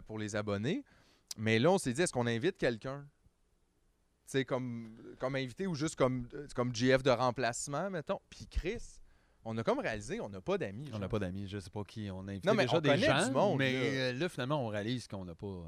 [0.07, 0.82] pour les abonnés.
[1.38, 3.07] Mais là, on s'est dit, est-ce qu'on invite quelqu'un?
[4.45, 8.20] Comme, comme invité ou juste comme, comme GF de remplacement, mettons.
[8.30, 8.83] Puis Chris,
[9.45, 10.91] on a comme réalisé, on n'a pas d'amis.
[10.93, 12.09] On n'a pas d'amis, je sais pas qui.
[12.11, 13.78] On a invité Non, mais déjà on des gens, du monde, mais là.
[13.80, 15.47] euh, là, finalement, on réalise qu'on n'a pas...
[15.47, 15.64] euh,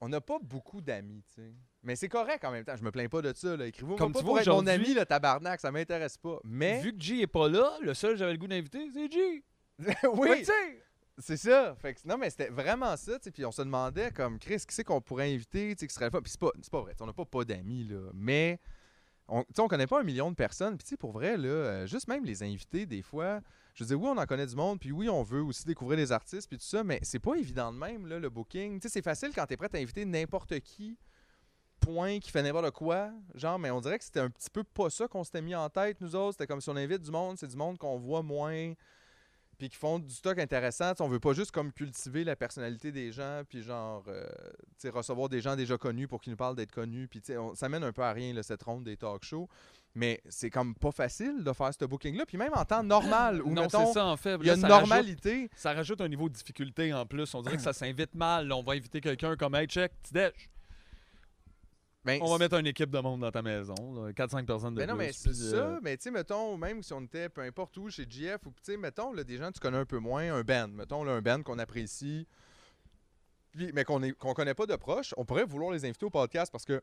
[0.00, 1.52] On n'a pas beaucoup d'amis, tu sais.
[1.82, 2.74] Mais c'est correct en même temps.
[2.76, 3.56] Je me plains pas de ça.
[3.56, 3.66] là.
[3.66, 5.60] Écrivez-moi Comme pas tu pour vois, être mon ami, le tabarnak.
[5.60, 6.40] Ça m'intéresse pas.
[6.44, 9.10] Mais Vu que G est pas là, le seul que j'avais le goût d'inviter, c'est
[9.10, 9.44] G.
[10.14, 10.82] oui, sais.
[11.18, 11.74] C'est ça.
[11.76, 13.18] Fait que, non, mais c'était vraiment ça.
[13.18, 16.20] Puis on se demandait, comme Chris, qui c'est qu'on pourrait inviter, qui serait le fun.
[16.22, 16.94] Puis c'est pas, pas vrai.
[17.00, 18.10] On n'a pas pas d'amis, là.
[18.14, 18.60] Mais
[19.28, 20.76] on, on connaît pas un million de personnes.
[20.78, 23.40] Puis pour vrai, là, euh, juste même les invités, des fois,
[23.74, 24.80] je veux dire, oui, on en connaît du monde.
[24.80, 26.84] Puis oui, on veut aussi découvrir les artistes, puis tout ça.
[26.84, 28.80] Mais c'est pas évident de même, là, le booking.
[28.80, 30.98] Tu sais, c'est facile quand t'es prêt à inviter n'importe qui.
[31.80, 34.90] Point qui fait n'importe quoi, genre, mais on dirait que c'était un petit peu pas
[34.90, 36.32] ça qu'on s'était mis en tête, nous autres.
[36.32, 38.72] C'était comme si on invite du monde, c'est du monde qu'on voit moins,
[39.58, 40.94] puis qui font du stock intéressant.
[40.94, 44.24] T'sais, on veut pas juste comme cultiver la personnalité des gens, puis genre, euh,
[44.92, 47.08] recevoir des gens déjà connus pour qu'ils nous parlent d'être connus.
[47.08, 49.48] Puis on- ça mène un peu à rien, là, cette ronde des talk shows.
[49.94, 52.24] Mais c'est comme pas facile de faire ce booking-là.
[52.26, 54.36] Puis même en temps normal, où non, mettons, ça, en fait.
[54.40, 55.50] il y a une ça rajoute- normalité.
[55.56, 57.34] ça rajoute un niveau de difficulté en plus.
[57.34, 58.46] On dirait que ça s'invite mal.
[58.46, 58.56] là.
[58.56, 60.32] On va inviter quelqu'un comme Hey, check, déj.
[62.08, 63.74] Ben, On va mettre une équipe de monde dans ta maison.
[63.94, 65.06] là, 4-5 personnes de Ben non, plus.
[65.06, 65.56] mais c'est ça.
[65.56, 68.50] euh, Mais tu sais, mettons, même si on était peu importe où, chez GF, ou
[68.50, 71.04] tu sais, mettons, là, des gens que tu connais un peu moins, un band, mettons,
[71.04, 72.26] là, un band qu'on apprécie,
[73.52, 76.10] puis, mais qu'on est- qu'on connaît pas de proche, on pourrait vouloir les inviter au
[76.10, 76.82] podcast parce que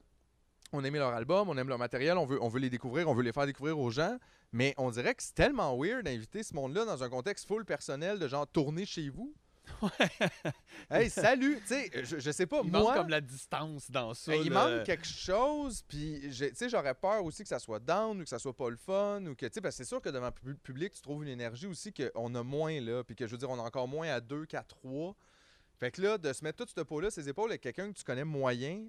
[0.74, 3.14] on aime leur album, on aime leur matériel, on veut, on veut les découvrir, on
[3.14, 4.18] veut les faire découvrir aux gens,
[4.52, 8.18] mais on dirait que c'est tellement weird d'inviter ce monde-là dans un contexte full personnel
[8.20, 9.34] de genre tourner chez vous.
[10.90, 11.60] Hey, salut!
[11.62, 12.82] Tu sais, je, je sais pas, il moi.
[12.82, 14.36] manque comme la distance dans ça.
[14.36, 18.24] Il manque quelque chose, puis tu sais, j'aurais peur aussi que ça soit down ou
[18.24, 20.10] que ça soit pas le fun, ou que, tu sais, parce que c'est sûr que
[20.10, 23.26] devant le pub- public, tu trouves une énergie aussi qu'on a moins, là, puis que,
[23.26, 25.16] je veux dire, on a encore moins à deux qu'à trois.
[25.78, 28.04] Fait que là, de se mettre toute cette peau-là, ses épaules, avec quelqu'un que tu
[28.04, 28.86] connais moyen,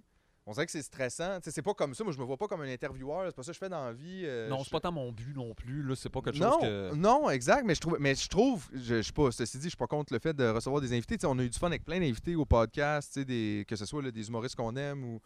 [0.47, 1.39] on dirait que c'est stressant.
[1.43, 3.51] C'est pas comme ça, moi, je me vois pas comme un intervieweur, c'est pas ça
[3.51, 4.23] que je fais dans la vie.
[4.25, 5.83] euh, Non, je- c'est pas tant mon but non plus.
[5.83, 6.95] Là, c'est pas quelque non, chose que.
[6.95, 9.69] non, exact, mais je trouve, mais je trouve, je, je sais pas, ceci dit, je
[9.71, 11.17] suis pas contre le fait de recevoir des invités.
[11.27, 14.11] On a eu du fun avec plein d'invités au podcast, des, que ce soit là,
[14.11, 15.21] des humoristes qu'on aime ou,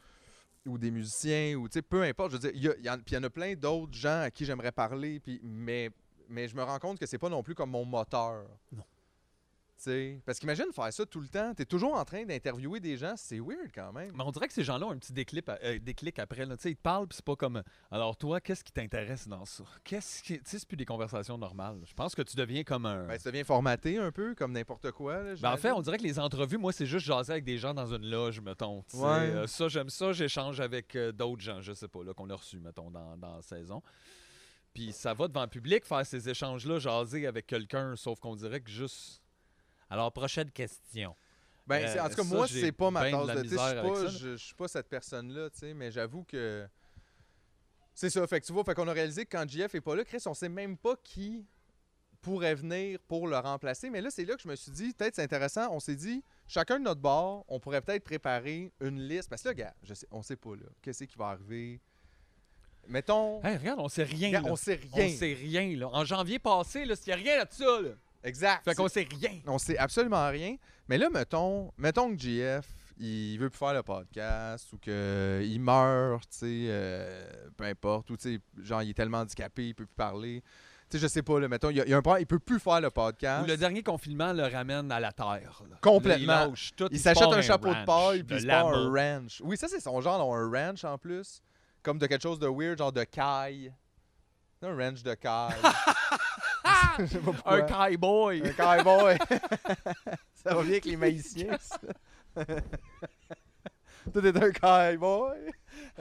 [0.66, 2.32] ou des musiciens, ou peu importe.
[2.32, 4.30] Je veux dire, il y, en, puis il y en a plein d'autres gens à
[4.30, 5.90] qui j'aimerais parler, puis, mais,
[6.28, 8.44] mais je me rends compte que c'est pas non plus comme mon moteur.
[8.72, 8.84] Non.
[9.82, 13.14] Tu parce qu'imagine faire ça tout le temps, t'es toujours en train d'interviewer des gens,
[13.16, 14.10] c'est weird quand même.
[14.14, 16.44] Mais on dirait que ces gens-là ont un petit déclic, euh, déclic après.
[16.44, 16.56] Là.
[16.56, 17.62] Tu Ils te parlent, puis c'est pas comme.
[17.90, 19.64] Alors, toi, qu'est-ce qui t'intéresse dans ça?
[19.84, 20.38] Qu'est-ce qui.
[20.38, 21.80] Tu sais, c'est plus des conversations normales.
[21.86, 23.06] Je pense que tu deviens comme un.
[23.06, 25.22] Ben, ça devient formaté un peu, comme n'importe quoi.
[25.22, 27.58] là, Ben, en fait, on dirait que les entrevues, moi, c'est juste jaser avec des
[27.58, 28.82] gens dans une loge, mettons.
[28.90, 29.06] Tu Ouais.
[29.06, 30.12] euh, ça, j'aime ça.
[30.12, 33.36] J'échange avec euh, d'autres gens, je sais pas, là, qu'on a reçus, mettons, dans, dans
[33.36, 33.82] la saison.
[34.72, 38.60] Puis ça va devant le public faire ces échanges-là, jaser avec quelqu'un, sauf qu'on dirait
[38.60, 39.19] que juste.
[39.90, 41.14] Alors, prochaine question.
[41.66, 44.18] Ben, Euh, en tout cas, ça, moi, c'est pas ma de tasse de thé.
[44.18, 46.66] Je suis pas, cette personne-là, tu sais, mais j'avoue que.
[47.94, 48.26] C'est ça.
[48.26, 50.22] Fait que tu vois, fait qu'on a réalisé que quand JF est pas là, Chris,
[50.26, 51.44] on sait même pas qui
[52.22, 53.90] pourrait venir pour le remplacer.
[53.90, 55.68] Mais là, c'est là que je me suis dit, peut-être c'est intéressant.
[55.72, 59.28] On s'est dit, chacun de notre bord, on pourrait peut-être préparer une liste.
[59.28, 60.66] Parce que là, gars, je sais, on sait pas, là.
[60.82, 61.80] Qu'est-ce qui va arriver?
[62.88, 63.42] Mettons.
[63.42, 64.28] Hey, regarde, on sait rien.
[64.28, 64.52] Regarde, là.
[64.52, 65.06] on sait rien.
[65.06, 65.88] On sait rien, là.
[65.92, 67.90] En janvier passé, là, il n'y a rien là-dessus, là.
[68.22, 68.64] Exact.
[68.64, 69.40] Fait qu'on sait rien.
[69.46, 70.56] On sait absolument rien.
[70.88, 72.66] Mais là, mettons, mettons que GF,
[72.98, 78.16] il veut plus faire le podcast ou qu'il meurt, tu sais, euh, peu importe, ou
[78.16, 80.42] tu sais, genre, il est tellement handicapé, il peut plus parler.
[80.90, 82.22] Tu sais, je sais pas, là, mettons, il y a, il y a un problème,
[82.22, 83.44] il peut plus faire le podcast.
[83.44, 85.62] Ou le dernier confinement le ramène à la terre.
[85.70, 85.76] là.
[85.80, 86.26] Complètement.
[86.32, 88.42] Là, il lâche tout, il se s'achète part un chapeau de ranch paille, puis il
[88.42, 89.40] se part un ranch.
[89.44, 91.40] Oui, ça, c'est son genre, là, un ranch en plus.
[91.82, 93.72] Comme de quelque chose de weird, genre de caille.
[94.62, 95.54] Un ranch de caille.
[97.00, 97.52] Je sais pas pourquoi.
[97.54, 98.42] Un cowboy.
[98.44, 99.18] Un cowboy.
[100.34, 101.56] ça va bien avec les maïciens.
[104.12, 105.38] Tout est un cowboy.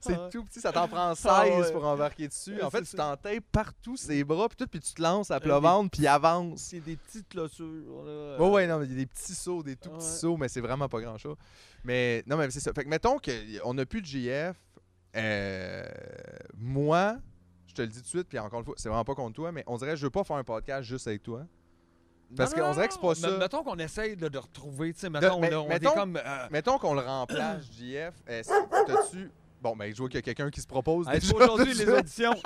[0.00, 1.72] C'est tout petit, ça t'en prend 16 Ah ouais.
[1.72, 2.60] pour embarquer dessus.
[2.62, 5.44] En fait, tu t'entêtes partout ses bras, puis tout, puis tu te lances à des-
[5.46, 6.60] plat ventre, puis avance.
[6.60, 8.04] C'est des petites clôtures.
[8.04, 8.36] là.
[8.38, 10.48] Ouais, ouais, non, mais il y a des petits sauts, des tout petits sauts, mais
[10.48, 11.36] c'est vraiment pas grand chose.
[11.82, 12.72] Mais non, mais c'est ça.
[12.74, 14.56] Fait que mettons qu'on n'a plus de JF.
[15.16, 15.86] euh,
[16.58, 17.16] moi,
[17.76, 19.34] je te le dis tout de suite, puis encore une fois, c'est vraiment pas contre
[19.34, 21.44] toi, mais on dirait que je veux pas faire un podcast juste avec toi.
[22.36, 23.30] Parce qu'on dirait que c'est pas ça.
[23.30, 26.16] Me- Mettons qu'on essaye de retrouver, tu sais, mettons, mais- là, on mettons- est comme...
[26.16, 28.14] euh, Mettons qu'on le remplace, JF.
[28.28, 28.52] euh, c'est-
[28.86, 29.30] T'as-tu.
[29.60, 31.06] Bon, ben, je vois qu'il y a quelqu'un qui se propose.
[31.08, 32.34] hey, aujourd'hui, les auditions.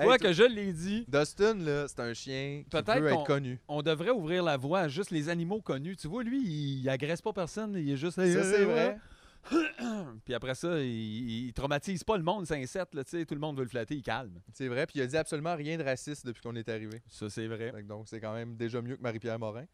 [0.00, 3.58] Hey, tu- que je l'ai dit, Dustin, là, c'est un chien qui qu'on- être connu.
[3.66, 5.96] on devrait ouvrir la voie à juste les animaux connus.
[5.96, 8.14] Tu vois, lui, il, il agresse pas personne, il est juste...
[8.14, 8.96] Ça, c'est vrai.
[10.24, 13.38] Puis après ça, il, il traumatise pas le monde, c'est un set, là, tout le
[13.40, 14.40] monde veut le flatter, il calme.
[14.52, 14.86] C'est vrai.
[14.86, 17.02] Puis il a dit absolument rien de raciste depuis qu'on est arrivé.
[17.08, 17.72] Ça, c'est vrai.
[17.72, 19.64] Que donc, c'est quand même déjà mieux que Marie-Pierre Morin.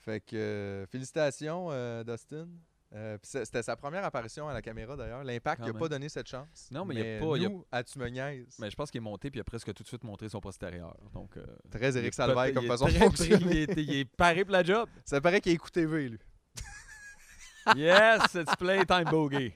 [0.00, 2.48] Fait que euh, félicitations, euh, Dustin.
[2.94, 5.24] Euh, C'était sa première apparition à la caméra d'ailleurs.
[5.24, 6.68] L'impact Quand n'a pas donné cette chance.
[6.70, 8.56] Non, mais il y a pas- il y a- Nous, à Tu me niaises.
[8.60, 10.40] Mais je pense qu'il est monté, puis il a presque tout de suite montré son
[10.40, 10.96] postérieur.
[11.12, 13.44] Donc, euh, Très il est Salvaille comme il façon de fonctionner.
[13.50, 14.88] Il est, il est paré pour la job.
[15.04, 16.18] Ça paraît qu'il écoute TV, lui.
[17.76, 19.54] Yes, it's playtime bogey.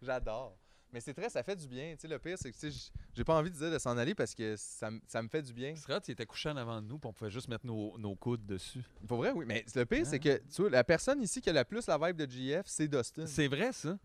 [0.00, 0.56] J'adore.
[0.92, 1.94] Mais c'est très, ça fait du bien.
[1.94, 3.96] Tu sais, le pire, c'est que tu sais, j'ai pas envie de dire de s'en
[3.96, 5.74] aller parce que ça, ça me fait du bien.
[5.74, 7.64] Ce serait hot s'il était couché en avant de nous, puis on pouvait juste mettre
[7.64, 8.82] nos, nos coudes dessus.
[9.08, 9.46] Pour vrai, oui.
[9.48, 11.96] Mais le pire, c'est que tu vois, la personne ici qui a la plus la
[11.96, 13.24] vibe de GF, c'est Dustin.
[13.26, 13.96] C'est vrai, ça.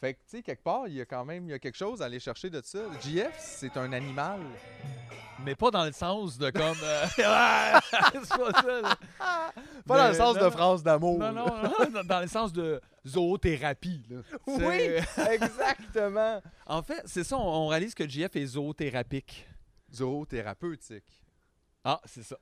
[0.00, 1.76] Fait que, tu sais, quelque part, il y a quand même il y a quelque
[1.76, 2.78] chose à aller chercher de ça.
[3.02, 4.40] GF, c'est un animal.
[5.44, 6.76] Mais pas dans le sens de comme.
[6.82, 8.96] euh, c'est pas ça, là.
[9.86, 11.18] Pas dans le Mais sens non, de France d'amour.
[11.18, 14.02] Non, non, non, dans- dans le sens de zoothérapie.
[14.10, 14.18] Là.
[14.46, 16.42] Oui, C'est- exactement.
[16.66, 19.48] En fait, c'est ça, on, on réalise que JF est zoothérapique.
[19.92, 21.22] Zoothérapeutique.
[21.84, 22.36] Ah, c'est ça.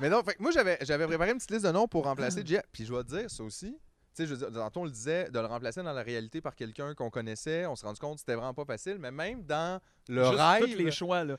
[0.00, 2.44] Mais non, fait que moi, j'avais j'avais préparé une petite liste de noms pour remplacer
[2.44, 2.62] GF.
[2.72, 3.76] Puis je vais te dire, ça aussi.
[4.20, 6.54] Tu sais, je veux dire, on le disait, de le remplacer dans la réalité par
[6.54, 7.64] quelqu'un qu'on connaissait.
[7.66, 8.96] On s'est rendu compte que c'était vraiment pas facile.
[8.98, 10.60] Mais même dans le Juste rêve.
[10.62, 11.36] tous les choix, là.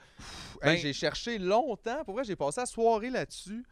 [0.61, 2.03] Ben- j'ai cherché longtemps.
[2.05, 3.63] Pour vrai, j'ai passé la soirée là-dessus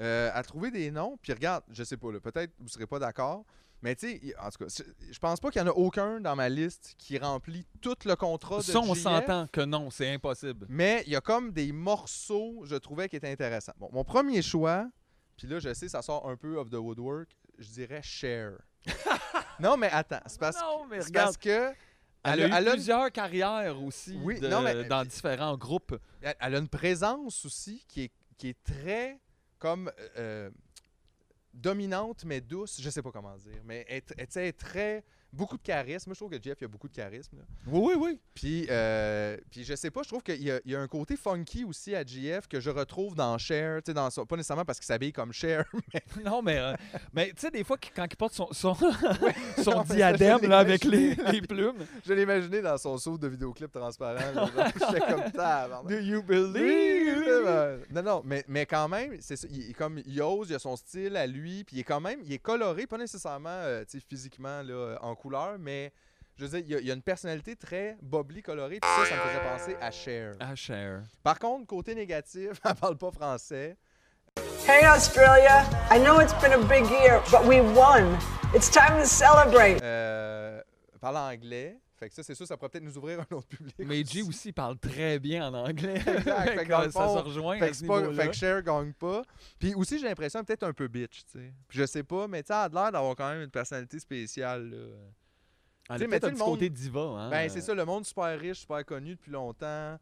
[0.00, 1.18] euh, à trouver des noms.
[1.20, 3.44] Puis regarde, je sais pas, peut-être vous serez pas d'accord.
[3.82, 6.36] Mais tu sais, en tout cas, je- pense pas qu'il y en a aucun dans
[6.36, 10.66] ma liste qui remplit tout le contrat de Ça, on s'entend que non, c'est impossible.
[10.68, 13.72] Mais il y a comme des morceaux, je trouvais, qui étaient intéressants.
[13.78, 14.88] Bon, mon premier choix,
[15.36, 17.28] puis là, je sais, ça sort un peu of the woodwork,
[17.62, 18.52] je dirais Cher.
[19.60, 21.72] non, mais attends, c'est parce, non, mais c'est regarde, parce que
[22.24, 24.84] elle, elle a, a- eu elle a une- plusieurs carrières aussi Oui, de- non, mais-
[24.84, 25.96] dans différents groupes.
[26.20, 29.20] elle, elle a une présence aussi qui est, qui est très
[29.58, 30.50] comme euh,
[31.54, 36.10] dominante mais douce, je sais pas comment dire, mais elle est très beaucoup de charisme.
[36.10, 37.36] Moi, je trouve que Jeff il a beaucoup de charisme.
[37.38, 37.42] là.
[37.66, 38.20] Oui, oui, oui.
[38.34, 40.88] Puis, euh, puis je sais pas, je trouve qu'il y, a- il y a un
[40.88, 44.36] côté funky aussi à GF que je retrouve dans Cher, tu sais, dans son- pas
[44.36, 45.64] nécessairement parce qu'il s'habille comme Cher,
[46.24, 46.74] Non, mais, euh,
[47.12, 50.42] mais tu sais, des fois, quand il porte son, son, son Non, mais ça, diadème
[50.48, 51.14] là, avec les,
[51.48, 51.76] plumes.
[52.06, 54.14] je l'ai imaginé dans son saut de vidéoclip transparent.
[54.14, 54.50] là, genre,
[54.90, 55.82] J'étais comme ça.
[55.88, 57.82] Do you believe?
[57.90, 60.76] Non, non, mais, mais quand même, c'est ça, il, comme, il ose, il a son
[60.76, 63.98] style à lui, puis il est quand même, il est coloré, pas nécessairement euh, tu
[63.98, 65.92] sais, physiquement là, euh, en couleur, mais
[66.36, 68.90] je veux dire, il y a, il y a une personnalité très bubbly, colorée, puis
[68.90, 70.34] ça, ça me faisait penser à Cher.
[70.40, 71.02] À Cher.
[71.22, 73.76] Par contre, côté négatif, elle parle pas français.
[74.66, 78.18] Hey Australia, I know it's been a big year, but we won.
[78.54, 79.82] It's time to celebrate.
[79.82, 80.60] Euh,
[80.92, 81.78] elle parle anglais.
[82.02, 83.76] Fait que ça, c'est sûr, ça pourrait peut-être nous ouvrir un autre public.
[83.78, 85.94] Mais G aussi parle très bien en anglais.
[86.06, 86.54] Exact.
[86.58, 89.22] Fait que dans ça se rejoint Fait à ce pas- fait que Cher gagne pas.
[89.60, 91.52] Puis aussi, j'ai l'impression est peut-être un peu bitch, tu sais.
[91.68, 94.76] Je sais pas, mais tu a l'air d'avoir quand même une personnalité spéciale, là.
[94.78, 97.00] Elle Tu sais, a mais peut-être un le côté diva.
[97.00, 97.30] Hein?
[97.30, 99.96] Ben, c'est ça, le monde super riche, super connu depuis longtemps.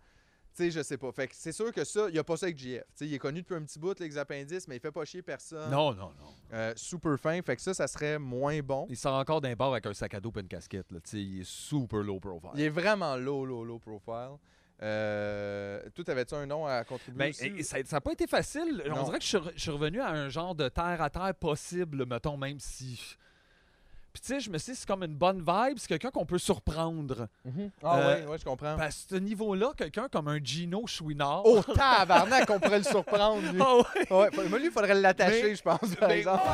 [0.56, 1.12] Tu sais, je sais pas.
[1.12, 2.80] Fait que c'est sûr que ça, il y a pas ça avec JF.
[2.80, 5.04] Tu sais, il est connu depuis un petit bout, les appendices, mais il fait pas
[5.04, 5.70] chier personne.
[5.70, 6.34] Non, non, non.
[6.52, 7.40] Euh, super fin.
[7.42, 8.86] Fait que ça, ça serait moins bon.
[8.90, 10.90] Il sort encore d'un bar avec un sac à dos et une casquette.
[10.90, 10.98] Là.
[11.00, 12.50] Tu sais, Il est super low profile.
[12.54, 14.36] Il est vraiment low, low, low profile.
[14.82, 17.46] Euh, toi, t'avais-tu un nom à contribuer Ben, aussi?
[17.46, 18.82] et- et ça n'a pas été facile.
[18.88, 18.96] Non.
[19.00, 22.36] On dirait que je suis revenu à un genre de terre à terre possible, mettons,
[22.36, 23.16] même si.
[24.12, 26.26] Puis tu sais, je me suis dit, c'est comme une bonne vibe, c'est quelqu'un qu'on
[26.26, 27.28] peut surprendre.
[27.82, 28.76] Ah Euh, ouais, ouais, je comprends.
[28.76, 31.42] À ce niveau-là, quelqu'un comme un Gino Chouinard.
[31.44, 33.60] Oh, tabarnak, on pourrait le surprendre, lui.
[34.10, 34.30] Ah ouais.
[34.48, 36.42] Moi, lui, il faudrait l'attacher, Mais- je pense, par mais- exemple.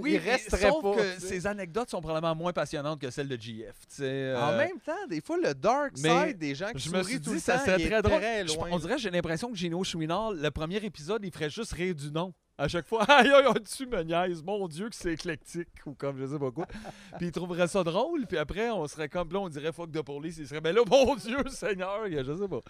[0.00, 0.94] Oui, il resterait sauf pas.
[0.96, 1.26] que tu sais.
[1.26, 3.74] ses anecdotes sont probablement moins passionnantes que celles de GF.
[3.88, 6.78] tu sais, En euh, même temps, des fois, le dark mais side des gens qui
[6.78, 8.18] je me sourient suis tout dit, le ça temps, serait il très drôle.
[8.20, 8.68] très Je- loin.
[8.70, 12.12] on dirait, j'ai l'impression que Gino Chouinard, le premier épisode, il ferait juste rire du
[12.12, 12.32] nom.
[12.60, 13.30] À chaque fois, aïe,
[13.76, 16.66] tu me niaises, mon Dieu, que c'est éclectique, ou comme je sais pas quoi.
[17.18, 20.00] puis il trouverait ça drôle, puis après, on serait comme là, on dirait fuck de
[20.00, 22.60] police, il serait, ben là, mon Dieu, Seigneur, je sais pas.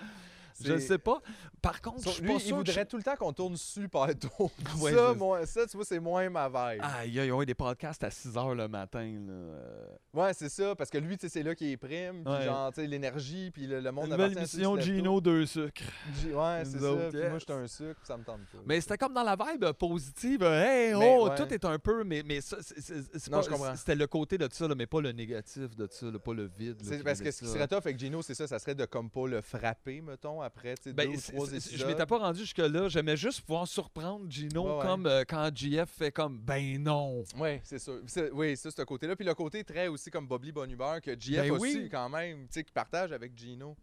[0.64, 1.20] Je sais pas.
[1.62, 3.56] Par contre, je suis lui, pas il sûr voudrait je- tout le temps qu'on tourne
[3.56, 4.50] super tôt.
[4.80, 6.82] Ouais, ça, je- moi, ça, tu vois, c'est moins ma vibe.
[6.82, 9.32] Aïe, aïe, aïe, des podcasts à 6 h le matin, là.
[9.32, 9.86] euh.
[10.14, 12.44] Ouais, c'est ça, parce que lui, tu sais, c'est là qu'il est prime, puis Ouais.
[12.44, 15.82] genre, tu sais, l'énergie, puis le, le monde Une émission Gino deux sucres.
[16.22, 16.94] G- Ouais, c'est ça.
[17.10, 18.58] Puis moi, j'étais un sucre, ça me tente pas.
[18.66, 20.42] Mais c'était comme dans la vibe positive.
[20.42, 21.34] euh, Hey, Mais oh, ouais.
[21.36, 22.04] tout est un peu.
[22.04, 22.56] Mais, mais ça.
[22.62, 26.50] C'était le côté de ça, là, mais pas le négatif de ça, là, pas le
[26.56, 26.76] vide.
[26.88, 29.10] là, parce que ce qui serait tough avec Gino, c'est ça, ça serait de comme
[29.10, 31.78] pas le frapper, mettons, après, Ben, ou trois épisodes.
[31.78, 32.88] je m'étais pas rendu jusque-là.
[32.88, 34.82] J'aimais juste pouvoir surprendre Gino Ouais, ouais.
[34.82, 37.22] comme euh, quand GF fait comme ben non.
[37.36, 38.00] Oui, c'est sûr.
[38.32, 39.14] Oui, ça, ce côté-là.
[39.16, 41.88] Puis le côté très aussi comme Bobby Bonhumeur que GF Ben aussi, oui.
[41.88, 43.76] quand même, tu sais, qui partage avec Gino.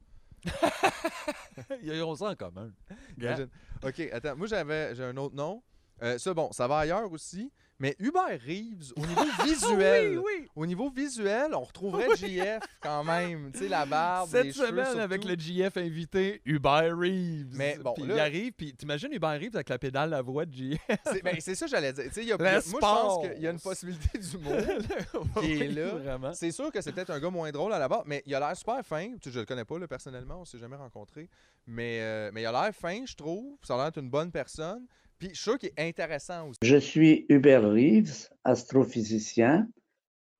[1.82, 2.72] Ils ont ça en commun.
[3.18, 3.50] Imagine.
[3.84, 4.36] OK, attends.
[4.36, 5.62] Moi, j'avais j'ai un autre nom.
[6.04, 7.52] Euh, ça, bon, ça va ailleurs aussi.
[7.78, 10.48] Mais Hubert Reeves, au niveau visuel, oui, oui.
[10.56, 13.52] au niveau visuel, on retrouverait JF quand même.
[13.52, 15.36] Tu sais, la barbe, Cette les cheveux semaine, avec surtout.
[15.38, 17.50] le GF invité, Hubert Reeves.
[17.52, 20.46] Mais bon, puis là- il arrive, puis t'imagines Hubert Reeves avec la pédale à voix
[20.46, 20.78] de.
[21.12, 22.06] C'est ben, c'est ça que j'allais dire.
[22.16, 24.54] Y a- moi, je pense qu'il y a une possibilité d'humour
[25.42, 25.88] qui est Oui, là.
[25.96, 26.34] Vraiment.
[26.34, 28.40] C'est sûr que c'est peut-être un gars moins drôle à la base, mais il a
[28.40, 29.10] l'air super fin.
[29.26, 31.30] Je le connais pas là, personnellement, on s'est jamais rencontré.
[31.68, 33.58] Mais, euh, mais il a l'air fin, je trouve.
[33.64, 34.86] Ça a l'air d'être une bonne personne.
[35.18, 36.60] Puis je suis sûr qu'il est intéressant aussi.
[36.62, 39.68] Je suis Hubert Reeves, astrophysicien,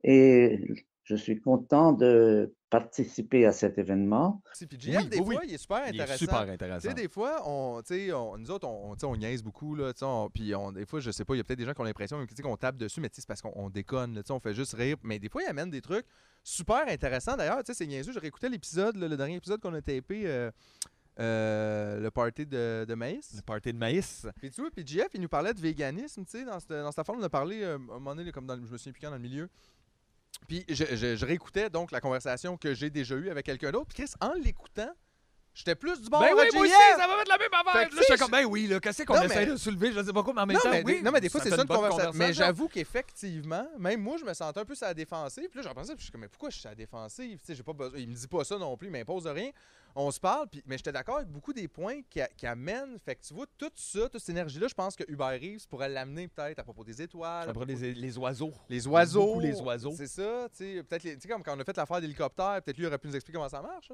[0.04, 0.60] et
[1.04, 4.42] je suis content de participer à cet événement.
[4.58, 5.46] Puis Oui, des oui, fois, oui.
[5.50, 6.18] il est super Il est intéressant.
[6.26, 6.90] super Tu intéressant.
[6.90, 9.76] sais, des fois, on, tu sais, on- nous autres, on, tu sais, on niaise beaucoup,
[9.76, 11.60] là, tu sais, on- puis on, des fois, je sais pas, il y a peut-être
[11.60, 13.42] des gens qui ont l'impression tu sais, qu'on tape dessus, mais tu sais, c'est parce
[13.42, 14.98] qu'on on déconne, là, tu sais, on fait juste rire.
[15.04, 16.06] Mais des fois, il amène des trucs
[16.44, 17.38] super intéressants.
[17.38, 20.52] D'ailleurs, tu sais, c'est niaiseux, j'ai réécouté l'épisode, le dernier épisode qu'on a tapé, euh,
[21.20, 23.34] euh, le party de, de maïs.
[23.36, 24.28] Le party de maïs.
[24.38, 26.92] Puis tu vois, puis JF, il nous parlait de véganisme, tu sais, dans cette, dans
[26.92, 28.92] cette affaire, on a parlé, euh, à un moment donné, comme dans, je me souviens
[28.94, 29.50] plus quand, dans le milieu.
[30.48, 33.88] Puis je, je- je réécoutais donc la conversation que j'ai déjà eue avec quelqu'un d'autre.
[33.94, 34.92] Puis Chris, en l'écoutant,
[35.56, 37.90] j'étais plus du bon Ben à oui, moi aussi, ça va mettre la même affaire.
[37.90, 39.92] Là, j'étais comme, ben oui, là, qu'est-ce qu'on essaie de soulever?
[39.92, 41.02] Je sais pas quoi, mais en même non, temps, mais, oui.
[41.02, 42.12] non, mais des fois, c'est ça une conversation.
[42.14, 45.48] Mais j'avoue qu'effectivement, même moi, je me sentais un peu sur la défensive.
[45.50, 47.40] Puis là, j'en pensais, puis je suis comme, mais pourquoi je suis sur la défensive?
[47.40, 47.98] Tu sais, j'ai pas besoin.
[47.98, 49.52] Il me dit pas ça non plus, il m'impose rien.
[49.98, 53.00] On se parle, puis, mais j'étais d'accord avec beaucoup des points qui, amènent.
[53.00, 55.88] Fait que tu vois, tout ça, toute cette énergie-là, je pense que Hubert Reeves pourrait
[55.88, 57.50] l'amener peut-être à propos des étoiles.
[57.50, 58.52] à propos les, les oiseaux.
[58.68, 59.40] les oiseaux.
[59.40, 59.94] Les oiseaux.
[59.96, 60.84] C'est ça, tu sais.
[60.84, 63.16] Peut-être, tu sais, comme quand on a fait l'affaire d'hélicoptère, peut-être lui aurait pu nous
[63.16, 63.90] expliquer comment ça marche.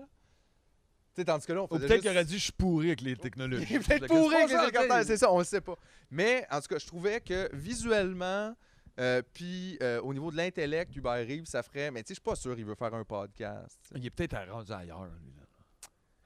[1.14, 2.52] Tu sais, tandis que là, on Ou faisait peut-être juste- qu'il aurait dit, je suis
[2.54, 3.66] pourri avec les technologies.
[3.70, 5.76] il est peut-être pourri c'est avec les hélicoptères, c'est ça, on le sait pas.
[6.10, 8.56] Mais en tout cas, je trouvais que visuellement,
[9.00, 11.92] euh, puis euh, au niveau de l'intellect, Hubert Reeves, ça ferait.
[11.92, 13.78] Mais tu sais, je suis pas sûr qu'il veut faire un podcast.
[13.96, 15.34] Il est peut-être rendu ailleurs, lui.
[15.38, 15.44] Là.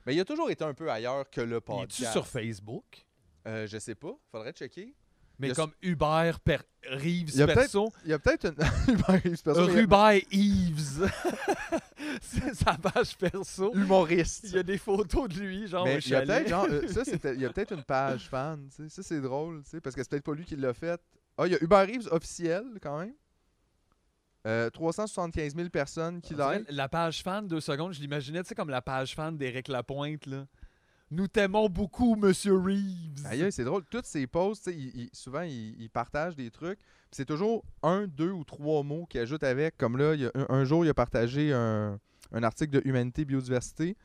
[0.05, 2.01] Mais il a toujours été un peu ailleurs que le Il podcast.
[2.01, 3.05] est-tu sur Facebook?
[3.47, 4.93] Euh, je sais pas, faudrait checker.
[5.39, 6.59] Mais comme Hubert per...
[6.87, 7.91] Reeves perso.
[8.03, 8.53] Il y a peut-être une.
[8.93, 11.11] Hubert Reeves, perso, mais il y a- Hubert Eves.
[12.21, 13.73] c'est sa page perso.
[13.73, 14.43] humoriste.
[14.45, 16.27] Il y a des photos de lui, genre Mais au il y a chalet.
[16.27, 18.69] peut-être genre, euh, il y a peut-être une page fan.
[18.89, 20.99] Ça c'est drôle, parce que c'est peut-être pas lui qui l'a fait.
[21.37, 23.13] Ah, il y a Uber Reeves officiel quand même.
[24.47, 26.65] Euh, 375 000 personnes qui like.
[26.69, 30.27] La page fan, deux secondes, je l'imaginais, tu sais, comme la page fan d'Éric Lapointe,
[30.27, 30.45] là.
[31.11, 33.25] Nous t'aimons beaucoup, Monsieur Reeves.
[33.25, 33.83] Aïe, c'est drôle.
[33.89, 36.79] Toutes ces posts, il- il- souvent, ils il partagent des trucs.
[37.11, 39.77] C'est toujours un, deux ou trois mots qu'il ajoute avec.
[39.77, 41.99] Comme là, il y a un, un jour, il a partagé un,
[42.31, 43.95] un article de Humanité Biodiversité.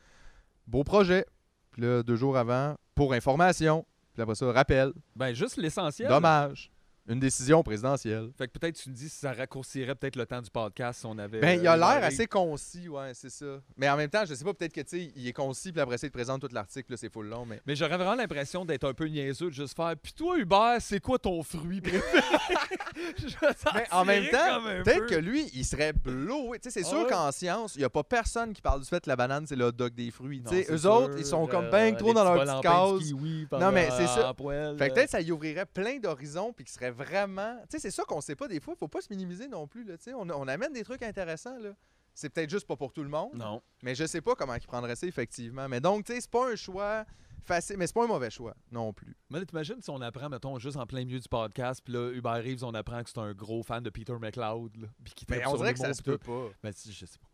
[0.67, 1.25] Beau projet.
[1.73, 3.87] Puis là, deux jours avant, pour information.
[4.13, 4.93] Puis après ça, rappel.
[5.17, 6.09] Ben, juste l'essentiel.
[6.09, 6.71] Dommage.
[7.09, 8.31] Une décision présidentielle.
[8.37, 11.07] Fait que peut-être tu me dis si ça raccourcirait peut-être le temps du podcast si
[11.07, 11.41] on avait.
[11.41, 13.61] Ben, il a euh, l'air assez concis, ouais, c'est ça.
[13.77, 15.81] Mais en même temps, je sais pas, peut-être que, tu sais, il est concis, puis
[15.81, 17.61] après ça, il te présente tout l'article, là, c'est full long, mais...
[17.67, 19.95] Mais j'aurais vraiment l'impression d'être un peu niaiseux, de juste faire.
[20.01, 22.03] Puis toi, Hubert, c'est quoi ton fruit préféré?
[23.17, 23.27] Je
[23.75, 25.07] Mais en même temps, peut-être peu.
[25.07, 26.59] que lui, il serait blowé.
[26.59, 28.87] Tu sais, c'est Ah sûr qu'en science, il n'y a pas personne qui parle du
[28.87, 30.43] fait que la banane, c'est le hot dog des fruits.
[30.43, 33.61] Tu sais, eux sûr, autres, ils sont comme euh, ben trop dans leur petite case.
[33.61, 34.35] Non, mais c'est ça.
[34.37, 34.75] Fait que euh.
[34.75, 37.57] peut-être ça y ouvrirait plein d'horizons, puis qu'il serait vraiment.
[37.63, 38.75] Tu sais, c'est ça qu'on sait pas des fois.
[38.77, 39.85] Faut pas se minimiser non plus.
[39.85, 41.59] Là, on, on amène des trucs intéressants.
[41.59, 41.75] là.
[42.15, 43.35] C'est peut-être juste pas pour tout le monde.
[43.35, 43.63] Non.
[43.83, 45.69] Mais je sais pas comment ils prendraient ça, effectivement.
[45.69, 47.05] Mais donc, tu sais, c'est pas un choix
[47.45, 49.17] facile, mais c'est pas un mauvais choix non plus.
[49.31, 52.35] Mais t'imagines si on apprend, mettons, juste en plein milieu du podcast, puis là, Hubert
[52.43, 55.57] Reeves, on apprend que c'est un gros fan de Peter McLeod, puis qui Mais on
[55.57, 56.49] dirait que ça se peut pas.
[56.63, 57.30] Ben, si, je sais pas.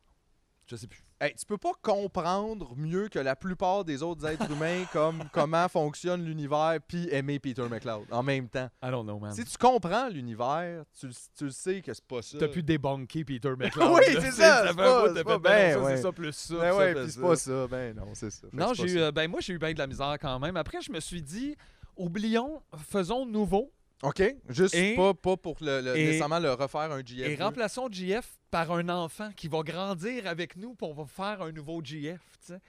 [0.69, 1.03] Je sais plus.
[1.21, 5.69] Hey, tu peux pas comprendre mieux que la plupart des autres êtres humains comme comment
[5.69, 8.69] fonctionne l'univers puis aimer Peter McLeod en même temps.
[8.83, 9.33] I don't know, man.
[9.33, 12.37] Si tu comprends l'univers, tu, le- tu sais que c'est pas ça.
[12.39, 13.91] T'as pu débunker Peter McLeod.
[13.93, 15.97] Oui, c'est ça, c'est pas- pas ben ça, ouais.
[15.97, 16.55] c'est ça plus ça.
[16.57, 17.21] Ben ça ouais, puis c'est ça.
[17.23, 17.67] pas ça.
[17.69, 18.49] Ben non, c'est ça.
[18.51, 18.99] Fait Non, j'ai eu, ça.
[18.99, 20.57] euh, ben moi j'ai eu bien de la misère quand même.
[20.57, 21.57] Après, je me suis dit,
[21.97, 23.73] oublions, faisons nouveau
[24.03, 27.27] OK, juste Et- pas, pas pour le, le- et- nécessairement le refaire un GF.
[27.29, 31.43] et remplaçons GF par un enfant qui va grandir avec nous pour on va faire
[31.43, 32.21] un nouveau GF.
[32.47, 32.61] tu sais.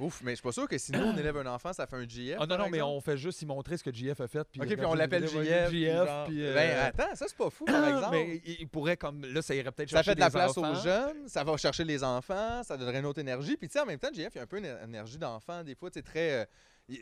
[0.00, 1.96] Ouf, mais je suis pas sûr que si nous on élève un enfant, ça fait
[1.96, 2.36] un GF.
[2.40, 4.44] Ah non, non, mais on fait juste y montrer ce que GF a fait.
[4.50, 5.70] Puis OK, puis on l'appelle GF.
[5.70, 8.10] GF, genre- puis, Ben euh, attends, ça c'est pas fou par exemple.
[8.16, 9.24] Mais il pourrait comme.
[9.24, 10.72] Là, ça irait peut-être Ça chercher fait de la place enfants.
[10.72, 13.56] aux jeunes, ça va chercher les enfants, ça donnerait une autre énergie.
[13.56, 15.62] Puis tu sais, en même temps, JF, il y a un peu une énergie d'enfant.
[15.62, 16.30] Des fois, tu sais, très.
[16.32, 16.44] euh,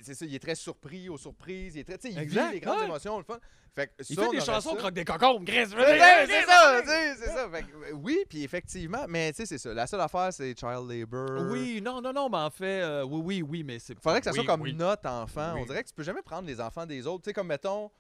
[0.03, 1.75] c'est ça, il est très surpris aux surprises.
[1.75, 1.99] Il est très.
[1.99, 2.85] Tu sais, il Exact, vit les grandes ouais.
[2.85, 3.39] émotions, le fun.
[3.75, 5.67] Fait que Il ça, fait des chansons croque des cocombes, Chris.
[5.67, 7.49] C'est ça, c'est ça.
[7.51, 9.73] Fait que, euh, oui, puis effectivement, mais tu sais, c'est ça.
[9.73, 11.51] La seule affaire, c'est child labor.
[11.51, 13.99] Oui, non, non, non, mais en fait, euh, oui, oui, oui, mais c'est.
[13.99, 14.75] Faudrait que ça soit comme oui.
[14.75, 15.55] notre enfant.
[15.55, 15.61] Oui.
[15.63, 17.25] On dirait que tu peux jamais prendre les enfants des autres.
[17.25, 17.91] Tu sais, comme mettons.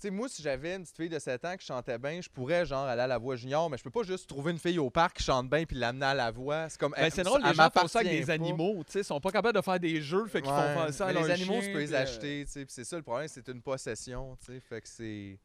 [0.00, 2.28] Tu sais, moi, si j'avais une petite fille de 7 ans qui chantait bien, je
[2.28, 4.78] pourrais, genre, aller à la voix junior, mais je peux pas juste trouver une fille
[4.78, 6.68] au parc qui chante bien puis l'amener à la voix.
[6.68, 6.94] C'est comme.
[6.96, 8.32] Ben, c'est drôle, les gens font ça avec des pas.
[8.32, 10.80] animaux, tu sais, ils sont pas capables de faire des jeux, fait qu'ils Ouais, font
[10.84, 12.64] faire ça à mais les leurs animaux, tu peux les euh, acheter, tu sais.
[12.64, 14.60] Puis c'est ça le problème, c'est une possession, tu sais.
[14.60, 15.38] Fait que c'est.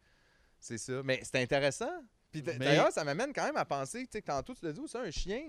[0.59, 1.01] C'est ça.
[1.03, 1.89] Mais c'est intéressant.
[2.31, 4.71] Puis Mais- d'ailleurs, ça m'amène quand même à penser, tu sais, que tantôt, tu l'as
[4.73, 5.41] dit, c'est un chien.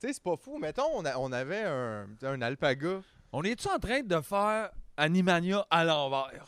[0.00, 0.56] Tu sais, c'est pas fou.
[0.58, 3.02] Mettons, on, a- on avait un, un alpaga.
[3.32, 6.46] On est-tu en train de faire Animania à l'envers?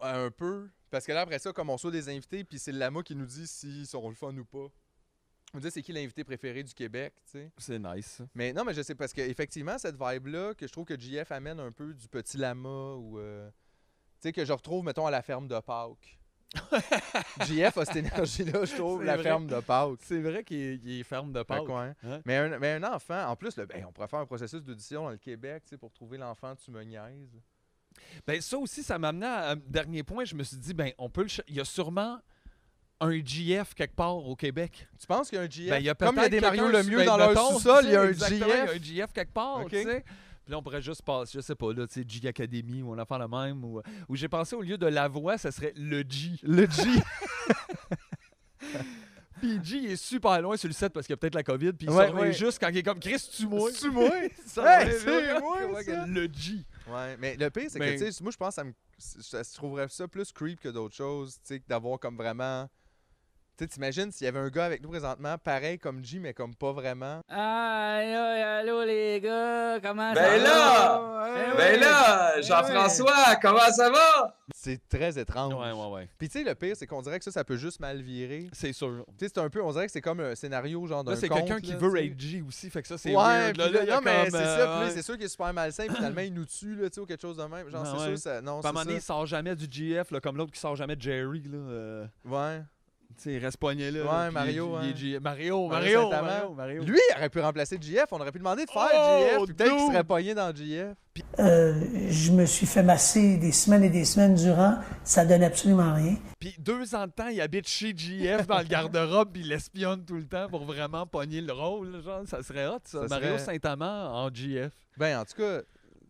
[0.00, 0.68] Un peu.
[0.90, 3.14] Parce que là, après ça, comme on soit des invités, puis c'est le lama qui
[3.16, 4.68] nous dit s'ils sont le fun ou pas.
[5.54, 7.50] On dit c'est qui l'invité préféré du Québec, tu sais?
[7.58, 8.22] C'est nice.
[8.34, 11.60] Mais non, mais je sais, parce qu'effectivement, cette vibe-là, que je trouve que JF amène
[11.60, 13.18] un peu du petit lama ou.
[13.18, 16.18] euh, tu sais, que je retrouve, mettons, à la ferme de Pâques.
[17.46, 19.22] JF a cette énergie-là, je trouve, la vrai.
[19.24, 19.98] ferme de Pâques.
[20.02, 21.64] C'est vrai qu'il est, ferme de Pâques.
[21.66, 21.92] que ouais.
[22.04, 22.20] Hein?
[22.24, 25.04] Mais, un, mais un enfant, en plus, le- ben, on pourrait faire un processus d'audition
[25.04, 27.40] dans le Québec, tu sais, pour trouver l'enfant, tu me niaises.
[28.26, 30.24] Ben, ça aussi, ça m'a amené à un dernier point.
[30.24, 31.28] Je me suis dit, ben, on peut le.
[31.48, 32.18] Il y a sûrement
[33.00, 34.86] un GF quelque part au Québec.
[34.98, 35.70] Tu penses qu'il y a un GF?
[35.70, 37.52] Ben, il y a Comme il y a des Mario Lemieux ben, dans leur mettons,
[37.52, 38.30] sous-sol, tu il y a un GF.
[38.30, 40.04] Il y a un GF quelque part, tu sais.
[40.44, 42.92] Puis là, on pourrait juste passer, je sais pas, là, tu sais, G Academy ou
[42.92, 43.64] on en faire la même.
[43.64, 46.32] Ou, ou j'ai pensé au lieu de la voix, ça serait le G.
[46.42, 46.82] Le G.
[49.42, 51.42] Puis G il est super loin sur le set parce qu'il y a peut-être la
[51.42, 51.72] COVID.
[51.72, 52.32] Puis il Ouais, se revient ouais.
[52.32, 53.70] juste quand il est comme Chris, tu moi.
[53.72, 54.08] Tu moi?
[54.46, 56.06] C'est moi, ça?
[56.06, 56.64] Le G.
[56.88, 58.72] Ouais, mais le pire, c'est Mais- que, tu sais, moi, je pense que ça me.
[58.98, 62.68] ça- Je trouverais ça plus creep que d'autres choses, tu sais, que d'avoir comme vraiment.
[63.58, 66.32] Tu sais, t'imagines s'il y avait un gars avec nous présentement, pareil comme G, mais
[66.32, 67.20] comme pas vraiment?
[67.28, 70.48] Aïe, aïe, allô les gars, comment ça Ben va?
[70.48, 71.28] là!
[71.52, 71.80] Eh Ben oui.
[71.80, 74.38] là, Eh Jean-François, comment ça va?
[74.54, 75.52] C'est très étrange.
[75.54, 76.08] Ouais, ouais, ouais.
[76.18, 78.48] Puis, tu sais, le pire, c'est qu'on dirait que ça, ça peut juste mal virer.
[78.52, 79.04] C'est sûr.
[79.18, 79.62] Tu sais, c'est un peu.
[79.62, 82.42] On dirait que c'est comme un scénario, genre d'un Là, c'est quelqu'un qui veut G
[82.46, 82.70] aussi.
[82.70, 83.56] Fait que ça, c'est ouais, weird.
[83.58, 84.80] Là, là, non, mais comme, c'est euh, ça.
[84.84, 84.90] Ouais.
[84.90, 85.84] c'est sûr qu'il est super malsain.
[85.94, 87.68] finalement, il nous tue, là, tu sais, ou quelque chose de même.
[87.68, 88.08] Genre, Ah c'est ouais.
[88.16, 88.40] sûr, ça.
[88.40, 89.06] Non, Puis à un moment c'est donné, il ça.
[89.08, 91.42] sort jamais du GF, là, comme l'autre qui sort jamais de Jerry.
[91.42, 92.62] Là, euh, Ouais.
[93.16, 94.00] Tu sais, il reste poigné là.
[94.04, 94.80] Ouais, puis Mario, il est- hein.
[94.84, 96.26] il est G- Mario, Mario Mario, Saint-Amand.
[96.26, 96.82] Mario, Mario.
[96.84, 98.06] Lui, il aurait pu remplacer JF.
[98.12, 99.44] On aurait pu demander de faire Oh, JF.
[99.44, 99.92] puis Peut-être qu'il dude!
[99.92, 100.96] serait pogné dans JF.
[101.38, 104.78] Euh, je me suis fait masser des semaines et des semaines durant.
[105.04, 106.16] Ça donne absolument rien.
[106.40, 110.04] Puis deux ans de temps, il habite chez GF dans le garde-robe, puis il l'espionne
[110.04, 112.02] tout le temps pour vraiment pogner le rôle.
[112.02, 113.02] Genre, ça serait hot, ça.
[113.02, 114.72] Ça Mario serait- Saint-Amand en GF.
[114.96, 115.60] Ben, en tout cas,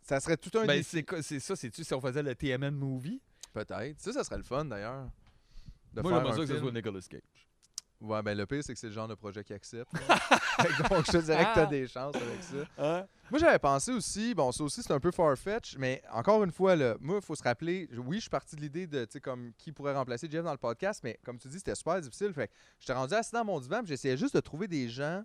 [0.02, 0.90] ça serait tout un Ben, défi.
[0.90, 3.20] c'est quoi- c'est ça, c'est-tu si on faisait le TMN movie?
[3.52, 4.00] Peut-être.
[4.00, 5.06] Ça, ça serait le fun, d'ailleurs.
[5.94, 6.60] De Moi, faire un ça que ce film.
[6.64, 7.48] soit Nicolas Cage.
[8.01, 9.93] Ouais, ben le pire, c'est que c'est le genre de projet qu'il accepte.
[10.90, 12.56] Donc, je te dirais que t'as des chances avec ça.
[12.77, 13.06] Hein?
[13.31, 16.74] Moi, j'avais pensé aussi, bon, ça aussi, c'est un peu far-fetch, mais encore une fois,
[16.74, 19.20] là, moi, il faut se rappeler, oui, je suis parti de l'idée de, tu sais,
[19.20, 22.32] comme, qui pourrait remplacer Jeff dans le podcast, mais comme tu dis, c'était super difficile.
[22.32, 25.23] Fait que j'étais rendu assis dans mon divan, puis j'essayais juste de trouver des gens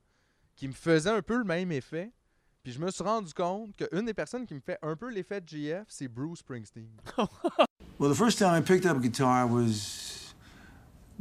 [0.55, 2.11] qui me faisaient un peu le même effet.
[2.63, 5.41] Puis je me suis rendu compte qu'une des personnes qui me fait un peu l'effet
[5.41, 6.89] de GF, c'est Bruce Springsteen.
[7.99, 10.06] Well, the first time I picked up a guitar was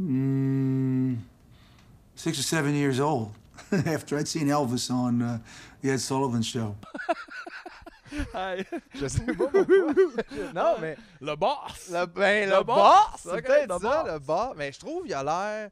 [0.01, 1.17] mm,
[2.15, 3.33] six or seven years old
[3.87, 5.39] after I'd seen Elvis on uh,
[5.83, 6.75] the Ed Sullivan Show.
[8.95, 9.93] Je sais pas pourquoi.
[10.55, 10.97] non, mais.
[11.21, 11.91] Le boss!
[11.91, 12.77] Le, ben, le, Le boss!
[12.77, 14.13] boss, C'est ok, peut-être le ça, boss.
[14.13, 14.55] le boss.
[14.57, 15.71] Mais je trouve qu'il a l'air.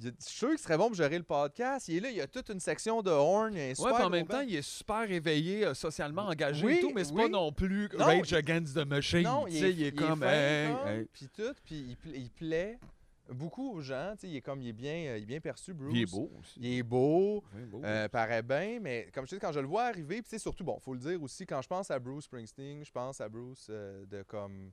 [0.00, 1.86] Je suis sûr qu'il serait bon pour gérer le podcast.
[1.88, 3.52] Il est là, il y a toute une section de horn.
[3.54, 7.04] Puis en même temps, il est super éveillé, euh, socialement engagé Oui, et tout, mais
[7.04, 7.22] c'est oui.
[7.22, 9.22] pas non plus Non, Rage il- Against the Machine.
[9.22, 10.22] Non, il est, il est il comme.
[10.24, 11.06] hey, hey.
[11.12, 12.78] Puis tout, puis il, pla- il plaît.
[13.32, 14.14] beaucoup aux gens.
[14.24, 15.92] Il est comme il est bien, euh, il est bien perçu, Bruce.
[15.94, 16.58] Il est beau aussi.
[16.60, 17.44] Il est beau.
[17.54, 20.20] Oui, beau, euh, paraît bien, mais comme je te dis, quand je le vois arriver,
[20.22, 23.20] puis surtout, bon, faut le dire aussi, quand je pense à Bruce Springsteen, je pense
[23.20, 24.72] à Bruce de comme.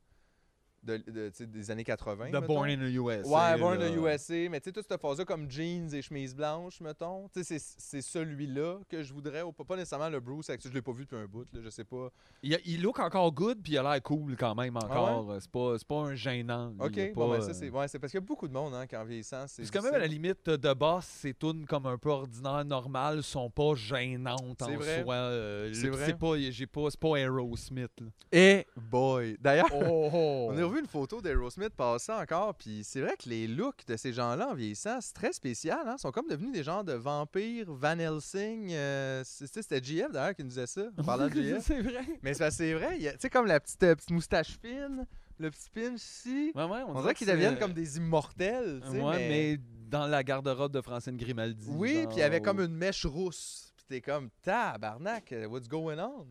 [0.84, 2.30] De, de, des années 80.
[2.30, 2.48] The mettons.
[2.48, 3.28] Born in the USA.
[3.54, 4.50] Ouais, Born in the USA.
[4.50, 7.30] Mais tu sais, toute cette phase-là, comme jeans et chemise blanche, mettons.
[7.32, 9.44] Tu sais, c'est- celui-là que je voudrais.
[9.44, 11.70] ou Pas nécessairement le Bruce, avec- je l'ai pas vu depuis un bout, là, je
[11.70, 12.10] sais pas.
[12.42, 15.36] Il, a- il look encore good, puis il a l'air cool quand même Ah encore.
[15.40, 16.70] C'est pas, c'est pas un gênant.
[16.72, 16.80] lui,
[17.10, 18.88] Ok, bon, ben, ça, euh, c'est ouais, parce qu'il y a beaucoup de monde, hein,
[18.88, 19.46] qui en vieillissant.
[19.48, 22.66] C'est Parce que même à la limite de boss, ces tunes comme un peu ordinaires,
[22.66, 25.04] normales, sont pas gênantes en C'est vrai.
[25.04, 25.14] soi.
[25.16, 26.06] euh, C'est vrai.
[26.08, 28.02] C'est pas, pas, pas Aerosmith.
[28.32, 29.38] Eh boy!
[29.40, 33.48] D'ailleurs, Oh, on a revu une photo d'Aerosmith passer encore, puis c'est vrai que les
[33.48, 35.80] looks de ces gens-là en vieillissant, c'est très spécial.
[35.86, 35.96] Hein?
[35.98, 38.72] Ils sont comme devenus des genres de vampires, Van Helsing.
[38.72, 41.62] euh, C'était JF d'ailleurs qui nous disait ça, en parlant de JF.
[41.66, 42.06] c'est vrai.
[42.24, 45.06] Mais c'est vrai, tu sais, comme la petite, euh, petite moustache fine,
[45.38, 46.52] le petit pinch ici.
[46.56, 48.82] Ouais, ouais, on, dirait qu'ils deviennent comme des immortels.
[48.92, 49.30] Ouais, mais...
[49.30, 49.60] mais...
[49.90, 51.70] dans la garde-robe de Francine Grimaldi.
[51.72, 53.74] Oui, puis il y avait comme une mèche rousse.
[53.76, 56.28] Puis t'es comme, tabarnak, euh, what's going on?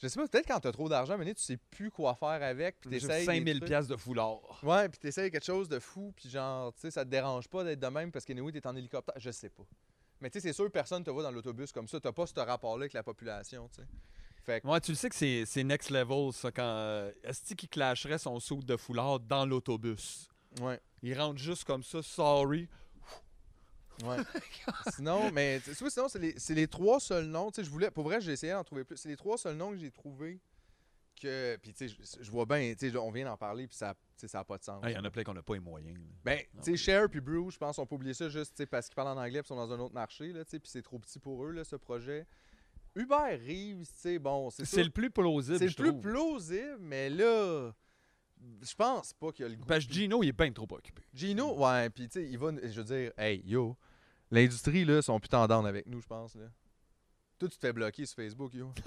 [0.00, 2.80] Je sais pas, peut-être quand t'as trop d'argent, mais tu sais plus quoi faire avec.
[2.80, 3.20] Puis t'essayes.
[3.20, 3.68] des 5000 trucs.
[3.68, 4.60] piastres de foulard.
[4.62, 7.64] Ouais, puis t'essayes quelque chose de fou, puis genre, tu sais, ça te dérange pas
[7.64, 9.14] d'être de même parce que oui, t'es en hélicoptère.
[9.18, 9.64] Je sais pas.
[10.20, 11.98] Mais tu sais, c'est sûr, personne te voit dans l'autobus comme ça.
[12.00, 13.88] T'as pas ce rapport-là avec la population, tu sais.
[14.44, 17.54] Fait que, Ouais, tu le sais que c'est c'est next level, ça, quand euh, Esti
[17.56, 20.28] qui clasherait son saut de foulard dans l'autobus?
[20.60, 22.68] ouais, Il rentre juste comme ça, sorry.
[24.04, 24.16] Ouais.
[24.94, 27.50] sinon, mais tu sais, sinon, c'est les, c'est les trois seuls noms.
[27.50, 28.96] Tu sais, je voulais, pour vrai, j'ai essayé d'en trouver plus.
[28.96, 30.40] C'est les trois seuls noms que j'ai trouvés
[31.20, 31.56] que.
[31.56, 33.94] Puis tu sais, je, je vois bien, tu sais, on vient d'en parler, puis ça,
[34.16, 34.80] sais, ça a pas de sens.
[34.84, 35.96] Ah, Il y en a plein qu'on n'a pas les moyens.
[35.98, 36.04] là.
[36.24, 38.66] Ben, tu sais, Cher puis Brew, je pense, on peut oublier ça juste tu sais,
[38.66, 40.70] parce qu'ils parlent en anglais et sont dans un autre marché, là, tu sais, puis
[40.70, 42.26] c'est trop petit pour eux, là, ce projet.
[42.94, 46.00] Hubert Reeves, tu sais, bon, c'est C'est le plus plausible, C'est le je plus trouve.
[46.00, 47.72] plausible, mais là,
[48.62, 49.66] je pense pas qu'il y a le goût.
[49.66, 51.02] Parce que Gino, il est bien trop occupé.
[51.14, 53.76] Gino, ouais, puis tu sais, il va, je veux dire, hey, yo,
[54.30, 56.46] l'industrie, là, sont plus tendance avec nous, je pense, là.
[57.38, 58.72] Toi, tu te fais bloquer sur Facebook, yo.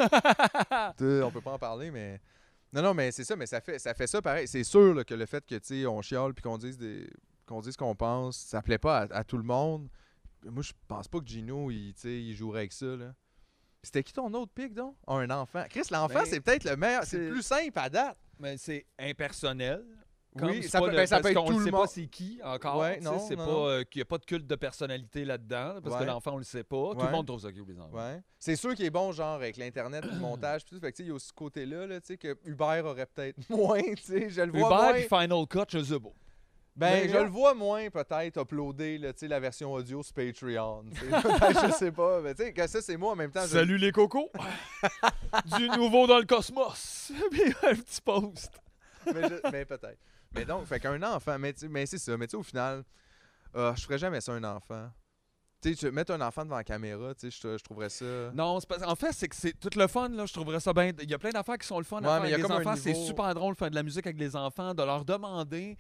[0.97, 2.19] Toi, on peut pas en parler, mais...
[2.73, 4.47] Non, non, mais c'est ça, mais ça fait ça, fait ça pareil.
[4.47, 7.09] C'est sûr là, que le fait que, tu sais, on chiale puis qu'on dise des
[7.45, 9.89] qu'on dise ce qu'on pense, ça plaît pas à, à tout le monde.
[10.45, 13.13] Moi, je pense pas que Gino, il, il jouerait avec ça, là.
[13.84, 14.95] C'était qui ton autre pic, donc?
[15.07, 15.65] Un enfant.
[15.69, 17.03] Chris, l'enfant, Ben, c'est peut-être le meilleur.
[17.03, 18.18] C'est le c'est- plus simple à date.
[18.39, 19.84] Mais c'est impersonnel.
[20.36, 21.82] Oui, ça peut- le- ben, ça peut être tout ne le sait monde.
[21.82, 22.78] pas c'est qui encore.
[22.78, 25.95] Ouais, non, c'est pas euh, qu'il n'y a pas de culte de personnalité là-dedans, parce
[25.95, 26.02] Ouais.
[26.03, 26.91] que l'enfant, on le sait pas.
[26.98, 28.22] Tout le monde trouve ça cute, les enfants.
[28.40, 30.80] C'est sûr qu'il est bon, genre, avec l'Internet, le montage, puis tout.
[30.82, 33.38] Fait que, il y a aussi ce côté-là, là, tu sais, que Hubert aurait peut-être
[33.49, 34.30] moins, tu sais.
[34.30, 35.22] Je le vois Hubert moins.
[35.22, 36.10] Final Cut, je sais pas.
[36.74, 40.86] Ben, je le vois moins, peut-être, uploader, là, tu sais, la version audio sur Patreon.
[40.98, 42.22] Peut-être, je sais pas.
[42.22, 43.45] Mais, tu sais, ça, c'est moi en même temps.
[43.45, 44.32] Salut les cocos!
[45.58, 47.12] du nouveau dans le cosmos!
[47.32, 48.52] Puis un petit post.
[49.06, 49.22] mais,
[49.52, 49.98] mais peut-être.
[50.34, 52.16] Mais donc, fait qu'un enfant, mais, mais c'est ça.
[52.18, 52.84] Mais tu sais, au final,
[53.53, 54.90] ah, je ferais jamais ça un enfant.
[55.62, 58.06] Tu sais, tu- mettre un enfant devant la caméra, tu sais, je, je trouverais ça.
[58.34, 60.26] Non, c'est pas- en fait, c'est que c'est tout le fun, là.
[60.26, 60.91] Je trouverais ça bien.
[61.02, 62.34] Il y a plein d'affaires qui sont le fun à Ouais, faire mais il y
[62.34, 62.76] a avec les enfants.
[62.76, 65.78] C'est niveau- super drôle de faire de la musique avec les enfants, de leur demander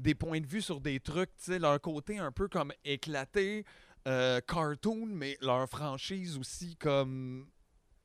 [0.00, 3.64] des points de vue sur des trucs, tu sais, leur côté un peu comme éclaté,
[4.08, 7.46] euh, cartoon, mais leur franchise aussi comme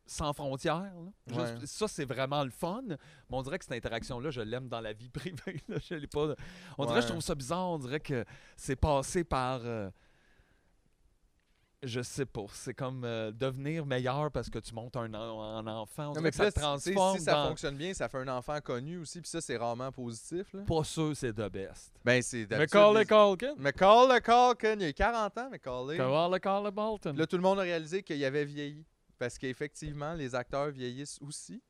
[0.09, 0.75] sans frontières.
[0.93, 1.11] là.
[1.27, 1.65] Juste- Ouais.
[1.65, 2.81] Ça, c'est vraiment le fun.
[2.87, 2.97] Mais
[3.29, 5.61] on dirait que cette interaction-là, je l'aime dans la vie privée.
[5.67, 5.77] là.
[5.87, 6.35] Je l'ai pas...
[6.77, 7.69] On dirait que je trouve ça bizarre.
[7.69, 8.25] On dirait que
[8.57, 9.61] c'est passé par...
[9.63, 9.89] euh,
[11.81, 12.43] Je sais pas.
[12.51, 16.09] C'est comme euh, devenir meilleur parce que tu montes un, en- un enfant.
[16.11, 18.27] On Non, mais que ça te transforme si ça dans- fonctionne bien, ça fait un
[18.27, 20.51] enfant connu aussi, puis ça, c'est rarement positif.
[20.53, 20.63] Là.
[20.67, 21.93] Pas sûr, c'est the best.
[22.03, 23.55] Ben, c'est d'habitude, Macaulay les- Culkin.
[23.57, 25.97] Macaulay Culkin, il a 40 ans, Macaulay.
[25.97, 27.13] Macaulay Culkin Bolton.
[27.15, 28.85] Là, tout le monde a réalisé qu'il avait vieilli.
[29.19, 31.61] Parce qu'effectivement, les acteurs vieillissent aussi.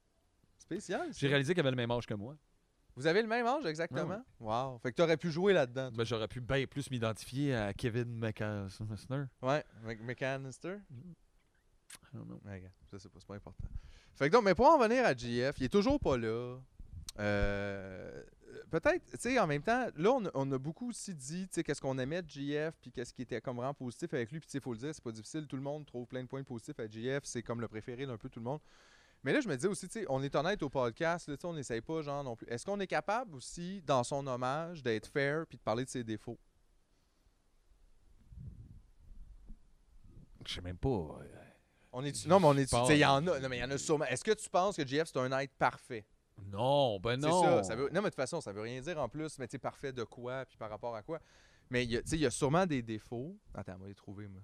[0.58, 1.10] Spécial.
[1.14, 2.38] J'ai réalisé qu'il avait le même âge que moi.
[2.96, 4.24] Vous avez le même âge exactement?
[4.40, 4.78] Wow.
[4.80, 5.90] Fait que t'aurais pu jouer là-dedans.
[5.92, 8.84] Ben, J'aurais pu bien plus m'identifier à Kevin McAllister.
[9.42, 10.78] Ouais, Mc- McAllister.
[12.14, 12.40] I don't know.
[12.92, 13.64] Ça, c'est pas, c'est pas important.
[14.16, 16.60] Fait que donc, mais pour en venir à GF, il est toujours pas là.
[17.20, 18.24] Euh,
[18.72, 21.56] Peut-être, tu sais, en même temps, là, on a, on a beaucoup aussi dit, tu
[21.56, 24.40] sais, qu'est-ce qu'on aimait de GF, puis qu'est-ce qui était comme vraiment positif avec lui.
[24.40, 25.48] Puis, tu sais, il faut le dire, c'est pas difficile.
[25.48, 27.24] Tout le monde trouve plein de points positifs à GF.
[27.24, 28.60] C'est comme le préféré d'un peu tout le monde.
[29.24, 31.42] Mais là, je me dis aussi, tu sais, on est honnête au podcast, là, tu
[31.42, 32.48] sais, on n'essaye pas, genre, non plus.
[32.48, 36.04] Est-ce qu'on est capable aussi, dans son hommage, d'être fair puis de parler de ses
[36.04, 36.40] défauts?
[40.46, 40.90] Je sais même pas.
[40.90, 41.26] euh,
[41.92, 43.62] On est non, mais on est tu sais, il y en a, non, mais il
[43.62, 44.06] y en a sûrement.
[44.06, 46.06] Est-ce que tu penses que GF c'est un être parfait?
[46.52, 47.42] Non, ben non.
[47.42, 49.48] ça, ça veut, non, mais de toute façon, ça veut rien dire en plus, mais
[49.48, 51.20] tu sais, parfait de quoi, puis par rapport à quoi.
[51.70, 53.38] Mais il y a- tu sais, il y a sûrement des défauts.
[53.54, 54.42] Attends, on va les trouver, moi.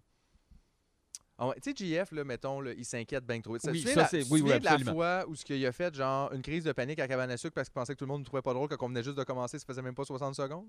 [1.37, 3.57] Ah ouais, tu sais, GF, là, mettons, là, il s'inquiète bien trop.
[3.57, 5.43] Te Oui, ça, la- c'est- tu te oui, oui, souviens de la fois où ce
[5.43, 7.93] qu'il a fait, genre, une crise de panique à cabane à sucre parce qu'il pensait
[7.93, 9.81] que tout le monde ne trouvait pas drôle, qu'on venait juste de commencer, ça faisait
[9.81, 10.67] même pas 60 secondes?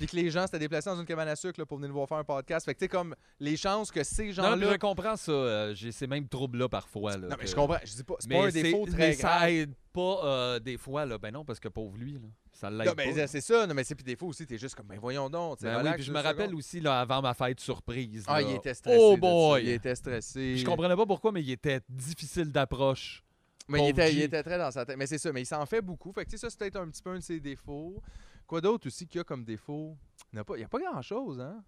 [0.00, 1.94] Puis que les gens s'étaient déplacés dans une cabane à sucre là, pour venir nous
[1.94, 2.64] voir faire un podcast.
[2.64, 4.56] Fait que tu sais, comme les chances que ces Non, gens-là.
[4.56, 5.30] mais je comprends ça.
[5.32, 7.12] euh, J'ai ces mêmes troubles-là parfois.
[7.18, 7.78] Là, Non, mais que- je comprends.
[7.84, 8.14] Je dis pas.
[8.18, 9.38] C'est pas un défaut très mais grave.
[9.40, 11.04] ça aide pas euh, des fois.
[11.06, 11.18] Là.
[11.18, 12.20] Ben non, parce que pauvre lui, là,
[12.52, 13.66] ça l'aide Non, mais c'est ça.
[13.66, 15.60] Non, mais c'est puis des fois aussi, t'es juste comme, ben voyons donc.
[15.60, 16.58] Ben oui, puis je me rappelle secondes.
[16.58, 18.24] aussi là, avant ma fête surprise.
[18.26, 18.48] Ah, là.
[18.48, 18.98] il était stressé.
[19.00, 19.62] Oh boy!
[19.64, 20.56] Il était stressé.
[20.56, 23.22] Je comprenais pas pourquoi, mais il était difficile d'approche.
[23.68, 24.24] Mais il était, il G.
[24.24, 24.96] était très dans sa tête.
[24.96, 26.10] Mais c'est ça, mais il s'en fait beaucoup.
[26.12, 28.02] Fait que tu sais, ça, c'est peut-être un petit peu un de ses défauts.
[28.50, 29.96] Quoi d'autre aussi qu'il y a comme défaut?
[30.32, 31.62] Il n'y a pas, a pas grand-chose, hein?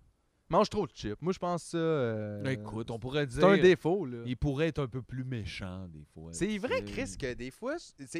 [0.48, 1.16] Mange trop de chips.
[1.22, 1.78] Moi, je pense ça.
[1.78, 3.40] euh, Écoute, on pourrait dire.
[3.40, 4.18] C'est un défaut, là.
[4.26, 6.32] Il pourrait être un peu plus méchant, des fois.
[6.32, 6.82] C'est vrai.
[6.84, 7.76] Chris, que des fois,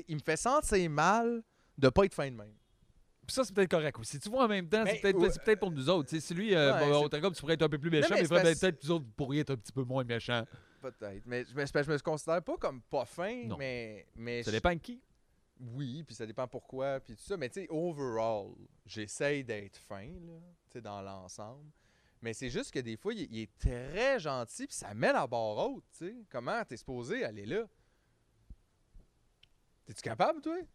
[0.07, 1.43] il me fait sentir mal
[1.77, 2.55] de pas être fin de même.
[3.27, 4.21] Puis ça, c'est peut-être correct aussi.
[4.21, 5.57] Tu vois, en même temps, Mais, c'est peut-être ouais.
[5.57, 6.17] pour nous autres.
[6.17, 8.29] Si lui, euh, Ouais, bon, comme tu pourrais être un peu plus méchant, mais mais,
[8.29, 10.45] parce- peut-être que vous autres pourriez être un petit peu moins méchant.
[10.81, 11.23] Peut-être.
[11.27, 13.57] Mais, mais je me considère pas comme pas fin, Non.
[13.59, 14.07] mais.
[14.15, 15.01] mais Ça je- dépend de qui.
[15.65, 17.37] Oui, puis ça dépend pourquoi, puis tout ça.
[17.37, 18.53] Mais tu sais, overall,
[18.85, 21.71] j'essaye d'être fin, là, tu sais, dans l'ensemble.
[22.21, 25.27] Mais c'est juste que des fois, il, il est très gentil, puis ça met la
[25.27, 26.17] barre haute, tu sais.
[26.31, 27.65] Comment t'es supposé aller là?
[29.85, 30.57] T'es-tu capable, toi?
[30.61, 30.67] Tu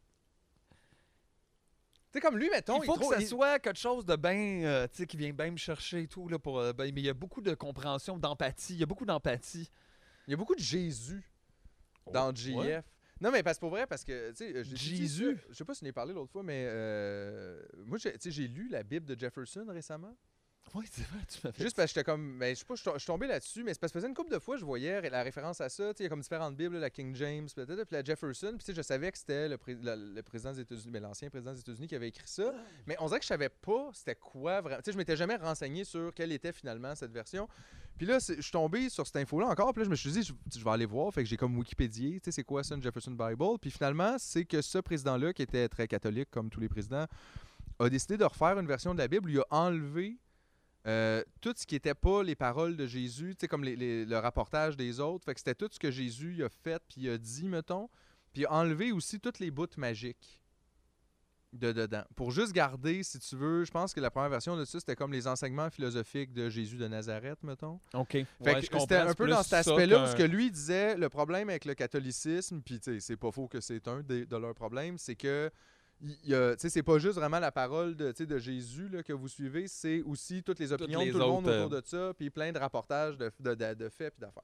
[2.14, 4.64] sais, comme lui, mettons, il faut trouve- que ça il- soit quelque chose de bien,
[4.64, 6.27] euh, tu sais, qui vient bien me chercher et tout.
[6.30, 8.73] Là, pour, euh, ben, mais il y a beaucoup de compréhension, d'empathie.
[8.73, 9.69] Il y a beaucoup d'empathie.
[10.27, 11.23] Il y a beaucoup de Jésus
[12.11, 12.55] dans GF.
[12.55, 12.84] Oh, ouais?
[13.22, 15.38] Non, mais parce pour vrai, parce que, tu sais, Jésus?
[15.49, 18.19] Je sais pas si on en ai parlé l'autre fois, mais euh, moi, j'ai- tu
[18.22, 20.15] sais, j'ai lu la Bible de Jefferson récemment.
[20.76, 22.38] Oui, c'est vrai, tu m'as fait Juste parce que j'étais comme.
[22.39, 24.34] Ben, je sais pas, je suis- je tombé là-dessus, mais c'est parce que une couple
[24.34, 25.94] de fois, je voyais la référence à ça.
[25.94, 28.49] Tu sais, il y a comme différentes Bibles, la King James, peut-être, puis la Jefferson.
[28.49, 30.99] Puis tu sais, je savais que c'était le, pré- le- le président des États-Unis, mais
[30.99, 32.53] l'ancien président des États-Unis qui avait écrit ça.
[32.85, 34.80] Mais on dirait que je savais pas c'était quoi vraiment.
[34.81, 37.48] Tu sais, je m'étais jamais renseigné sur quelle était finalement cette version.
[37.97, 39.73] Puis là, je suis tombé sur cette info-là encore.
[39.73, 41.11] Puis là, je me suis dit, je, vais aller voir.
[41.13, 42.19] Fait que j'ai comme Wikipédié.
[42.19, 43.57] Tu sais, c'est quoi ça, Jefferson Bible?
[43.59, 47.07] Puis finalement, c'est que ce président-là, qui était très catholique, comme tous les présidents,
[47.79, 49.31] a décidé de refaire une version de la Bible.
[49.31, 50.17] Il a enlevé
[50.85, 54.77] euh, tout ce qui n'était pas les paroles de Jésus, tu sais, comme le rapportage
[54.77, 55.25] des autres.
[55.25, 57.89] Fait que c'était tout ce que Jésus a fait puis a dit, mettons.
[58.31, 60.41] Puis il a enlevé aussi toutes les bouts magiques
[61.57, 62.03] de dedans.
[62.15, 64.95] Pour juste garder, si tu veux, je pense que la première version de ça, c'était
[64.95, 67.79] comme les enseignements philosophiques de Jésus de Nazareth, mettons.
[67.93, 68.11] OK.
[68.11, 70.95] Fait Ouais, que je comprends, c'était un peu dans cet aspect-là, parce que lui disait
[70.95, 74.97] le problème avec le catholicisme, puis c'est pas faux que c'est un de leurs problèmes,
[74.97, 75.49] c'est que
[76.57, 80.59] c'est pas juste vraiment la parole de, Jésus là, que vous suivez, c'est aussi toutes
[80.59, 83.31] les opinions les de tout le monde autour de ça, puis plein de rapportages de-
[83.39, 84.43] de faits puis d'affaires.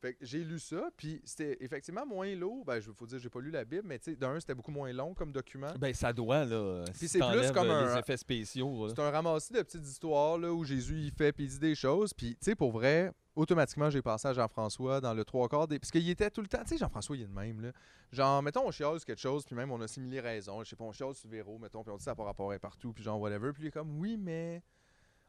[0.00, 2.64] Fait que j'ai lu ça, puis c'était effectivement moins lourd.
[2.64, 4.70] Ben, je faut dire, j'ai pas lu la Bible, mais tu sais, d'un, c'était beaucoup
[4.70, 5.68] moins long comme document.
[5.78, 6.84] Ben, ça doit, là.
[6.86, 8.88] Puis si c'est plus comme euh, un- effets spéciaux.
[8.88, 11.74] C'est un ramassis de petites histoires là, où Jésus il fait puis il dit des
[11.74, 12.14] choses.
[12.14, 15.78] Puis, tu sais, pour vrai, automatiquement, j'ai pensé à Jean-François dans le trois quarts des.
[15.78, 16.62] Parce qu'il était tout le temps.
[16.62, 17.60] Tu sais, Jean-François, il est de même.
[17.60, 17.72] Là.
[18.10, 20.64] Genre, mettons, on chiale sur quelque chose, puis même on a similé raison.
[20.64, 22.58] Je sais pas, on chiale sur Véro, mettons, puis on dit ça par rapport à
[22.58, 23.52] partout, puis genre, whatever.
[23.52, 24.62] Puis il est comme, oui, mais.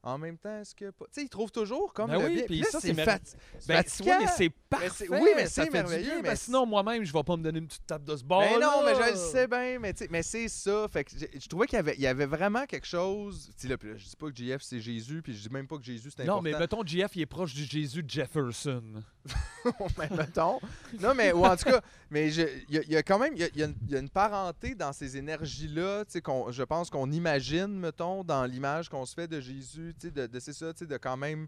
[0.04, 0.86] En même temps, est-ce que.
[0.86, 2.10] Tu sais, il trouve toujours comme.
[2.10, 3.20] Ben le oui, puis ça, c'est fat-
[3.68, 4.20] Ben, fatigant.
[4.20, 5.08] mais c'est Mais parfait.
[5.12, 7.44] oui, mais ça c'est fait du merveilleux, bien, mais sinon, moi-même, je vais pas me
[7.44, 8.42] donner une petite tape de ce bord.
[8.42, 10.88] Ben non, mais je le sais bien, mais, mais c'est ça.
[10.92, 13.52] Fait que je trouvais qu'il y avait, il y avait vraiment quelque chose.
[13.60, 15.68] Tu sais, là, là, je dis pas que JF c'est Jésus, puis je dis même
[15.68, 16.38] pas que Jésus c'est important.
[16.38, 19.04] Non, mais mettons, JF, il est proche du Jésus de Jefferson.
[19.98, 20.60] mais mettons.
[21.00, 23.66] Non, mais ou en tout cas, mais il y, a- quand même y a,
[24.00, 29.14] une, parenté dans ces énergies-là, qu'on, je pense qu'on imagine, mettons, dans l'image qu'on se
[29.14, 31.48] fait de Jésus, de, de- c'est ça, de quand même,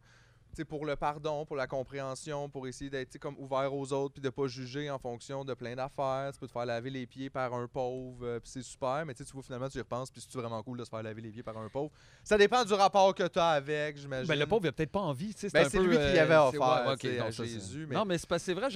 [0.53, 4.13] tu sais, pour le pardon, pour la compréhension, pour essayer d'être, comme ouvert aux autres,
[4.13, 6.31] puis de pas juger en fonction de plein d'affaires.
[6.34, 9.13] Tu peux te faire laver les pieds par un pauvre, euh, puis c'est super, mais
[9.13, 11.30] tu vois, finalement, tu y repenses, puis c'est vraiment cool de se faire laver les
[11.31, 11.91] pieds par un pauvre.
[12.23, 14.27] Ça dépend du rapport que tu as avec, j'imagine.
[14.27, 15.34] Ben, le pauvre, il a peut-être pas envie.
[15.34, 17.85] tu sais, Ben, un c'est peu, lui qui euh, avait offert, ouais, non, ça, Jésus,
[17.89, 18.67] mais- Non, mais c'est vrai,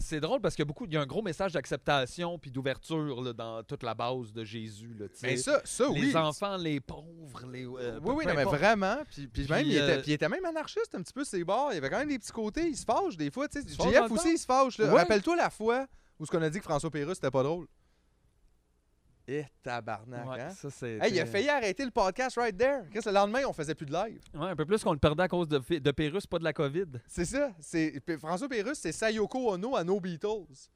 [0.00, 3.82] c'est drôle parce qu'il y y a un gros message d'acceptation puis d'ouverture dans toute
[3.82, 4.94] la base de Jésus.
[4.98, 5.06] Là.
[5.22, 6.16] Mais ça- ça, les oui.
[6.16, 7.64] enfants, les pauvres, les.
[7.66, 8.98] euh, Oui, oui, non, mais vraiment.
[9.10, 11.68] Puis, puis même, il, euh, était, il était même anarchiste un petit peu, ses bords.
[11.72, 12.68] Il y avait quand même des petits côtés.
[12.68, 13.48] Il se fâche des fois.
[13.48, 14.78] Tu sais, JF aussi, il se fâche.
[14.78, 14.88] Ouais.
[14.88, 15.86] Rappelle-toi la fois
[16.18, 17.66] où ce qu'on a dit que François Pérusse, c'était pas drôle.
[19.26, 20.50] Eh, tabarnak, Ouais, hein?
[20.50, 20.86] ça.
[20.86, 22.82] Hey, il a failli arrêter le podcast right there.
[22.92, 24.20] Qu'est-ce, le lendemain, on faisait plus de live.
[24.34, 26.52] Ouais, un peu plus qu'on le perdait à cause de, de Pérus, pas de la
[26.52, 27.00] COVID.
[27.08, 27.50] C'est ça.
[27.58, 30.68] C'est, François Pérusse, c'est Sayoko Ono à No Beatles.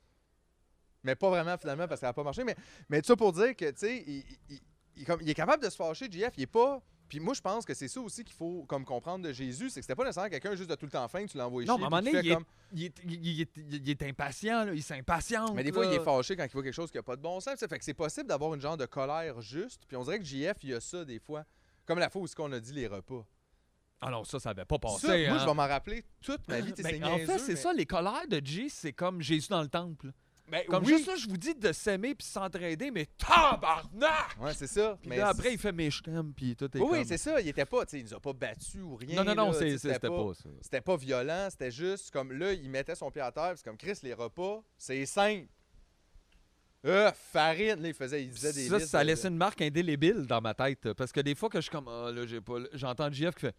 [1.04, 2.42] Mais pas vraiment, finalement, parce que ça n'a pas marché.
[2.42, 2.56] Mais,
[2.88, 4.60] mais tout ça pour dire que, tu sais, il, il-
[4.96, 6.32] il- il est capable de se fâcher, JF.
[6.38, 6.80] Il est pas.
[7.08, 9.80] Puis moi, je pense que c'est ça aussi qu'il faut comme comprendre de Jésus, c'est
[9.80, 11.76] que c'était pas nécessairement quelqu'un juste de tout le temps fin que tu l'envoies Non,
[11.76, 11.78] chier.
[11.78, 12.38] mais à un moment donné, il est,
[12.72, 15.54] il, est, il est- il est impatient, là, il s'impatiente.
[15.54, 15.92] Mais des fois, là.
[15.92, 17.56] il est fâché quand il voit quelque chose qui n'a pas de bon sens.
[17.56, 19.82] Ça fait que c'est possible d'avoir une genre de colère juste.
[19.88, 21.44] Puis on dirait que JF, il y a ça des fois.
[21.86, 23.24] Comme la fois où ce qu'on a dit les repas.
[24.00, 25.06] Ah non, ça, ça avait pas passé.
[25.06, 25.38] Ça, moi, hein.
[25.40, 26.72] je vais m'en rappeler toute ma vie.
[26.76, 29.68] c'est en fait, c'est mais- ça, les colères de G, c'est comme Jésus dans le
[29.68, 30.12] temple.
[30.50, 30.94] Ben, Comme oui.
[30.96, 34.36] juste là, je vous dis de s'aimer puis s'entraider, mais tabarnak!
[34.40, 34.96] Ouais, c'est ça.
[35.00, 37.18] Puis mais là, après, il fait mes je t'aime, puis tout est Oui, comme- c'est
[37.18, 37.40] ça.
[37.40, 39.16] Il était pas, tu sais, il nous a pas battus ou rien.
[39.22, 40.48] Non, non, non, c'était pas ça.
[40.62, 43.76] C'était pas violent, c'était juste comme là, il mettait son pied à terre, c'est comme
[43.76, 45.48] Chris, les repas, c'est simple.
[46.86, 50.26] Euh, farine, là, il faisait, il disait des ça, listes ça laissé une marque indélébile
[50.26, 50.92] dans ma tête.
[50.92, 52.54] Parce que des fois que je suis comme, ah là, j'ai pas.
[52.72, 53.56] J'entends JF qui fait.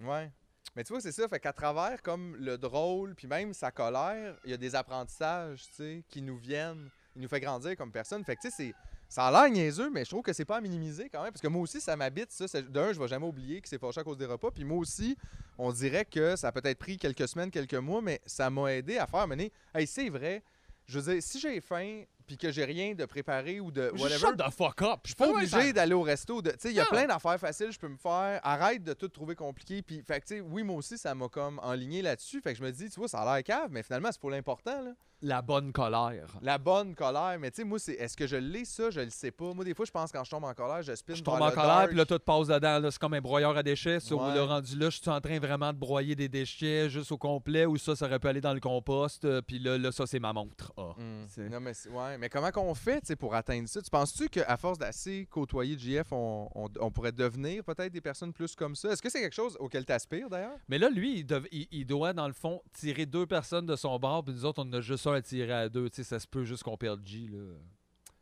[0.00, 0.30] Ouais.
[0.76, 1.26] Mais tu vois, c'est ça.
[1.26, 5.62] Fait qu'à travers comme le drôle, puis même sa colère, il y a des apprentissages,
[5.68, 6.90] tu sais, qui nous viennent.
[7.14, 8.22] Il nous fait grandir comme personne.
[8.24, 8.74] Fait que tu sais, c'est.
[9.08, 11.32] Ça a l'air niaiseux, mais je trouve que c'est pas à minimiser quand même.
[11.32, 12.46] Parce que moi aussi, ça m'habite, ça.
[12.48, 14.50] c'est- D'un, je vais jamais oublier qu'il s'est fâché à cause des repas.
[14.50, 15.16] Puis moi aussi,
[15.58, 18.98] on dirait que ça a peut-être pris quelques semaines, quelques mois, mais ça m'a aidé
[18.98, 19.52] à faire mener.
[19.74, 20.42] Hey, c'est vrai.
[20.86, 24.18] Je veux dire, si j'ai faim, puis que j'ai rien de préparé ou de whatever.
[24.18, 25.00] shut the fuck up.
[25.04, 26.42] Je suis pas obligé d'aller au resto.
[26.42, 28.40] Tu sais, il y a plein d'affaires faciles je peux me faire.
[28.42, 29.82] Arrête de tout trouver compliqué.
[29.82, 32.40] Puis, fait que, tu sais, oui, moi aussi, ça m'a comme enligné là-dessus.
[32.40, 34.30] Fait que je me dis, tu vois, ça a l'air cave, mais finalement, c'est pour
[34.30, 34.92] l'important, là.
[35.22, 36.36] La bonne colère.
[36.42, 37.36] La bonne colère.
[37.40, 38.90] Mais tu sais, moi, c'est est-ce que je l'ai, ça?
[38.90, 39.54] Je le sais pas.
[39.54, 41.50] Moi, des fois, je pense quand je tombe en colère, je spin Je tombe en
[41.50, 42.78] colère, puis là, tout passe dedans.
[42.78, 42.90] là.
[42.90, 43.98] C'est comme un broyeur à déchets.
[44.00, 44.34] Sur Ouais.
[44.34, 47.64] le rendu là, je suis en train vraiment de broyer des déchets juste au complet,
[47.64, 49.24] ou ça, ça aurait pu aller dans le compost.
[49.24, 50.72] euh, Puis là, là, ça, c'est ma montre.
[50.76, 50.92] Ah.
[50.98, 51.24] Hmm.
[51.28, 52.18] C'est- Non, mais, c'est- ouais.
[52.18, 53.80] mais comment qu'on fait tu sais, pour atteindre ça?
[53.80, 58.32] Tu penses-tu qu'à force d'assez côtoyer JF, on, on- on pourrait devenir peut-être des personnes
[58.34, 58.90] plus comme ça?
[58.90, 60.56] Est-ce que c'est quelque chose auquel tu aspires d'ailleurs?
[60.68, 63.76] Mais là, lui, il, dev- il- il doit, dans le fond, tirer deux personnes de
[63.76, 65.88] son bord, puis nous autres, on en a juste un à tirer à deux.
[65.90, 67.28] Tu sais, ça se peut juste qu'on perde G.
[67.30, 67.38] Là.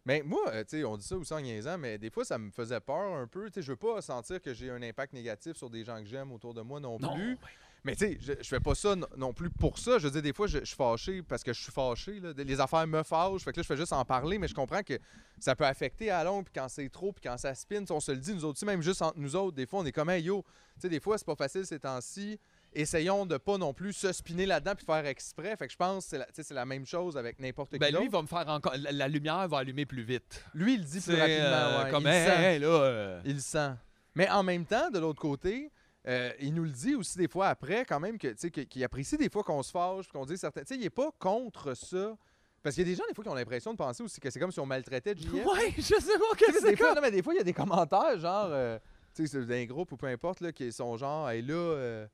[0.06, 2.36] Mais moi, euh, tu sais, on dit ça aussi en niaisant, mais des fois, ça
[2.36, 3.46] me faisait peur un peu.
[3.46, 6.06] Tu sais, je veux pas sentir que j'ai un impact négatif sur des gens que
[6.06, 7.38] j'aime autour de moi non, Non, plus.
[7.84, 9.98] Mais tu sais, je, je fais pas ça non, non plus pour ça.
[9.98, 12.20] Je veux dire, des fois, je, je suis fâché parce que je suis fâché.
[12.20, 12.32] là.
[12.36, 13.42] Les affaires me fâchent.
[13.42, 14.98] Fait que là, je fais juste en parler, mais je comprends que
[15.38, 18.12] ça peut affecter à long, puis quand c'est trop, puis quand ça spin, on se
[18.12, 20.10] le dit, nous autres aussi, même juste entre nous autres, des fois, on est comme,
[20.10, 20.42] hey, yo,
[20.74, 22.38] tu sais, des fois, c'est pas facile ces temps-ci.
[22.74, 25.56] Essayons de pas non plus se spinner là-dedans puis faire exprès.
[25.56, 28.04] Fait que je pense que c'est la, c'est même chose avec n'importe qui Ben, lui,
[28.04, 28.74] il va me faire encore.
[28.90, 30.44] La, lumière va allumer plus vite.
[30.54, 31.44] Lui, il le dit plus C'est, rapidement.
[31.44, 31.90] euh, ouais.
[31.90, 32.42] comme, il le hey, sent.
[32.54, 32.66] hey, là.
[32.68, 33.70] euh, Il sent.
[34.14, 35.70] Mais en même temps, de l'autre côté,
[36.06, 39.16] euh, il nous le dit aussi des fois après, quand même, que, que- qu'il apprécie
[39.16, 40.60] des fois qu'on se fâche, qu'on dit certains.
[40.62, 42.16] Tu sais, il est pas contre ça.
[42.62, 44.30] Parce qu'il y a des gens, des fois, qui ont l'impression de penser aussi que
[44.30, 45.32] c'est comme si on maltraitait JF.
[45.46, 46.94] Ouais, je sais pas sais, qu'est-ce des que fois, c'est.
[46.94, 48.78] non, mais des fois, il y a des commentaires, genre, euh,
[49.14, 52.06] tu sais, c'est d'un groupe ou peu importe, là, qui sont genre, hey, là, euh,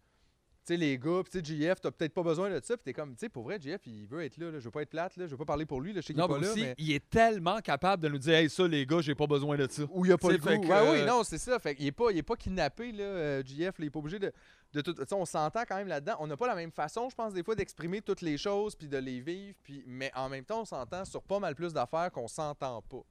[0.73, 3.13] sais, les gars, tu sais, JF, t'as peut-être pas besoin de ça, puis t'es comme,
[3.15, 5.17] tu sais, pour vrai, JF, il veut être là, là, je veux pas être plate,
[5.17, 6.53] là, je veux pas parler pour lui, là, je sais qu'il est pas mais là,
[6.53, 6.75] aussi, mais.
[6.79, 9.67] il est tellement capable de nous dire, hey, ça, les gars, j'ai pas besoin de
[9.71, 9.83] ça.
[9.91, 10.63] Ou il n'y a pas Tu le goût.
[10.63, 11.59] que, Ouais, oui, euh, non, c'est ça.
[11.59, 13.75] Fait qu'il est pas, il est pas kidnappé, là, euh, JF.
[13.79, 14.33] il est pas obligé de.
[14.73, 14.93] de tout...
[14.93, 16.17] tu sais, on s'entend quand même là-dedans.
[16.21, 18.89] On n'a pas la même façon, je pense, des fois, d'exprimer toutes les choses puis
[18.89, 19.57] de les vivre.
[19.63, 19.83] Puis...
[19.87, 23.03] Mais en même temps, on s'entend sur pas mal plus d'affaires qu'on s'entend pas.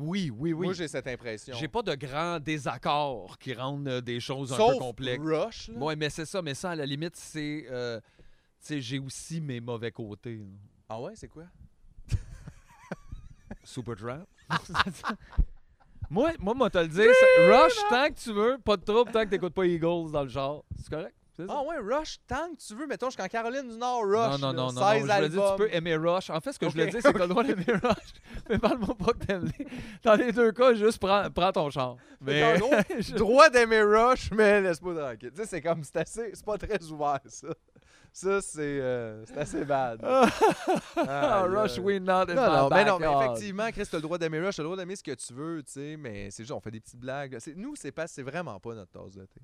[0.00, 0.66] Oui, oui, oui.
[0.66, 1.54] Moi, j'ai cette impression.
[1.56, 5.22] J'ai pas de grands désaccords qui rendent euh, des choses un peu complexes.
[5.24, 5.68] Rush.
[5.68, 5.78] là.
[5.78, 7.66] Ouais, mais c'est ça, mais ça, à la limite, c'est.
[7.70, 8.06] euh, tu
[8.60, 10.36] sais, j'ai aussi mes mauvais côtés.
[10.36, 10.44] là.
[10.88, 11.44] Ah ouais, c'est quoi?
[13.64, 14.26] Supertramp.
[16.10, 19.10] moi, moi, moi, te le dire, c'est- Rush, tant que tu veux, pas de trouble,
[19.10, 20.64] tant que t'écoutes pas Eagles dans le genre.
[20.78, 21.14] C'est correct?
[21.48, 22.86] Ah ouais, Rush, tant que tu veux.
[22.86, 24.38] Mettons, jusqu'en Caroline du Nord, Rush.
[24.40, 26.30] non, non, là, non, non, 16 Je voulais dire, tu peux aimer Rush.
[26.30, 28.12] En fait, ce que je voulais Ok, dire, c'est que t'as le droit d'aimer Rush.
[28.48, 29.66] Mais parle-moi pas que t'aimes les...
[30.02, 31.96] Dans les deux cas, juste prends, prends ton char.
[32.20, 32.40] Mais...
[32.40, 35.30] T'as le droit- Je- droit d'aimer Rush, mais laisse-moi tranquille.
[35.34, 37.48] Tu sais, c'est comme, c'est assez, c'est pas très ouvert, ça.
[38.10, 40.00] Ça, c'est, euh, c'est assez bad.
[40.96, 44.18] Ah, Rush, we not in Non, non, mais non, mais effectivement, Chris, t'as le droit
[44.18, 46.52] d'aimer Rush, t'as le droit d'aimer ce que tu veux, tu sais, mais c'est juste,
[46.52, 47.38] on fait des petites blagues.
[47.54, 49.40] Nous, c'est pas, c'est vraiment pas notre tasse de thé.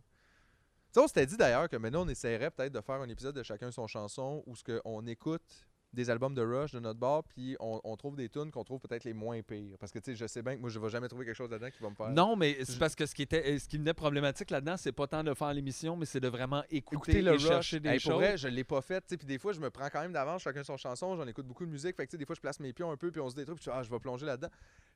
[0.96, 3.70] On s'était dit d'ailleurs que maintenant, on essaierait peut-être de faire un épisode de chacun
[3.70, 7.56] son chanson où ce que on écoute des albums de Rush de notre bar, puis
[7.60, 9.76] on, on trouve des tunes qu'on trouve peut-être les moins pires.
[9.78, 11.50] Parce que, tu sais, je sais bien que moi, je vais jamais trouver quelque chose
[11.50, 12.10] là-dedans qui va me faire...
[12.10, 14.92] Non, mais c'est parce que ce qui, était, euh, ce qui venait problématique là-dedans, c'est
[14.92, 17.42] pas tant de faire l'émission, mais c'est de vraiment écouter, écouter le et rush.
[17.46, 18.20] chercher des Hey, pour choses.
[18.20, 20.64] vrai, je l'ai pas fait, puis des fois je me prends quand même d'avance chacun
[20.64, 22.90] son chanson, j'en écoute beaucoup de musique, fait que des fois je place mes pions
[22.90, 24.48] un peu puis on se dit des trucs puis ah, je vais plonger là-dedans.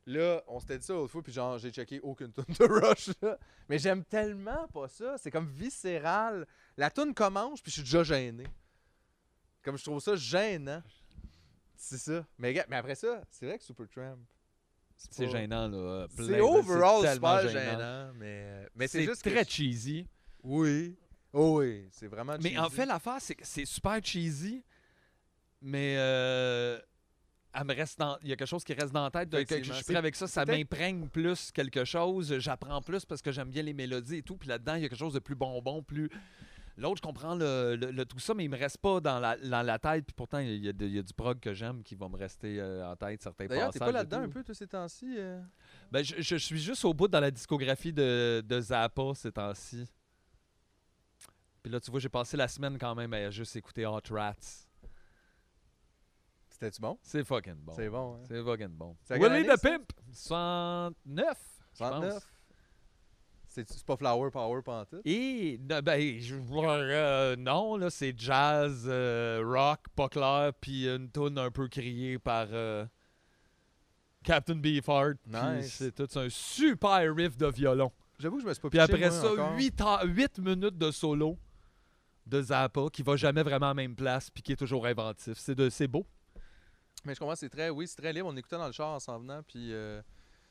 [0.07, 3.11] Là, on s'était dit ça l'autre fois puis genre j'ai checké aucune tune de Rush.
[3.23, 3.39] là.
[3.69, 6.47] Mais j'aime tellement pas ça, c'est comme viscéral.
[6.77, 8.45] La tune commence puis je suis déjà gêné.
[9.69, 10.83] Comme je trouve ça gênant.
[11.77, 12.25] C'est ça.
[12.39, 14.17] Mais, mais après ça, c'est vrai que Supertramp
[14.97, 16.07] C'est pas- gênant, là.
[16.17, 20.09] C'est overall super gênant, mais mais c'est juste très je- cheesy.
[20.43, 20.97] Oui.
[21.35, 22.77] Oh oui, c'est vraiment Mais en cheesy.
[22.77, 24.65] fait, l'affaire, c'est que c'est super cheesy,
[25.61, 26.81] mais euh,
[27.53, 29.29] elle me reste dans- il y a quelque chose qui reste dans la tête.
[29.29, 32.39] de- je suis prêt avec ça, ça m'imprègne plus quelque chose.
[32.39, 34.39] J'apprends plus parce que j'aime bien les mélodies et tout.
[34.39, 36.09] Puis là-dedans, il y a quelque chose de plus bonbon, plus.
[36.81, 39.37] L'autre, je comprends le, le- le- tout ça, mais il me reste pas dans la,
[39.37, 40.07] dans la tête.
[40.07, 42.09] Puis pourtant, il y, a de- il y a du prog que j'aime qui va
[42.09, 43.93] me rester euh, en tête, certains D'ailleurs, t'es passages.
[43.95, 45.17] pas là-dedans un peu, tous ces temps-ci?
[45.19, 45.41] euh?
[45.91, 49.87] Ben, je, je suis juste au bout dans la discographie de, de Zappa ces temps-ci.
[51.63, 54.35] Puis là, tu vois, j'ai passé la semaine quand même à juste écouter Hot Rats.
[56.49, 56.99] C'était-tu bon?
[57.03, 57.73] C'est fucking bon.
[57.75, 58.25] C'est bon, hein?
[58.29, 58.97] C'est fucking bon.
[59.11, 59.61] Willie the?
[59.61, 61.39] Pimp, 69.
[61.73, 62.33] je 69?
[63.67, 65.01] C'est pas Flower Power pantoute?
[65.05, 71.39] Et ben, je- euh, non, là, c'est jazz, euh, rock, pas clair, puis une tune
[71.39, 72.85] un peu criée par euh,
[74.23, 75.17] Captain Beefheart.
[75.27, 75.75] Nice.
[75.79, 77.91] C'est tout un super riff de violon.
[78.19, 79.55] J'avoue que je me suis pas Puis après ça, encore.
[79.57, 81.39] 8, minutes de solo
[82.27, 85.39] de Zappa qui va jamais vraiment à la même place puis qui est toujours inventif.
[85.39, 86.05] C'est beau.
[87.05, 88.29] Mais je comprends, c'est très, oui, c'est très libre.
[88.29, 89.73] On écoutait dans le char en s'en venant, puis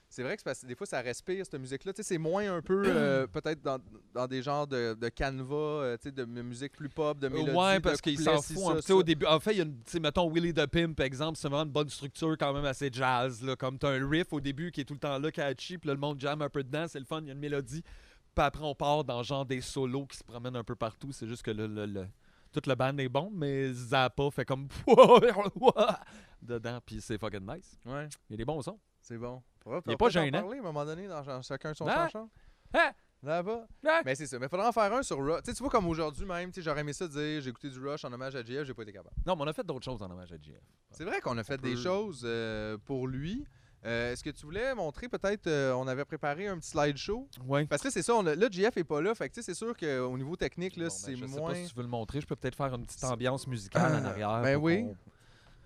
[0.10, 1.92] c'est vrai que parce que des fois ça respire cette musique-là.
[1.94, 3.78] Tu sais, c'est moins un peu euh, peut-être dans,
[4.14, 7.52] dans des genres de, de canevas, euh, tu sais, de musique plus pop, de mélodie.
[7.58, 8.82] ouais, parce qu'il couplets, s'en ci, fout ça, un peu.
[8.82, 10.66] Tu sais, Au début, en fait, il y a une, tu sais, mettons Willie the
[10.66, 13.42] Pimp, par exemple, c'est vraiment une bonne structure quand même assez jazz.
[13.44, 15.88] Là, comme t'as un riff au début qui est tout le temps là, catchy, puis
[15.90, 17.82] là, le monde jam un peu dedans, c'est le fun, il y a une mélodie.
[17.82, 21.12] Puis après, on part dans genre des solos qui se promènent un peu partout.
[21.12, 22.08] C'est juste que le, le, le-
[22.54, 24.68] toute le band est bon, mais Zappa fait comme
[26.42, 27.78] dedans, puis c'est fucking nice.
[27.86, 28.80] Ouais, Il y a des bons sons.
[29.08, 29.42] C'est bon.
[29.64, 30.42] Faudra- Il est faudra pas gênant.
[30.42, 32.08] parler à un moment donné, dans chacun son Ah.
[32.12, 32.30] chanson.
[32.74, 32.92] Ah!
[33.24, 33.66] Là-bas.
[33.86, 34.02] Ah!
[34.06, 34.38] Mais c'est ça.
[34.38, 35.42] Mais faudra en faire un sur Rush.
[35.44, 38.36] Tu vois, comme aujourd'hui même, j'aurais aimé ça dire j'ai écouté du Rush en hommage
[38.36, 39.16] à JF, j'ai pas été capable.
[39.26, 40.62] Non, mais on a fait d'autres choses en hommage à JF.
[40.92, 43.46] C'est vrai qu'on a fait des choses euh, pour lui.
[43.86, 47.28] Euh, Est-ce que tu voulais montrer peut-être, euh, on avait préparé un petit slideshow?
[47.46, 47.66] Ouais.
[47.68, 49.46] Parce que c'est ça, on a- là, JF est pas là, fait que tu sais,
[49.46, 51.50] c'est sûr qu'au niveau technique, là, Bon, ben, c'est je sais moins...
[51.52, 52.20] pas si tu veux le montrer.
[52.22, 54.42] Je peux peut-être faire une petite ambiance musicale en arrière.
[54.42, 54.88] Ben oui.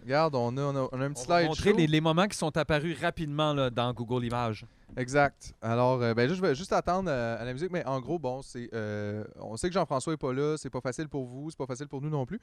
[0.04, 2.28] Regarde, on a, on a, on a un petit On va montrer les, les moments
[2.28, 4.66] qui sont apparus rapidement là, dans Google Images.
[4.98, 5.54] Exact.
[5.62, 8.42] Alors, euh, ben, je vais juste attendre euh, à la musique, mais en gros, bon,
[8.42, 11.58] c'est, euh, on sait que Jean-François est pas là, c'est pas facile pour vous, c'est
[11.58, 12.40] pas facile pour nous non plus.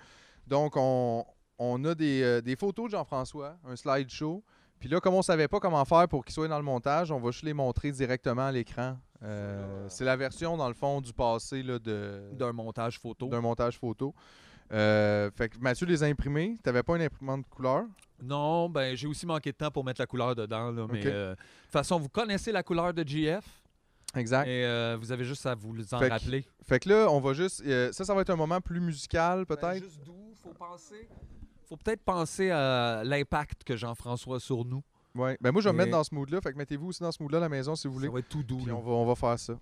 [0.47, 1.25] Donc, on,
[1.59, 4.43] on a des, euh, des photos de Jean-François, un slideshow.
[4.79, 7.19] Puis là, comme on savait pas comment faire pour qu'il soit dans le montage, on
[7.19, 8.97] va juste les montrer directement à l'écran.
[9.25, 13.27] Euh, c'est la version, dans le fond, du passé là, de, D'un montage photo.
[13.27, 14.15] d'un montage photo.
[14.73, 16.57] Euh, fait que Mathieu les a imprimés.
[16.63, 17.85] T'avais pas une imprimante de couleur?
[18.23, 20.71] Non, ben j'ai aussi manqué de temps pour mettre la couleur dedans.
[20.71, 23.45] Là, mais euh, de toute façon, vous connaissez la couleur de GF.
[24.17, 24.47] Exact.
[24.47, 26.45] Et euh, vous avez juste à vous en Fait que- rappeler.
[26.67, 27.63] Fait que là, on va juste.
[27.93, 29.63] ça, ça va être un moment plus musical, peut-être?
[29.81, 31.09] Ben, juste d'où faut penser.
[31.69, 34.83] Faut peut-être penser à l'impact que Jean-François a sur nous.
[35.15, 35.37] Ouais.
[35.41, 36.41] Ben moi, je vais me mettre Et- dans ce mood-là.
[36.41, 38.07] Fait que mettez-vous aussi dans ce mood-là à la maison si vous voulez.
[38.09, 38.57] Ça va être tout doux.
[38.59, 38.75] Puis là.
[38.75, 39.55] on va, on va faire ça.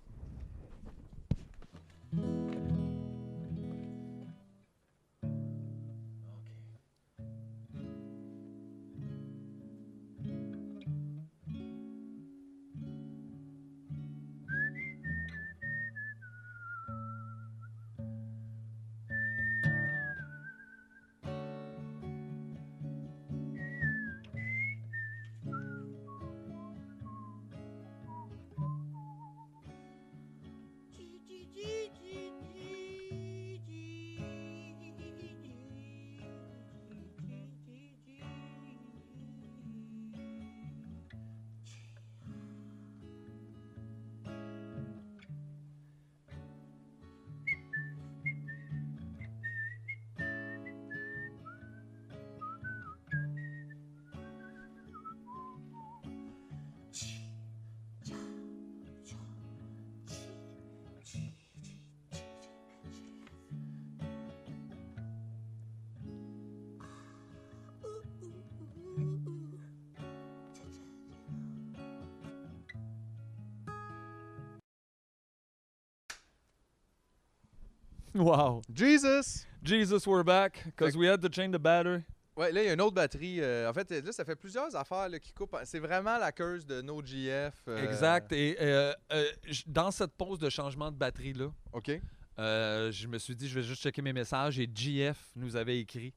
[78.27, 78.61] Wow.
[78.73, 79.45] Jesus!
[79.63, 80.61] Jesus, we're back.
[80.65, 82.03] Because we had to change the battery.
[82.35, 83.39] Ouais, là, il y a une autre batterie.
[83.39, 85.55] euh, en fait, là, ça fait plusieurs affaires là, qui coupent.
[85.63, 87.53] C'est vraiment la curse de No GF.
[87.69, 88.33] euh, Exact.
[88.33, 89.25] Et euh, euh,
[89.65, 91.89] dans cette pause de changement de batterie-là, OK.
[92.37, 95.79] euh, je me suis dit, je vais juste checker mes messages et GF nous avait
[95.79, 96.13] écrit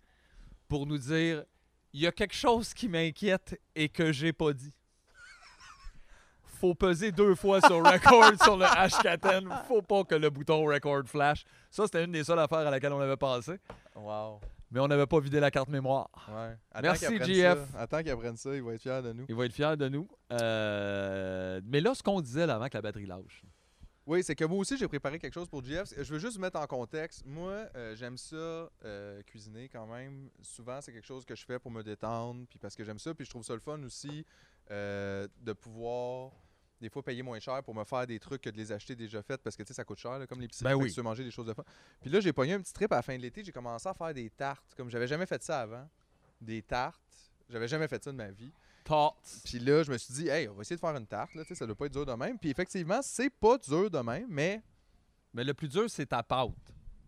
[0.66, 1.44] pour nous dire
[1.92, 4.72] il y a quelque chose qui m'inquiète et que j'ai pas dit.
[6.60, 9.64] Faut peser deux fois sur record sur le H4N.
[9.66, 11.42] Faut pas que le bouton record flash.
[11.70, 13.54] Ça, c'était une des seules affaires à laquelle on avait pensé.
[13.96, 14.40] Wow.
[14.70, 16.10] Mais on n'avait pas vidé la carte mémoire.
[16.28, 16.54] Ouais.
[16.82, 17.58] Merci, GF.
[17.72, 17.80] ça.
[17.80, 19.24] Attends qu'ils apprennent ça, ils vont être fiers de nous.
[19.30, 20.06] Il va être fier de nous.
[20.32, 23.42] Euh, Mais là, ce qu'on disait là, avant que la batterie lâche.
[24.06, 25.94] Oui, c'est que moi aussi, j'ai préparé quelque chose pour GF.
[25.96, 27.24] Je veux juste vous mettre en contexte.
[27.24, 28.36] Moi, euh, j'aime ça
[28.84, 30.28] euh, cuisiner quand même.
[30.42, 33.14] Souvent, c'est quelque chose que je fais pour me détendre, puis parce que j'aime ça.
[33.14, 34.26] Puis je trouve ça le fun aussi
[34.70, 36.32] euh, de pouvoir
[36.81, 39.23] des fois payer moins cher pour me faire des trucs que de les acheter déjà
[39.23, 40.90] faites parce que tu sais ça coûte cher là, comme l'épicerie Ben fait que oui.
[40.90, 41.65] tu veux manger des choses de fun.
[42.01, 43.94] Puis là j'ai pogné un petit trip à la fin de l'été, j'ai commencé à
[43.94, 45.89] faire des tartes comme j'avais jamais fait ça avant,
[46.40, 47.01] des tartes.
[47.48, 48.52] J'avais jamais fait ça de ma vie.
[48.85, 49.16] Tarts.
[49.44, 51.35] Puis là, je me suis dit, hey, on va essayer de faire une tarte.
[51.35, 52.39] Là, tu sais, ça doit pas être dur de même.
[52.39, 54.62] Puis effectivement, c'est pas dur de même, mais
[55.35, 56.51] Mais le plus dur, c'est ta pâte.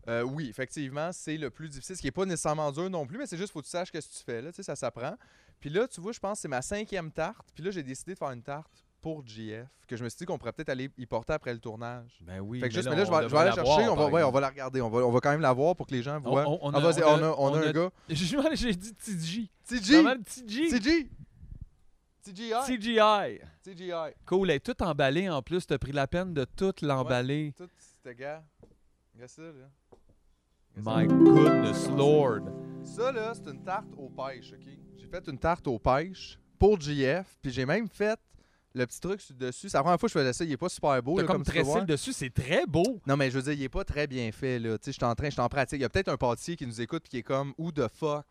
[0.09, 1.97] Euh, oui, effectivement, c'est le plus difficile.
[1.97, 3.89] Ce qui n'est pas nécessairement dur non plus, mais c'est juste faut que tu saches
[3.89, 4.43] ce que tu fais.
[4.43, 5.17] Là, tu sais, ça s'apprend.
[5.61, 7.51] Puis là, tu vois, je pense que c'est ma cinquième tarte.
[7.55, 10.25] Puis là, j'ai décidé de faire une tarte pour GF, que je me suis dit
[10.25, 12.19] qu'on pourrait peut-être aller y porter après le tournage.
[12.23, 12.61] Ben oui.
[12.61, 13.97] Fait que mais juste, mais là, je vais, je vais aller la chercher, voir, on
[13.97, 14.81] va, ouais, on va la regarder.
[14.81, 16.49] On va, on va quand même la voir pour que les gens voient.
[16.49, 17.91] on- on Ah, a- on on, a- a, on a on un a- gars.
[18.55, 19.51] J'ai dit TG.
[19.67, 20.05] TG.
[20.25, 20.69] TG?
[20.71, 21.11] TG.
[22.25, 22.53] TGI.
[22.67, 23.41] TGI.
[23.65, 23.93] TGI.
[24.27, 25.67] Cool, elle est toute emballée en plus.
[25.67, 27.53] T'as pris la peine de tout l'emballer.
[27.57, 28.45] Tout, c'était gars.
[29.15, 29.69] Regarde ça, là.
[30.77, 32.43] My goodness lord.
[32.85, 34.67] Ça, là, c'est une tarte aux pêches, OK?
[34.97, 38.19] J'ai fait une tarte aux pêches pour GF, puis j'ai même fait
[38.75, 39.69] le petit truc dessus.
[39.69, 40.45] C'est la première fois que je faisais ça.
[40.45, 43.01] Il est pas super beau, là, comme comme tressé le dessus, c'est très beau.
[43.07, 44.79] Non, mais je veux dire, il est pas très bien fait, là.
[44.79, 45.79] Tu sais, je suis en train, je suis en pratique.
[45.79, 48.27] Il y a peut-être un pâtissier qui nous écoute qui est comme, who the fuck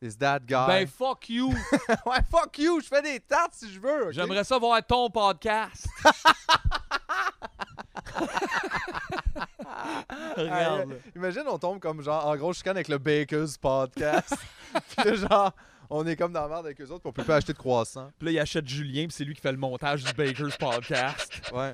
[0.00, 0.66] is that guy?
[0.66, 1.48] Ben fuck you.
[2.06, 4.12] ouais, fuck you, je fais des tartes si je veux.
[4.12, 5.86] J'aimerais ça voir ton podcast.
[10.36, 11.00] Regarde.
[11.14, 14.34] imagine, on tombe comme genre, en gros, je chicane avec le Baker's Podcast.
[14.96, 15.52] puis genre,
[15.90, 17.58] on est comme dans la merde avec eux autres, puis on peut pas acheter de
[17.58, 18.10] croissants.
[18.18, 21.50] Puis là, il achète Julien, puis c'est lui qui fait le montage du Baker's Podcast.
[21.52, 21.72] Ouais.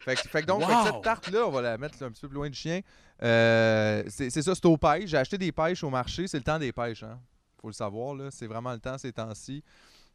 [0.00, 0.68] Fait que, fait que donc, Wow!
[0.68, 2.56] fait que cette tarte-là, on va la mettre là, un petit peu plus loin du
[2.58, 2.80] chien.
[3.22, 5.10] Euh, c'est ça, c'est aux pêches.
[5.10, 6.28] J'ai acheté des pêches au marché.
[6.28, 7.18] C'est le temps des pêches, hein.
[7.60, 8.30] Faut le savoir, là.
[8.30, 9.62] C'est vraiment le temps ces temps-ci.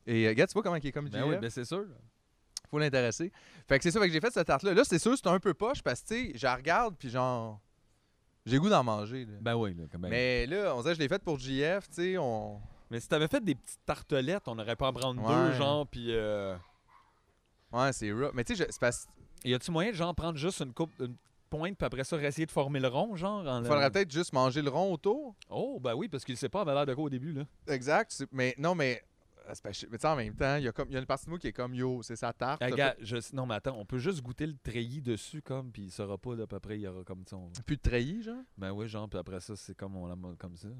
[0.07, 1.85] Et euh, regarde, tu vois comment il est comme Ben oui, ben c'est sûr.
[2.69, 3.31] Faut l'intéresser.
[3.67, 4.73] Fait que c'est ça, fait que j'ai fait cette tarte-là.
[4.73, 7.59] Là, c'est sûr, c'est un peu poche parce que, tu sais, je regarde, puis genre.
[8.45, 9.33] J'ai goût d'en manger, là.
[9.41, 10.11] Ben oui, là, quand même.
[10.11, 12.61] Mais là, on dirait que je l'ai faite pour JF, tu sais, on.
[12.93, 15.49] Mais si t'avais fait des petites tartelettes, on aurait pu en prendre Ouais.
[15.49, 16.07] deux, genre, puis...
[16.15, 16.55] Euh...
[17.71, 18.29] Ouais, c'est rough.
[18.35, 19.07] Mais tu sais, c'est parce
[19.43, 21.15] Y a-tu moyen de, genre, prendre juste une coupe, une
[21.49, 23.47] pointe, puis après ça, essayer de former le rond, genre?
[23.47, 25.35] En Il faudrait peut-être juste manger le rond autour.
[25.49, 27.45] Oh, ben oui, parce qu'il sait pas, avait l'air de quoi au début, là.
[27.67, 28.25] Exact.
[28.31, 29.01] Mais non, mais.
[29.49, 31.25] euh, Mais tu sais, en même temps, il y, a comme, y a une partie
[31.25, 32.59] de moi qui est comme yo, c'est sa tarte.
[32.59, 33.17] T'as gars, je...
[33.33, 36.35] Non, mais attends, on peut juste goûter le treillis dessus, comme, puis il saura pas,
[36.35, 37.37] là, à peu près, il y aura comme ça.
[37.37, 38.43] on- pas Plus de treillis, genre?
[38.55, 40.67] Ben oui, genre, puis après ça, c'est comme on la comme ça.
[40.67, 40.75] là.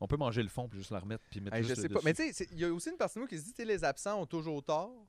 [0.00, 1.88] On peut manger le fond, puis juste la remettre, puis mettre Hey, je juste sais
[1.88, 2.00] le pas.
[2.00, 2.04] dessus.
[2.22, 3.84] Mais tu sais, il y a aussi une partie de moi qui se dit, les
[3.84, 5.06] absents ont toujours tort.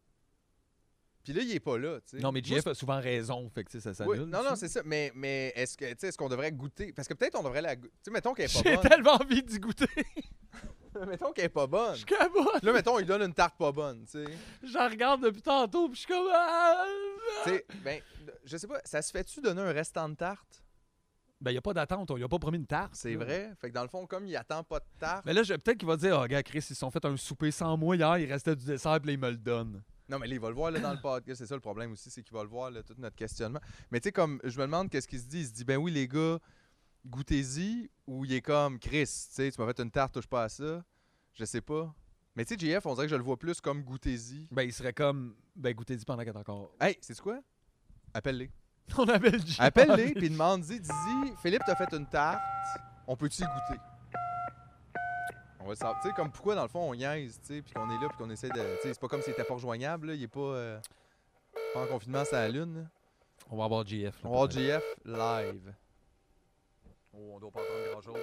[1.24, 2.24] Puis là, il est pas là, tu sais.
[2.24, 4.20] Non, mais JF a souvent raison, fait que ça Oui, s'annule.
[4.30, 4.82] non, non, c'est ça.
[4.86, 6.94] Mais, mais est-ce que, tu sais, est-ce qu'on devrait goûter?
[6.94, 7.90] Parce que peut-être on devrait la goûter.
[7.98, 8.88] Tu sais, mettons qu'elle est pas J'ai bonne.
[8.90, 9.88] tellement envie d'y goûter.
[11.08, 11.96] mettons qu'elle est pas bonne.
[11.96, 12.62] Je cabote.
[12.62, 14.32] Là, mettons, il donne une tarte pas bonne, tu sais.
[14.64, 16.28] Je la regarde depuis tantôt, puis je suis comme...
[16.32, 16.86] ah!
[17.44, 18.02] Tu sais, ben,
[18.46, 20.64] je sais pas, ça se fait-tu donner un restant de tarte?
[21.42, 22.96] Ben, il n'y a pas d'attente, on lui a pas promis une tarte.
[22.96, 23.54] C'est vrai.
[23.60, 25.26] Fait que dans le fond, comme il attend pas de tarte.
[25.26, 27.18] Mais là, je- peut-être qu'il va dire, oh, gars, Chris, ils se sont fait un
[27.18, 29.84] souper sans moi hier, il restait du dessert, puis là, il me le donne.
[30.08, 31.40] Non, mais là, il va le voir là, dans le podcast.
[31.40, 33.60] C'est ça le problème aussi, c'est qu'il va le voir, là, tout notre questionnement.
[33.92, 35.40] Mais tu sais, comme, je me demande qu'est-ce qu'il se dit.
[35.40, 36.40] Il se dit, ben oui, les gars,
[37.06, 37.90] goûtez-y.
[38.08, 40.50] Ou il est comme, Chris, tu sais, tu m'as fait une tarte, touche pas à
[40.50, 40.84] ça.
[41.34, 41.94] Je sais pas.
[42.36, 44.48] Mais tu sais, JF, on dirait que je le vois plus comme goûtez-y.
[44.52, 46.72] Ben, il serait comme, ben, goûtez-y pendant qu'elle est encore.
[46.80, 47.40] Hey, c'est quoi?
[48.14, 48.52] Appelle-les.
[48.98, 49.60] On appelle JF.
[49.60, 52.42] Appelle-les, puis demande-y, dis-y, Philippe t'a fait une tarte,
[53.08, 53.80] on peut-tu y goûter?
[55.60, 56.00] On va le savoir.
[56.02, 58.08] Tu sais, comme pourquoi, dans le fond, on niaise, tu sais, puis qu'on est là,
[58.10, 58.54] puis qu'on essaie de.
[58.54, 60.80] Tu sais, c'est pas comme s'il était pas rejoignable, là, il est pas, euh,
[61.74, 62.82] pas en confinement sur la lune.
[62.82, 62.88] là.
[63.50, 64.16] On va avoir JF.
[64.24, 65.74] On va avoir JF live.
[67.14, 68.20] Oh, on doit pas entendre grand-chose.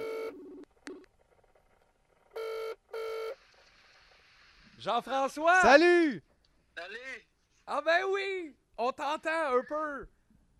[4.79, 5.61] Jean-François!
[5.61, 6.21] Salut!
[6.77, 7.25] Salut!
[7.67, 8.55] Ah ben oui!
[8.77, 10.07] On t'entend un peu!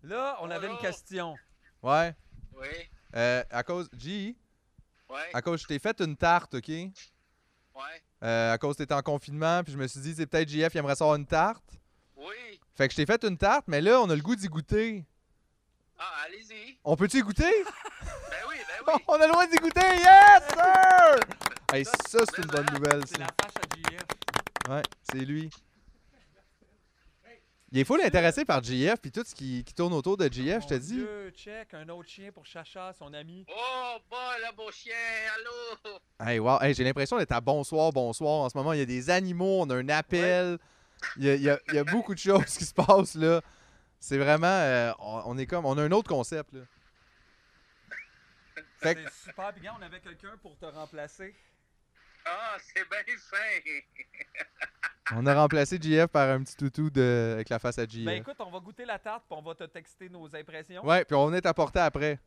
[0.04, 1.34] Là, on avait une question.
[1.82, 2.14] Ouais.
[2.56, 2.68] Oui,
[3.16, 3.88] Euh, à cause.
[3.96, 4.36] G,
[5.08, 6.68] ouais, à cause, je t'ai fait une tarte, OK?
[6.68, 6.92] ouais.
[8.22, 10.78] Euh, à cause t'étais en confinement, puis je me suis dit, c'est peut-être JF, il
[10.78, 11.64] aimerait savoir une tarte.
[12.16, 12.60] Oui.
[12.74, 15.04] Fait que je t'ai fait une tarte, mais là, on a le goût d'y goûter.
[15.98, 16.78] Ah, allez-y.
[16.84, 17.44] On peut-tu y goûter?
[18.30, 19.02] Ben oui, ben oui.
[19.08, 19.80] On a le droit d'y goûter!
[19.80, 21.20] Yes, sir!
[21.72, 23.16] Hey, ça, c'est une bonne nouvelle, ça.
[23.18, 24.68] fâche à JF.
[24.70, 25.48] Ouais, c'est lui.
[27.74, 30.62] Il est full intéressé par JF puis tout ce qui, qui tourne autour de JF,
[30.62, 30.94] je te dis.
[30.94, 33.44] Dieu, check, un autre chien pour Chacha, son ami.
[33.48, 34.94] Oh, bon, le beau chien,
[35.34, 35.98] allô?
[36.24, 36.60] Hey, wow.
[36.62, 38.42] Hey, j'ai l'impression d'être à bonsoir, bonsoir.
[38.44, 40.56] En ce moment, il y a des animaux, on a un appel.
[41.16, 43.16] Il, y a, il y a- il y a beaucoup de choses qui se passent
[43.16, 43.40] là.
[43.98, 44.46] C'est vraiment.
[44.46, 45.66] euh, on, on est comme.
[45.66, 46.60] On a un autre concept là.
[48.78, 51.34] Fait que- C'est super, gars, on avait quelqu'un pour te remplacer.
[52.24, 53.36] Ah, c'est bien fin.
[55.12, 58.04] on a remplacé JF par un petit toutou de, avec la face à JF.
[58.04, 60.84] Ben écoute, on va goûter la tarte, puis on va te texter nos impressions.
[60.86, 62.18] ouais, puis on est apporté après.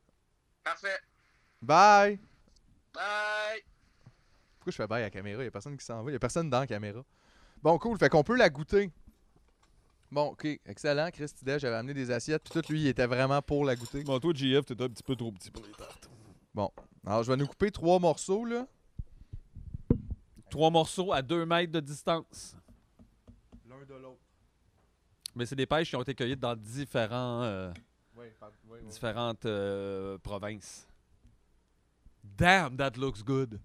[0.63, 0.99] Parfait.
[1.61, 2.19] Bye!
[2.93, 3.63] Bye.
[4.59, 5.41] Pourquoi je fais bail à la caméra?
[5.41, 6.09] Il n'y a personne qui s'en va.
[6.09, 7.03] Il n'y a personne dans la caméra.
[7.63, 7.97] Bon, cool.
[7.97, 8.91] Fait qu'on peut la goûter.
[10.11, 10.45] Bon, OK.
[10.65, 11.09] Excellent.
[11.11, 12.43] Chris Tidet, j'avais amené des assiettes.
[12.43, 14.03] Puis tout, lui, il était vraiment pour la goûter.
[14.03, 16.09] Bon, toi, JF, t'étais un petit peu trop petit pour les tartes.
[16.53, 16.71] Bon.
[17.05, 18.67] Alors, je vais nous couper trois morceaux, là.
[20.49, 22.55] Trois morceaux à deux mètres de distance.
[23.79, 24.21] L'un de l'autre.
[25.35, 27.43] Mais c'est des pêches qui ont été cueillies dans différents.
[27.43, 27.71] euh,
[28.83, 30.87] différentes euh, provinces.
[32.23, 33.59] Damn, that looks good.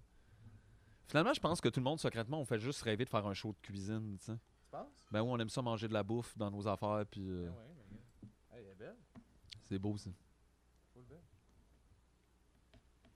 [1.09, 3.35] Finalement, je pense que tout le monde, secrètement, on fait juste rêver de faire un
[3.35, 4.33] show de cuisine, tu
[4.71, 5.05] penses?
[5.11, 7.49] Ben oui, on aime ça manger de la bouffe dans nos affaires, puis euh,
[8.53, 8.97] Hey, elle est belle.
[9.69, 10.11] c'est beau, ça.
[10.95, 11.21] Full belle.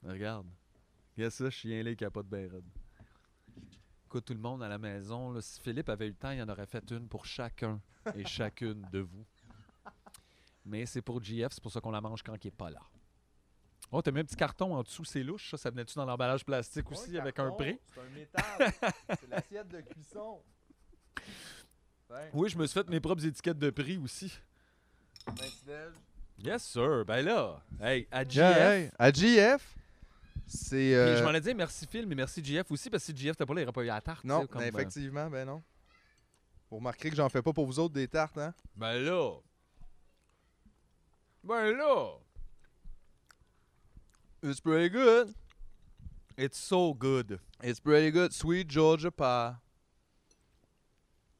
[0.02, 0.46] Regarde.
[1.16, 2.64] Regarde ça, chien-là, il capote bien raide.
[4.16, 6.40] Écoute, tout le monde à la maison, là, si Philippe avait eu le temps, il
[6.40, 7.82] en aurait fait une pour chacun
[8.14, 9.26] et chacune de vous.
[10.64, 12.80] Mais c'est pour GF, c'est pour ça qu'on la mange quand il n'est pas là.
[13.92, 15.58] Oh, t'as mis un petit carton en dessous, c'est louche, ça.
[15.58, 17.78] Ça venait-tu dans l'emballage plastique aussi avec un prix?
[17.92, 18.92] C'est un métal.
[19.20, 20.40] c'est l'assiette de cuisson.
[22.32, 24.32] Oui, je me suis fait mes propres étiquettes de prix aussi.
[25.66, 25.92] Ben.
[26.38, 27.04] Yes, sir.
[27.04, 28.34] Ben là, hey, à GF.
[28.36, 29.76] Yeah, hey, à GF,
[30.46, 30.94] c'est.
[30.94, 33.36] Euh, je m'en ai dit merci Phil, mais merci GF aussi, parce que si GF
[33.36, 34.24] t'as pas là, il aurait pas eu la tarte.
[34.24, 35.62] Non, comme, ben, euh, effectivement, ben non.
[36.70, 38.54] Vous remarquerez que j'en fais pas pour vous autres des tartes, hein?
[38.74, 39.34] Ben là.
[41.44, 42.18] Ben là.
[44.42, 45.34] It's pretty good.
[46.36, 47.40] It's so good.
[47.62, 48.32] It's pretty good.
[48.32, 49.56] Sweet Georgia pie.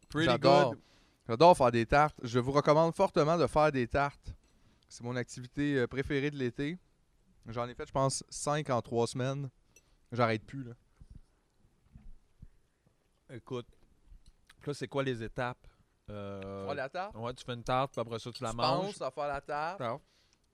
[0.09, 0.70] Pretty J'adore.
[0.70, 0.81] good.
[1.28, 2.16] J'adore faire des tartes.
[2.23, 4.33] Je vous recommande fortement de faire des tartes.
[4.89, 6.78] C'est mon activité euh, préférée de l'été.
[7.48, 9.48] J'en ai fait, je pense, 5 en 3 semaines.
[10.12, 10.73] J'arrête plus, là.
[13.31, 13.66] Écoute.
[14.66, 15.66] Là, c'est quoi les étapes?
[16.10, 17.14] Euh, Faire la tarte?
[17.16, 18.86] Ouais, tu fais une tarte, puis après ça, tu la tu manges.
[18.86, 19.82] penses à faire la tarte.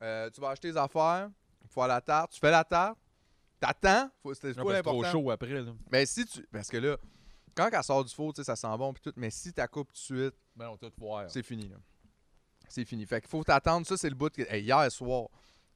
[0.02, 1.30] Euh, tu vas acheter les affaires.
[1.68, 2.32] Faire la tarte.
[2.32, 2.98] Tu fais la tarte.
[3.60, 4.10] T'attends.
[4.34, 5.48] C'est pas ben, trop chaud après.
[5.62, 5.72] Là.
[5.90, 6.46] Mais si tu.
[6.50, 6.96] Parce que là,
[7.54, 8.92] quand elle sort du four, tu sais, ça sent bon.
[8.92, 9.12] Puis tout.
[9.16, 11.30] Mais si tu coupes tout de suite, Ben, on t'a tout voir.
[11.30, 11.68] c'est fini.
[11.68, 11.76] là.
[12.68, 13.06] C'est fini.
[13.06, 13.86] Fait qu'il faut t'attendre.
[13.86, 14.30] Ça, c'est le bout.
[14.34, 15.28] que- Hey, hier soir.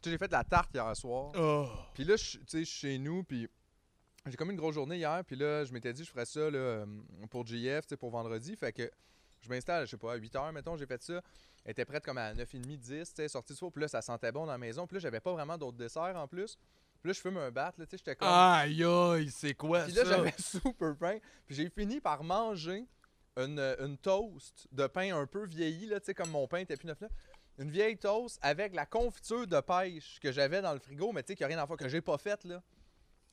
[0.05, 1.33] J'ai fait de la tarte hier soir.
[1.37, 1.69] Oh.
[1.95, 3.25] Puis là, je- tu sais, je suis chez nous.
[3.25, 3.49] Puis
[4.27, 5.23] j'ai comme une grosse journée hier.
[5.27, 6.87] Puis là, je m'étais dit, je ferais ça là, euh,
[7.31, 8.55] pour JF, tu sais, pour vendredi.
[8.57, 8.89] Fait que
[9.41, 11.21] je m'installe, je sais pas, à 8 h, mettons, j'ai fait ça.
[11.65, 13.73] Elle était prête comme à 9h30, 10, tu sais, sortie du four.
[13.73, 14.87] Puis là, ça sentait bon dans la maison.
[14.87, 16.57] Puis là, j'avais pas vraiment d'autres desserts en plus.
[17.03, 18.29] Puis là, je fume un bat, là, tu sais, j'étais comme.
[18.29, 20.11] Aïe, aïe, c'est quoi Puis là, ça?
[20.11, 21.19] j'avais super faim.
[21.47, 22.87] Puis j'ai fini par manger
[23.37, 26.77] une, une toast de pain un peu vieilli, là, tu sais, comme mon pain était
[26.77, 27.09] plus neuf là.
[27.59, 31.29] Une vieille toast avec la confiture de pêche que j'avais dans le frigo, mais tu
[31.29, 32.63] sais, qu'il n'y a rien à faire, que j'ai pas faite, là.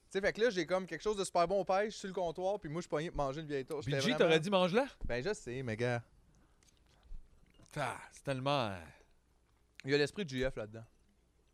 [0.10, 2.08] Tu sais, fait que là, j'ai comme quelque chose de super bon au pêche sur
[2.08, 3.88] le comptoir, puis moi, je suis pogné pour manger une vieille toast.
[3.88, 4.88] BG, J'étais t'aurais vraiment- dit mange-la?
[5.06, 6.02] Ben, je sais, mais gars.
[7.76, 8.74] Ah, c'est tellement.
[9.84, 10.86] Il y a l'esprit de GF là-dedans.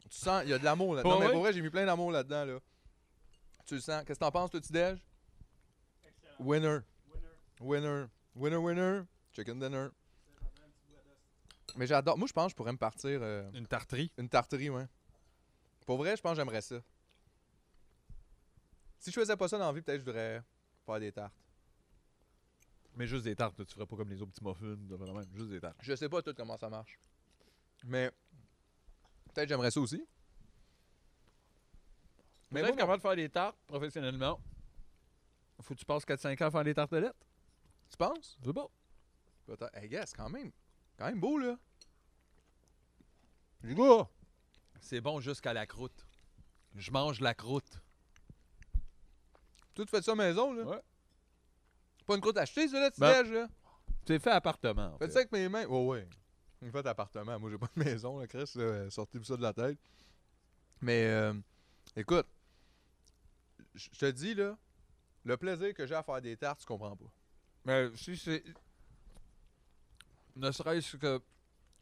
[0.10, 1.10] Tu sens, il y a de l'amour là-dedans.
[1.14, 1.32] Ouais, non, mais ouais.
[1.34, 2.60] pour vrai, j'ai mis plein d'amour là-dedans, là.
[3.66, 4.04] Tu le sens.
[4.06, 4.98] Qu'est-ce que t'en penses, toi, Tidej?
[6.40, 6.80] Winner.
[7.62, 8.06] Winner.
[8.36, 9.02] Winner, winner.
[9.32, 9.88] Chicken dinner.
[11.76, 12.18] Mais j'adore.
[12.18, 13.20] Moi, je pense que je pourrais me partir.
[13.22, 14.12] euh, Une tarterie?
[14.18, 14.88] une tarterie, ouais.
[15.86, 16.80] Pour vrai, je pense que j'aimerais ça.
[19.00, 20.44] Si je faisais pas ça dans la vie, peut-être que je voudrais
[20.86, 21.34] faire des tartes.
[22.96, 25.50] Mais juste des tartes, là, tu ferais pas comme les autres petits muffins, de juste
[25.50, 25.78] des tartes.
[25.82, 27.00] Je sais pas tout comment ça marche.
[27.86, 28.12] Mais
[29.34, 30.06] peut-être que j'aimerais ça aussi.
[32.52, 34.40] Mais Mais être moi, capable de faire des tartes professionnellement,
[35.62, 37.26] faut que tu passes 4-5 ans à faire des tartelettes.
[37.90, 38.38] tu penses?
[38.44, 38.70] C'est bon.
[39.46, 39.70] Peut-être.
[39.76, 40.52] Hey, c'est quand même,
[41.00, 41.58] quand même beau, là.
[43.64, 44.08] Les gars!
[44.82, 46.06] C'est bon jusqu'à la croûte.
[46.76, 47.82] Je mange la croûte.
[49.74, 50.64] Toi, tu fais ça maison, là?
[50.64, 50.82] Ouais.
[52.06, 53.48] Pas une croûte achetée, ça, là, tu Ben, déj, là?
[54.06, 54.94] C'est fait appartement.
[54.94, 55.14] en Faites fait.
[55.14, 55.66] ça avec mes mains?
[55.66, 56.10] Ouais, ouais.
[56.62, 57.40] Une fait appartement.
[57.40, 58.52] Moi, j'ai pas de maison, là, Chris.
[58.56, 58.90] là.
[58.90, 59.78] Sortez-vous ça de la tête.
[60.82, 61.34] Mais, euh,
[61.96, 62.28] écoute,
[63.76, 64.58] je je te dis, là,
[65.24, 67.12] le plaisir que j'ai à faire des tartes, tu comprends pas.
[67.66, 68.44] Mais si c'est.
[70.36, 71.22] Ne serait-ce que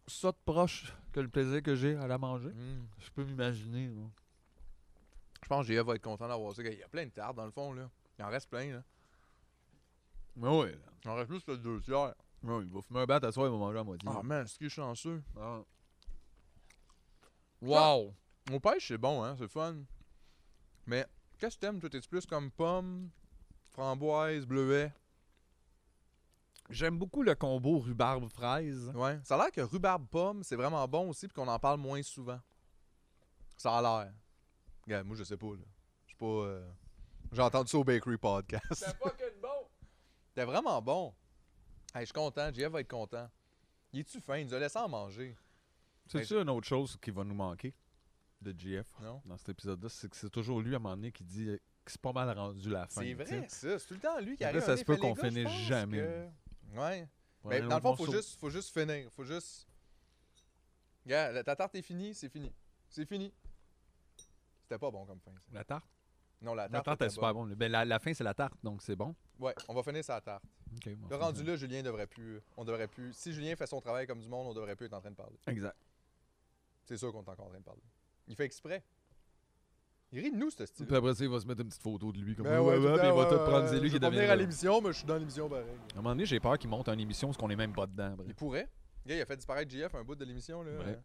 [0.07, 2.51] ça de proche que le plaisir que j'ai à la manger,
[2.99, 3.87] je peux m'imaginer.
[3.89, 4.01] là.
[5.43, 6.63] Je pense que GF va être content d'avoir ça.
[6.63, 7.89] Il y a plein de tartes, dans le fond, là.
[8.17, 8.83] Il en reste plein, là.
[10.35, 10.77] Mais oui, là.
[11.03, 12.13] Il en reste plus que le deux tiers.
[12.43, 14.09] Ouais, il va fumer un bat à soir, il va manger à moitié.
[14.11, 15.23] Ah, man, c'est que je suis chanceux.
[15.39, 15.61] Ah.
[17.61, 18.13] Wow!
[18.51, 19.75] Au pêche, c'est bon, hein, c'est fun.
[20.85, 21.05] Mais
[21.37, 21.89] qu'est-ce que t'aimes, toi?
[21.89, 23.09] T'es-tu plus comme pomme,
[23.71, 24.93] framboise, bleuet?
[26.69, 28.91] J'aime beaucoup le combo rhubarbe-fraise.
[28.94, 29.19] Ouais.
[29.23, 32.39] Ça a l'air que rhubarbe-pomme, c'est vraiment bon aussi, puis qu'on en parle moins souvent.
[33.57, 34.14] Ça a l'air.
[34.85, 35.64] Regarde, moi, je sais pas, là.
[36.06, 36.26] Je suis pas...
[36.26, 36.69] euh,
[37.31, 38.64] J'ai entendu ça au Bakery Podcast.
[38.73, 39.68] C'est fucking bon!
[40.30, 41.14] C'était vraiment bon.
[41.95, 42.52] Hey, je suis content.
[42.53, 43.30] JF va être content.
[43.94, 44.38] Il est-tu fin?
[44.38, 45.35] Il nous a laissé en manger.
[46.06, 47.73] C'est-tu une autre chose qui va nous manquer
[48.41, 49.22] de GF Non?
[49.26, 49.89] dans cet épisode-là?
[49.89, 51.45] C'est que c'est toujours lui, à un moment donné, qui dit
[51.84, 53.02] que c'est pas mal rendu la fin.
[53.02, 53.80] C'est vrai, ça.
[53.80, 54.61] C'est tout le temps lui qui arrive.
[54.61, 55.98] ça un se peut qu'on finisse jamais.
[55.98, 56.27] que-
[56.73, 57.07] Ouais.
[57.45, 59.10] Mais un dans le fond, faut juste, faut juste finir.
[59.11, 59.68] Faut juste.
[61.06, 62.52] Regarde, ta tarte est finie, c'est fini.
[62.89, 63.34] C'est fini.
[64.64, 65.31] C'était pas bon comme fin.
[65.31, 65.39] ça.
[65.53, 65.85] La tarte?
[66.41, 66.85] Non, la La tarte.
[66.85, 67.53] tarte est super bonne.
[67.56, 69.15] Ben, la, la fin, c'est la tarte, donc c'est bon.
[69.39, 70.44] Ouais, on va finir sa tarte.
[70.85, 72.41] Bon, Le rendu là, Julien devrait plus.
[72.57, 73.14] On devrait plus.
[73.14, 75.15] Si Julien fait son travail comme du monde, on devrait plus être en train de
[75.15, 75.39] parler.
[75.48, 75.77] Exact.
[76.84, 77.81] C'est sûr qu'on est encore en train de parler.
[78.27, 78.84] Il fait exprès.
[80.13, 80.85] Il rit de nous, ce style.
[80.85, 82.34] Puis après ça, il va se mettre une petite photo de lui.
[82.35, 83.67] Comme Ben ouais, ouais, ouais, tout puis il va tout prendre.
[83.67, 84.15] C'est lui je qui devient.
[84.15, 85.65] venir à l'émission, mais je suis dans l'émission pareil.
[85.65, 87.88] À un moment donné, j'ai peur qu'il monte une émission parce qu'on est même pas
[87.88, 88.13] dedans.
[88.13, 88.25] après.
[88.27, 88.69] Il pourrait.
[89.05, 90.63] Il a fait disparaître JF un bout de l'émission.
[90.63, 90.71] là.
[90.77, 90.97] Ouais.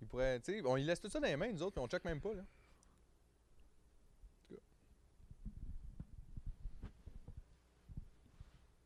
[0.00, 0.38] Il pourrait.
[0.40, 2.04] Tu sais, on il laisse tout ça dans les mains, nous autres, puis on check
[2.04, 2.34] même pas.
[2.34, 2.42] Là.
[2.42, 2.44] En
[4.48, 4.60] tout cas.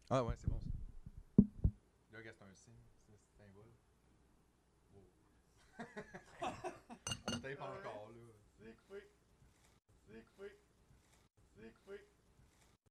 [0.09, 0.71] Ah ouais, c'est bon ça.
[2.13, 2.73] Là, c'est un signe.
[3.37, 3.67] C'est un vol.
[4.95, 5.03] Wow.
[7.29, 8.02] on tape encore